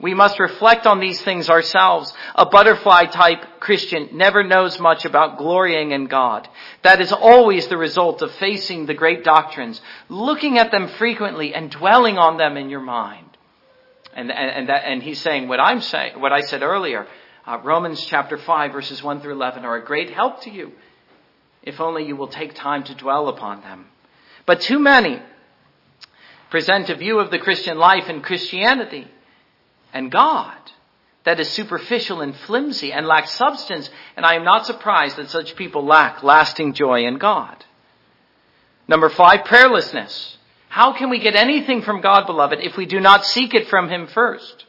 We 0.00 0.14
must 0.14 0.38
reflect 0.38 0.86
on 0.86 1.00
these 1.00 1.20
things 1.22 1.48
ourselves. 1.48 2.12
A 2.34 2.46
butterfly 2.46 3.06
type 3.06 3.60
Christian 3.60 4.10
never 4.12 4.44
knows 4.44 4.78
much 4.78 5.04
about 5.04 5.38
glorying 5.38 5.92
in 5.92 6.06
God. 6.06 6.48
That 6.82 7.00
is 7.00 7.12
always 7.12 7.66
the 7.68 7.76
result 7.76 8.22
of 8.22 8.30
facing 8.32 8.86
the 8.86 8.94
great 8.94 9.24
doctrines, 9.24 9.80
looking 10.08 10.58
at 10.58 10.70
them 10.70 10.88
frequently 10.88 11.54
and 11.54 11.70
dwelling 11.70 12.18
on 12.18 12.36
them 12.36 12.56
in 12.56 12.70
your 12.70 12.80
mind. 12.80 13.26
And, 14.14 14.30
and, 14.30 14.50
and, 14.50 14.68
that, 14.68 14.84
and 14.84 15.02
he's 15.02 15.20
saying 15.20 15.48
what 15.48 15.60
I'm 15.60 15.80
saying, 15.80 16.20
what 16.20 16.32
I 16.32 16.42
said 16.42 16.62
earlier. 16.62 17.06
Uh, 17.46 17.58
Romans 17.62 18.04
chapter 18.04 18.38
5 18.38 18.72
verses 18.72 19.02
1 19.02 19.20
through 19.20 19.34
11 19.34 19.64
are 19.64 19.76
a 19.76 19.84
great 19.84 20.10
help 20.10 20.42
to 20.42 20.50
you 20.50 20.72
if 21.64 21.80
only 21.80 22.06
you 22.06 22.14
will 22.14 22.28
take 22.28 22.54
time 22.54 22.84
to 22.84 22.94
dwell 22.94 23.28
upon 23.28 23.62
them. 23.62 23.86
But 24.46 24.60
too 24.60 24.78
many 24.78 25.20
present 26.50 26.88
a 26.90 26.94
view 26.94 27.18
of 27.18 27.30
the 27.30 27.38
Christian 27.38 27.78
life 27.78 28.08
and 28.08 28.22
Christianity 28.22 29.08
and 29.92 30.12
God 30.12 30.56
that 31.24 31.40
is 31.40 31.48
superficial 31.50 32.20
and 32.20 32.36
flimsy 32.36 32.92
and 32.92 33.06
lacks 33.06 33.32
substance, 33.32 33.90
and 34.16 34.24
I 34.24 34.34
am 34.34 34.44
not 34.44 34.66
surprised 34.66 35.16
that 35.16 35.30
such 35.30 35.56
people 35.56 35.84
lack 35.84 36.22
lasting 36.22 36.74
joy 36.74 37.06
in 37.06 37.18
God. 37.18 37.64
Number 38.86 39.08
five, 39.08 39.40
prayerlessness. 39.40 40.36
How 40.68 40.92
can 40.92 41.08
we 41.08 41.18
get 41.18 41.34
anything 41.34 41.82
from 41.82 42.02
God, 42.02 42.26
beloved, 42.26 42.60
if 42.60 42.76
we 42.76 42.84
do 42.84 43.00
not 43.00 43.24
seek 43.24 43.54
it 43.54 43.68
from 43.68 43.88
Him 43.88 44.06
first? 44.06 44.66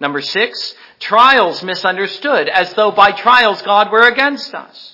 Number 0.00 0.20
six, 0.20 0.74
trials 0.98 1.62
misunderstood, 1.62 2.48
as 2.48 2.74
though 2.74 2.90
by 2.90 3.12
trials 3.12 3.62
God 3.62 3.92
were 3.92 4.08
against 4.08 4.52
us. 4.52 4.93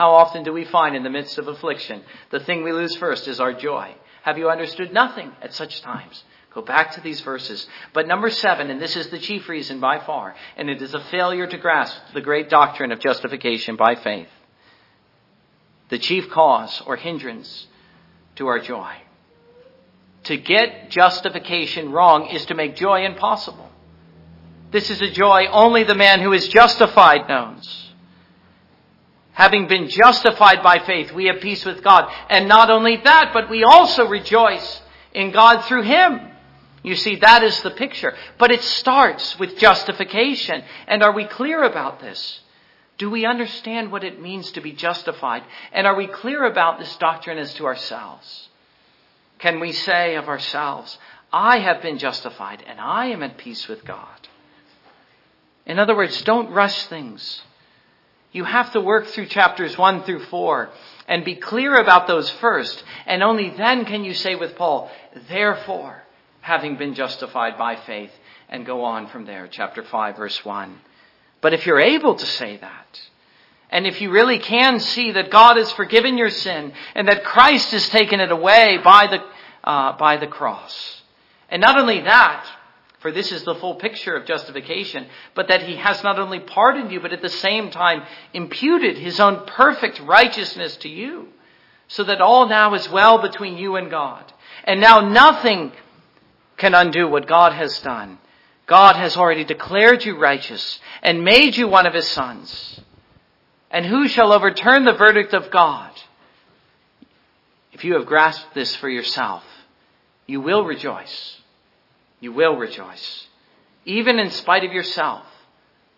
How 0.00 0.12
often 0.12 0.44
do 0.44 0.52
we 0.54 0.64
find 0.64 0.96
in 0.96 1.02
the 1.02 1.10
midst 1.10 1.36
of 1.36 1.46
affliction, 1.46 2.00
the 2.30 2.40
thing 2.40 2.64
we 2.64 2.72
lose 2.72 2.96
first 2.96 3.28
is 3.28 3.38
our 3.38 3.52
joy? 3.52 3.94
Have 4.22 4.38
you 4.38 4.48
understood 4.48 4.94
nothing 4.94 5.30
at 5.42 5.52
such 5.52 5.82
times? 5.82 6.24
Go 6.54 6.62
back 6.62 6.92
to 6.92 7.02
these 7.02 7.20
verses. 7.20 7.68
But 7.92 8.08
number 8.08 8.30
seven, 8.30 8.70
and 8.70 8.80
this 8.80 8.96
is 8.96 9.08
the 9.08 9.18
chief 9.18 9.46
reason 9.46 9.78
by 9.78 9.98
far, 9.98 10.34
and 10.56 10.70
it 10.70 10.80
is 10.80 10.94
a 10.94 11.04
failure 11.10 11.46
to 11.46 11.58
grasp 11.58 12.00
the 12.14 12.22
great 12.22 12.48
doctrine 12.48 12.92
of 12.92 13.00
justification 13.00 13.76
by 13.76 13.94
faith. 13.94 14.30
The 15.90 15.98
chief 15.98 16.30
cause 16.30 16.82
or 16.86 16.96
hindrance 16.96 17.66
to 18.36 18.46
our 18.46 18.58
joy. 18.58 18.94
To 20.24 20.38
get 20.38 20.88
justification 20.88 21.92
wrong 21.92 22.28
is 22.28 22.46
to 22.46 22.54
make 22.54 22.74
joy 22.74 23.04
impossible. 23.04 23.68
This 24.70 24.88
is 24.88 25.02
a 25.02 25.10
joy 25.10 25.48
only 25.48 25.84
the 25.84 25.94
man 25.94 26.20
who 26.20 26.32
is 26.32 26.48
justified 26.48 27.28
knows. 27.28 27.89
Having 29.40 29.68
been 29.68 29.88
justified 29.88 30.62
by 30.62 30.80
faith, 30.80 31.12
we 31.12 31.24
have 31.24 31.40
peace 31.40 31.64
with 31.64 31.82
God. 31.82 32.12
And 32.28 32.46
not 32.46 32.68
only 32.68 32.96
that, 32.96 33.30
but 33.32 33.48
we 33.48 33.64
also 33.64 34.06
rejoice 34.06 34.82
in 35.14 35.30
God 35.30 35.64
through 35.64 35.84
Him. 35.84 36.20
You 36.82 36.94
see, 36.94 37.16
that 37.16 37.42
is 37.42 37.58
the 37.62 37.70
picture. 37.70 38.14
But 38.36 38.50
it 38.50 38.62
starts 38.62 39.38
with 39.38 39.56
justification. 39.56 40.62
And 40.86 41.02
are 41.02 41.12
we 41.12 41.24
clear 41.24 41.62
about 41.62 42.00
this? 42.00 42.40
Do 42.98 43.08
we 43.08 43.24
understand 43.24 43.90
what 43.90 44.04
it 44.04 44.20
means 44.20 44.52
to 44.52 44.60
be 44.60 44.72
justified? 44.72 45.42
And 45.72 45.86
are 45.86 45.96
we 45.96 46.06
clear 46.06 46.44
about 46.44 46.78
this 46.78 46.94
doctrine 46.98 47.38
as 47.38 47.54
to 47.54 47.64
ourselves? 47.64 48.50
Can 49.38 49.58
we 49.58 49.72
say 49.72 50.16
of 50.16 50.28
ourselves, 50.28 50.98
I 51.32 51.60
have 51.60 51.80
been 51.80 51.96
justified 51.96 52.62
and 52.66 52.78
I 52.78 53.06
am 53.06 53.22
at 53.22 53.38
peace 53.38 53.68
with 53.68 53.86
God? 53.86 54.28
In 55.64 55.78
other 55.78 55.96
words, 55.96 56.20
don't 56.24 56.50
rush 56.50 56.84
things. 56.88 57.40
You 58.32 58.44
have 58.44 58.72
to 58.72 58.80
work 58.80 59.06
through 59.08 59.26
chapters 59.26 59.76
1 59.76 60.04
through 60.04 60.24
4 60.24 60.70
and 61.08 61.24
be 61.24 61.34
clear 61.34 61.74
about 61.74 62.06
those 62.06 62.30
first. 62.30 62.82
And 63.06 63.22
only 63.22 63.50
then 63.50 63.84
can 63.84 64.04
you 64.04 64.14
say 64.14 64.36
with 64.36 64.56
Paul, 64.56 64.90
therefore, 65.28 66.02
having 66.40 66.76
been 66.76 66.94
justified 66.94 67.58
by 67.58 67.76
faith, 67.76 68.12
and 68.50 68.66
go 68.66 68.84
on 68.84 69.06
from 69.06 69.24
there, 69.24 69.48
chapter 69.48 69.82
5, 69.82 70.16
verse 70.16 70.44
1. 70.44 70.78
But 71.40 71.54
if 71.54 71.64
you're 71.64 71.80
able 71.80 72.16
to 72.16 72.26
say 72.26 72.56
that, 72.56 73.00
and 73.70 73.86
if 73.86 74.00
you 74.00 74.10
really 74.10 74.40
can 74.40 74.80
see 74.80 75.12
that 75.12 75.30
God 75.30 75.56
has 75.56 75.70
forgiven 75.72 76.18
your 76.18 76.30
sin 76.30 76.72
and 76.96 77.06
that 77.06 77.24
Christ 77.24 77.70
has 77.70 77.88
taken 77.88 78.18
it 78.18 78.32
away 78.32 78.78
by 78.82 79.06
the, 79.06 79.68
uh, 79.68 79.96
by 79.96 80.16
the 80.16 80.26
cross, 80.26 81.02
and 81.48 81.62
not 81.62 81.78
only 81.78 82.00
that, 82.00 82.44
for 83.00 83.10
this 83.10 83.32
is 83.32 83.44
the 83.44 83.54
full 83.54 83.76
picture 83.76 84.14
of 84.14 84.26
justification, 84.26 85.06
but 85.34 85.48
that 85.48 85.62
he 85.62 85.76
has 85.76 86.02
not 86.04 86.18
only 86.18 86.38
pardoned 86.38 86.92
you, 86.92 87.00
but 87.00 87.14
at 87.14 87.22
the 87.22 87.30
same 87.30 87.70
time 87.70 88.02
imputed 88.34 88.98
his 88.98 89.18
own 89.18 89.46
perfect 89.46 90.00
righteousness 90.00 90.76
to 90.78 90.88
you, 90.88 91.28
so 91.88 92.04
that 92.04 92.20
all 92.20 92.48
now 92.48 92.74
is 92.74 92.88
well 92.90 93.18
between 93.18 93.56
you 93.56 93.76
and 93.76 93.90
God. 93.90 94.30
And 94.64 94.80
now 94.80 95.00
nothing 95.00 95.72
can 96.58 96.74
undo 96.74 97.08
what 97.08 97.26
God 97.26 97.54
has 97.54 97.80
done. 97.80 98.18
God 98.66 98.96
has 98.96 99.16
already 99.16 99.44
declared 99.44 100.04
you 100.04 100.18
righteous 100.18 100.78
and 101.02 101.24
made 101.24 101.56
you 101.56 101.66
one 101.66 101.86
of 101.86 101.94
his 101.94 102.06
sons. 102.06 102.80
And 103.70 103.86
who 103.86 104.08
shall 104.08 104.32
overturn 104.32 104.84
the 104.84 104.92
verdict 104.92 105.32
of 105.32 105.50
God? 105.50 105.90
If 107.72 107.84
you 107.84 107.94
have 107.94 108.04
grasped 108.04 108.54
this 108.54 108.76
for 108.76 108.90
yourself, 108.90 109.42
you 110.26 110.42
will 110.42 110.64
rejoice. 110.64 111.39
You 112.20 112.32
will 112.32 112.56
rejoice. 112.56 113.26
Even 113.84 114.18
in 114.18 114.30
spite 114.30 114.64
of 114.64 114.72
yourself, 114.72 115.24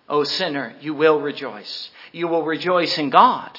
O 0.08 0.24
sinner, 0.24 0.74
you 0.80 0.94
will 0.94 1.20
rejoice. 1.20 1.90
You 2.12 2.28
will 2.28 2.44
rejoice 2.44 2.96
in 2.98 3.10
God. 3.10 3.58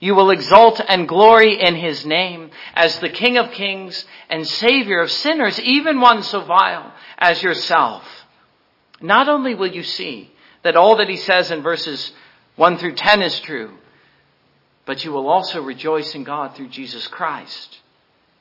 You 0.00 0.16
will 0.16 0.30
exult 0.30 0.80
and 0.88 1.06
glory 1.06 1.60
in 1.60 1.76
his 1.76 2.04
name 2.04 2.50
as 2.74 2.98
the 2.98 3.08
King 3.08 3.38
of 3.38 3.52
kings 3.52 4.04
and 4.28 4.46
Savior 4.46 5.00
of 5.00 5.12
sinners, 5.12 5.60
even 5.60 6.00
one 6.00 6.24
so 6.24 6.40
vile 6.40 6.92
as 7.18 7.40
yourself. 7.40 8.04
Not 9.00 9.28
only 9.28 9.54
will 9.54 9.70
you 9.70 9.84
see 9.84 10.32
that 10.62 10.76
all 10.76 10.96
that 10.96 11.08
he 11.08 11.16
says 11.16 11.52
in 11.52 11.62
verses 11.62 12.12
1 12.56 12.78
through 12.78 12.94
10 12.94 13.22
is 13.22 13.38
true, 13.40 13.70
but 14.86 15.04
you 15.04 15.12
will 15.12 15.28
also 15.28 15.62
rejoice 15.62 16.14
in 16.14 16.24
God 16.24 16.56
through 16.56 16.68
Jesus 16.68 17.06
Christ, 17.06 17.78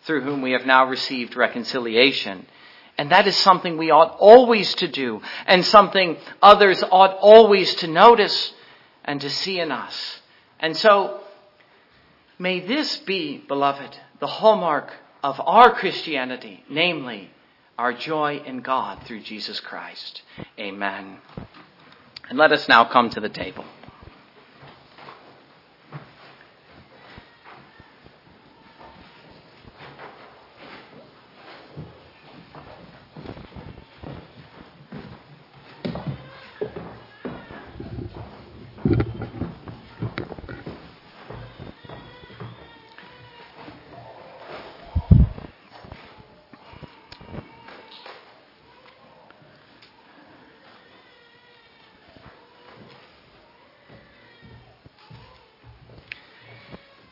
through 0.04 0.22
whom 0.22 0.42
we 0.42 0.54
have 0.54 0.66
now 0.66 0.86
received 0.88 1.36
reconciliation. 1.36 2.48
And 2.98 3.12
that 3.12 3.28
is 3.28 3.36
something 3.38 3.78
we 3.78 3.92
ought 3.92 4.18
always 4.20 4.76
to 4.76 4.88
do, 4.88 5.22
and 5.48 5.66
something 5.66 6.18
others 6.42 6.84
ought 6.84 7.18
always 7.20 7.74
to 7.76 7.88
notice 7.88 8.54
and 9.06 9.20
to 9.22 9.30
see 9.30 9.60
in 9.60 9.72
us. 9.72 10.20
And 10.60 10.78
so, 10.78 11.22
May 12.42 12.60
this 12.60 12.98
be, 12.98 13.38
beloved, 13.38 13.96
the 14.20 14.26
hallmark 14.26 14.92
of 15.24 15.40
our 15.40 15.76
Christianity, 15.76 16.66
namely 16.68 17.30
our 17.78 17.94
joy 17.94 18.42
in 18.44 18.62
God 18.62 19.04
through 19.04 19.22
Jesus 19.22 19.60
Christ. 19.60 20.24
Amen. 20.58 21.20
And 22.28 22.40
let 22.40 22.52
us 22.52 22.68
now 22.68 22.86
come 22.86 23.12
to 23.12 23.20
the 23.20 23.30
table. 23.30 23.64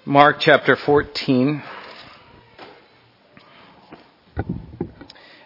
Mark 0.09 0.39
chapter 0.39 0.75
14. 0.75 1.61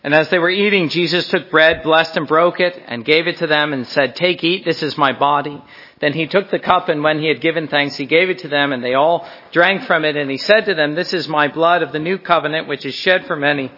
And 0.01 0.15
as 0.15 0.29
they 0.29 0.39
were 0.39 0.49
eating, 0.49 0.87
Jesus 0.87 1.27
took 1.27 1.51
bread, 1.51 1.83
blessed 1.83 2.15
and 2.15 2.25
broke 2.25 2.61
it, 2.61 2.81
and 2.87 3.03
gave 3.03 3.27
it 3.27 3.39
to 3.39 3.47
them 3.47 3.73
and 3.73 3.85
said, 3.85 4.15
Take, 4.15 4.41
eat, 4.41 4.63
this 4.63 4.81
is 4.81 4.97
my 4.97 5.11
body. 5.11 5.61
Then 5.99 6.13
he 6.13 6.27
took 6.27 6.49
the 6.49 6.59
cup, 6.59 6.87
and 6.87 7.03
when 7.03 7.19
he 7.19 7.27
had 7.27 7.41
given 7.41 7.67
thanks, 7.67 7.97
he 7.97 8.05
gave 8.05 8.29
it 8.29 8.39
to 8.39 8.47
them, 8.47 8.71
and 8.71 8.81
they 8.81 8.93
all 8.93 9.27
drank 9.51 9.83
from 9.83 10.05
it. 10.05 10.15
And 10.15 10.31
he 10.31 10.37
said 10.37 10.61
to 10.67 10.75
them, 10.75 10.95
This 10.95 11.13
is 11.13 11.27
my 11.27 11.49
blood 11.49 11.83
of 11.83 11.91
the 11.91 11.99
new 11.99 12.17
covenant, 12.17 12.69
which 12.69 12.85
is 12.85 12.95
shed 12.95 13.25
for 13.25 13.35
many. 13.35 13.69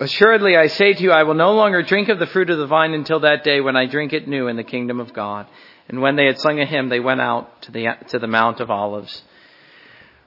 Assuredly, 0.00 0.56
I 0.56 0.68
say 0.68 0.94
to 0.94 1.02
you, 1.02 1.12
I 1.12 1.24
will 1.24 1.34
no 1.34 1.52
longer 1.52 1.82
drink 1.82 2.08
of 2.08 2.18
the 2.18 2.26
fruit 2.26 2.48
of 2.48 2.56
the 2.56 2.66
vine 2.66 2.94
until 2.94 3.20
that 3.20 3.44
day 3.44 3.60
when 3.60 3.76
I 3.76 3.84
drink 3.84 4.14
it 4.14 4.26
new 4.26 4.48
in 4.48 4.56
the 4.56 4.64
kingdom 4.64 4.98
of 4.98 5.12
God. 5.12 5.46
And 5.90 6.00
when 6.00 6.16
they 6.16 6.24
had 6.24 6.38
sung 6.38 6.58
a 6.58 6.64
hymn, 6.64 6.88
they 6.88 7.00
went 7.00 7.20
out 7.20 7.60
to 7.64 7.70
the, 7.70 7.98
to 8.08 8.18
the 8.18 8.26
Mount 8.26 8.60
of 8.60 8.70
Olives. 8.70 9.24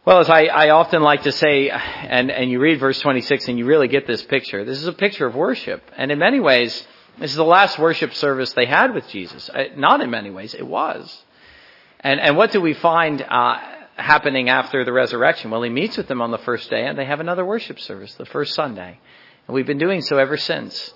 Well, 0.08 0.22
as 0.22 0.30
I, 0.30 0.44
I 0.44 0.70
often 0.70 1.02
like 1.02 1.24
to 1.24 1.34
say, 1.34 1.70
and, 1.70 2.32
and 2.32 2.50
you 2.50 2.62
read 2.62 2.80
verse 2.80 2.98
26 3.02 3.50
and 3.50 3.60
you 3.60 3.66
really 3.66 3.90
get 3.90 4.08
this 4.08 4.22
picture, 4.24 4.64
this 4.64 4.78
is 4.78 4.88
a 4.88 4.94
picture 4.94 5.26
of 5.26 5.36
worship. 5.36 5.84
And 5.98 6.14
in 6.14 6.20
many 6.20 6.40
ways, 6.40 6.88
this 7.18 7.32
is 7.32 7.36
the 7.36 7.44
last 7.44 7.78
worship 7.78 8.14
service 8.14 8.54
they 8.54 8.68
had 8.68 8.94
with 8.94 9.06
Jesus. 9.10 9.50
Uh, 9.50 9.66
not 9.76 10.00
in 10.00 10.10
many 10.10 10.30
ways, 10.30 10.54
it 10.54 10.66
was. 10.66 11.14
And, 12.00 12.22
and 12.22 12.38
what 12.38 12.54
do 12.54 12.62
we 12.62 12.74
find 12.74 13.22
uh, 13.22 13.60
happening 13.98 14.48
after 14.48 14.86
the 14.86 14.94
resurrection? 14.94 15.52
Well, 15.52 15.62
he 15.62 15.70
meets 15.70 15.98
with 15.98 16.08
them 16.08 16.22
on 16.22 16.32
the 16.32 16.38
first 16.38 16.70
day 16.70 16.86
and 16.86 16.98
they 16.98 17.04
have 17.04 17.20
another 17.20 17.46
worship 17.46 17.78
service, 17.78 18.16
the 18.16 18.26
first 18.26 18.56
Sunday. 18.56 18.98
And 19.46 19.54
we've 19.54 19.68
been 19.68 19.78
doing 19.78 20.02
so 20.02 20.20
ever 20.20 20.38
since. 20.38 20.94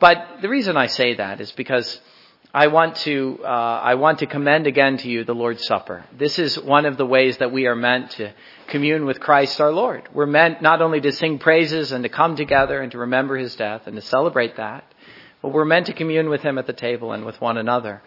But 0.00 0.42
the 0.42 0.50
reason 0.50 0.76
I 0.76 0.88
say 0.88 1.14
that 1.14 1.40
is 1.40 1.50
because 1.52 1.98
I 2.52 2.66
want 2.66 2.96
to 2.96 3.38
uh, 3.44 3.46
I 3.46 3.94
want 3.94 4.18
to 4.20 4.26
commend 4.26 4.66
again 4.66 4.96
to 4.98 5.08
you 5.08 5.22
the 5.22 5.36
Lord's 5.36 5.64
Supper. 5.64 6.04
This 6.18 6.36
is 6.36 6.58
one 6.58 6.84
of 6.84 6.96
the 6.96 7.06
ways 7.06 7.36
that 7.36 7.52
we 7.52 7.66
are 7.68 7.76
meant 7.76 8.10
to 8.12 8.32
commune 8.66 9.04
with 9.04 9.20
Christ 9.20 9.60
our 9.60 9.70
Lord. 9.70 10.08
We're 10.12 10.26
meant 10.26 10.60
not 10.60 10.82
only 10.82 11.00
to 11.00 11.12
sing 11.12 11.38
praises 11.38 11.92
and 11.92 12.02
to 12.02 12.08
come 12.08 12.34
together 12.34 12.80
and 12.80 12.90
to 12.90 12.98
remember 12.98 13.36
His 13.36 13.54
death 13.54 13.86
and 13.86 13.94
to 13.94 14.02
celebrate 14.02 14.56
that, 14.56 14.84
but 15.42 15.52
we're 15.52 15.64
meant 15.64 15.86
to 15.86 15.92
commune 15.92 16.28
with 16.28 16.42
Him 16.42 16.58
at 16.58 16.66
the 16.66 16.72
table 16.72 17.12
and 17.12 17.24
with 17.24 17.40
one 17.40 17.56
another. 17.56 18.02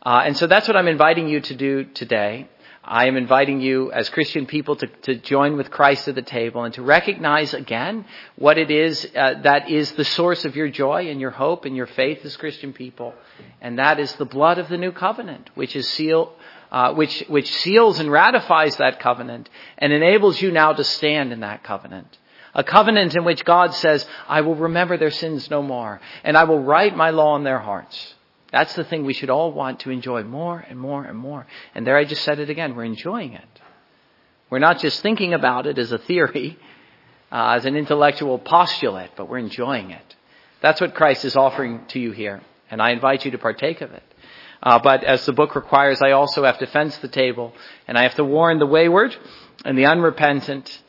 Uh, 0.00 0.22
and 0.24 0.36
so 0.36 0.46
that's 0.46 0.68
what 0.68 0.76
I'm 0.76 0.86
inviting 0.86 1.28
you 1.28 1.40
to 1.40 1.56
do 1.56 1.82
today. 1.82 2.48
I 2.84 3.06
am 3.06 3.16
inviting 3.16 3.60
you 3.60 3.92
as 3.92 4.08
Christian 4.08 4.46
people 4.46 4.76
to, 4.76 4.86
to 4.86 5.16
join 5.16 5.56
with 5.56 5.70
Christ 5.70 6.08
at 6.08 6.14
the 6.14 6.22
table 6.22 6.64
and 6.64 6.72
to 6.74 6.82
recognize 6.82 7.52
again 7.52 8.04
what 8.36 8.56
it 8.56 8.70
is 8.70 9.06
uh, 9.16 9.42
that 9.42 9.68
is 9.68 9.92
the 9.92 10.04
source 10.04 10.44
of 10.44 10.56
your 10.56 10.68
joy 10.68 11.08
and 11.10 11.20
your 11.20 11.30
hope 11.30 11.64
and 11.64 11.76
your 11.76 11.86
faith 11.86 12.24
as 12.24 12.36
Christian 12.36 12.72
people. 12.72 13.14
And 13.60 13.78
that 13.78 13.98
is 13.98 14.12
the 14.14 14.24
blood 14.24 14.58
of 14.58 14.68
the 14.68 14.78
new 14.78 14.92
covenant, 14.92 15.50
which 15.54 15.76
is 15.76 15.88
uh, 16.70 16.94
which, 16.94 17.24
which 17.28 17.52
seals 17.52 17.98
and 17.98 18.10
ratifies 18.10 18.76
that 18.76 19.00
covenant 19.00 19.48
and 19.78 19.92
enables 19.92 20.40
you 20.40 20.50
now 20.50 20.72
to 20.72 20.84
stand 20.84 21.32
in 21.32 21.40
that 21.40 21.64
covenant. 21.64 22.18
A 22.54 22.64
covenant 22.64 23.14
in 23.14 23.24
which 23.24 23.44
God 23.44 23.74
says, 23.74 24.06
I 24.28 24.40
will 24.40 24.54
remember 24.54 24.96
their 24.96 25.10
sins 25.10 25.50
no 25.50 25.62
more 25.62 26.00
and 26.24 26.36
I 26.36 26.44
will 26.44 26.62
write 26.62 26.96
my 26.96 27.10
law 27.10 27.36
in 27.36 27.44
their 27.44 27.58
hearts. 27.58 28.14
That's 28.50 28.74
the 28.74 28.84
thing 28.84 29.04
we 29.04 29.12
should 29.12 29.30
all 29.30 29.52
want 29.52 29.80
to 29.80 29.90
enjoy 29.90 30.22
more 30.24 30.58
and 30.58 30.78
more 30.78 31.04
and 31.04 31.18
more. 31.18 31.46
And 31.74 31.86
there 31.86 31.96
I 31.96 32.04
just 32.04 32.22
said 32.22 32.38
it 32.38 32.48
again. 32.48 32.74
We're 32.74 32.84
enjoying 32.84 33.34
it. 33.34 33.48
We're 34.50 34.58
not 34.58 34.78
just 34.78 35.02
thinking 35.02 35.34
about 35.34 35.66
it 35.66 35.78
as 35.78 35.92
a 35.92 35.98
theory, 35.98 36.58
uh, 37.32 37.56
as 37.56 37.66
an 37.66 37.76
intellectual 37.76 38.38
postulate, 38.38 39.10
but 39.16 39.28
we're 39.28 39.38
enjoying 39.38 39.90
it. 39.90 40.14
That's 40.62 40.80
what 40.80 40.94
Christ 40.94 41.24
is 41.24 41.36
offering 41.36 41.84
to 41.88 42.00
you 42.00 42.12
here. 42.12 42.40
And 42.70 42.80
I 42.80 42.90
invite 42.90 43.24
you 43.24 43.30
to 43.32 43.38
partake 43.38 43.80
of 43.80 43.92
it. 43.92 44.02
Uh, 44.62 44.78
but 44.78 45.04
as 45.04 45.24
the 45.24 45.32
book 45.32 45.54
requires, 45.54 46.02
I 46.02 46.12
also 46.12 46.44
have 46.44 46.58
to 46.58 46.66
fence 46.66 46.96
the 46.98 47.08
table 47.08 47.52
and 47.86 47.96
I 47.96 48.02
have 48.02 48.16
to 48.16 48.24
warn 48.24 48.58
the 48.58 48.66
wayward 48.66 49.16
and 49.64 49.78
the 49.78 49.86
unrepentant 49.86 50.82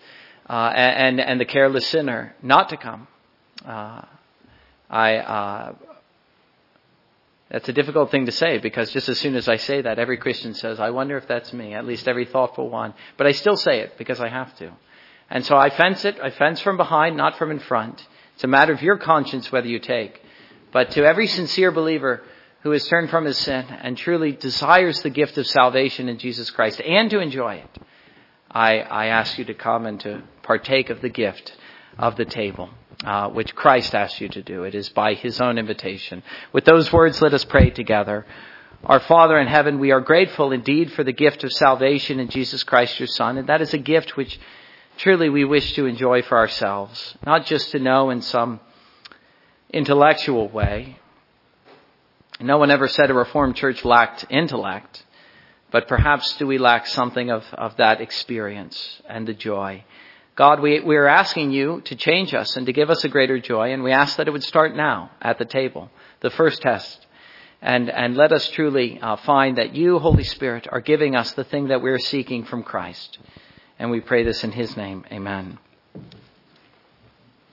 uh, 0.49 0.71
and, 0.73 1.19
and 1.19 1.39
the 1.39 1.45
careless 1.45 1.87
sinner 1.87 2.35
not 2.41 2.69
to 2.69 2.77
come. 2.77 3.07
Uh, 3.63 4.01
I, 4.89 5.17
uh, 5.17 5.75
that's 7.49 7.67
a 7.67 7.73
difficult 7.73 8.11
thing 8.11 8.27
to 8.27 8.31
say 8.31 8.59
because 8.59 8.91
just 8.91 9.09
as 9.09 9.19
soon 9.19 9.35
as 9.35 9.47
I 9.47 9.55
say 9.55 9.81
that, 9.81 9.97
every 9.97 10.17
Christian 10.17 10.53
says, 10.53 10.79
I 10.79 10.91
wonder 10.91 11.17
if 11.17 11.27
that's 11.27 11.51
me, 11.51 11.73
at 11.73 11.85
least 11.85 12.07
every 12.07 12.25
thoughtful 12.25 12.69
one. 12.69 12.93
But 13.17 13.25
I 13.25 13.31
still 13.31 13.57
say 13.57 13.79
it 13.79 13.97
because 13.97 14.19
I 14.19 14.29
have 14.29 14.55
to. 14.57 14.71
And 15.29 15.45
so 15.45 15.57
I 15.57 15.69
fence 15.69 16.05
it. 16.05 16.19
I 16.21 16.29
fence 16.29 16.61
from 16.61 16.77
behind, 16.77 17.17
not 17.17 17.37
from 17.37 17.51
in 17.51 17.59
front. 17.59 18.05
It's 18.35 18.43
a 18.43 18.47
matter 18.47 18.73
of 18.73 18.81
your 18.81 18.97
conscience 18.97 19.51
whether 19.51 19.67
you 19.67 19.79
take. 19.79 20.21
But 20.71 20.91
to 20.91 21.03
every 21.03 21.27
sincere 21.27 21.71
believer 21.71 22.21
who 22.61 22.71
has 22.71 22.87
turned 22.87 23.09
from 23.09 23.25
his 23.25 23.37
sin 23.37 23.65
and 23.81 23.97
truly 23.97 24.31
desires 24.31 25.01
the 25.01 25.09
gift 25.09 25.37
of 25.37 25.47
salvation 25.47 26.07
in 26.07 26.19
Jesus 26.19 26.49
Christ 26.51 26.81
and 26.81 27.09
to 27.09 27.19
enjoy 27.19 27.55
it, 27.55 27.77
I, 28.51 28.79
I 28.79 29.05
ask 29.07 29.37
you 29.37 29.45
to 29.45 29.53
come 29.53 29.85
and 29.85 29.99
to 30.01 30.23
partake 30.43 30.89
of 30.89 31.01
the 31.01 31.09
gift 31.09 31.55
of 31.97 32.15
the 32.15 32.25
table, 32.25 32.69
uh, 33.03 33.29
which 33.29 33.55
Christ 33.55 33.95
asks 33.95 34.19
you 34.19 34.29
to 34.29 34.41
do. 34.41 34.63
It 34.63 34.75
is 34.75 34.89
by 34.89 35.13
his 35.13 35.39
own 35.39 35.57
invitation. 35.57 36.23
With 36.51 36.65
those 36.65 36.91
words, 36.91 37.21
let 37.21 37.33
us 37.33 37.45
pray 37.45 37.69
together. 37.69 38.25
Our 38.83 38.99
Father 38.99 39.37
in 39.39 39.47
heaven, 39.47 39.79
we 39.79 39.91
are 39.91 40.01
grateful 40.01 40.51
indeed 40.51 40.91
for 40.93 41.03
the 41.03 41.13
gift 41.13 41.43
of 41.43 41.51
salvation 41.51 42.19
in 42.19 42.29
Jesus 42.29 42.63
Christ, 42.63 42.99
your 42.99 43.07
Son, 43.07 43.37
and 43.37 43.47
that 43.47 43.61
is 43.61 43.73
a 43.73 43.77
gift 43.77 44.15
which 44.15 44.39
truly 44.97 45.29
we 45.29 45.45
wish 45.45 45.73
to 45.73 45.85
enjoy 45.85 46.21
for 46.21 46.37
ourselves, 46.37 47.15
not 47.25 47.45
just 47.45 47.71
to 47.71 47.79
know 47.79 48.09
in 48.09 48.21
some 48.21 48.59
intellectual 49.71 50.47
way. 50.47 50.97
No 52.39 52.57
one 52.57 52.71
ever 52.71 52.87
said 52.87 53.11
a 53.11 53.13
Reformed 53.13 53.55
church 53.55 53.83
lacked 53.83 54.25
intellect, 54.29 55.05
but 55.71 55.87
perhaps 55.87 56.37
do 56.37 56.47
we 56.47 56.57
lack 56.57 56.87
something 56.87 57.29
of, 57.29 57.43
of 57.53 57.75
that 57.77 57.99
experience 57.99 59.01
and 59.07 59.27
the 59.27 59.33
joy. 59.33 59.83
God, 60.39 60.61
we, 60.61 60.79
we 60.79 60.95
are 60.95 61.05
asking 61.05 61.51
you 61.51 61.81
to 61.81 61.97
change 61.97 62.33
us 62.33 62.55
and 62.55 62.65
to 62.65 62.71
give 62.71 62.89
us 62.89 63.03
a 63.03 63.09
greater 63.09 63.39
joy, 63.39 63.73
and 63.73 63.83
we 63.83 63.91
ask 63.91 64.15
that 64.15 64.29
it 64.29 64.31
would 64.31 64.45
start 64.45 64.73
now 64.73 65.11
at 65.21 65.37
the 65.37 65.43
table, 65.43 65.91
the 66.21 66.29
first 66.29 66.61
test. 66.61 67.05
And, 67.61 67.89
and 67.89 68.15
let 68.15 68.31
us 68.31 68.49
truly 68.51 69.01
uh, 69.01 69.17
find 69.17 69.57
that 69.57 69.75
you, 69.75 69.99
Holy 69.99 70.23
Spirit, 70.23 70.65
are 70.71 70.79
giving 70.79 71.13
us 71.13 71.33
the 71.33 71.43
thing 71.43 71.67
that 71.67 71.81
we're 71.81 71.99
seeking 71.99 72.45
from 72.45 72.63
Christ. 72.63 73.19
And 73.77 73.91
we 73.91 73.99
pray 73.99 74.23
this 74.23 74.45
in 74.45 74.53
His 74.53 74.77
name. 74.77 75.03
Amen. 75.11 75.59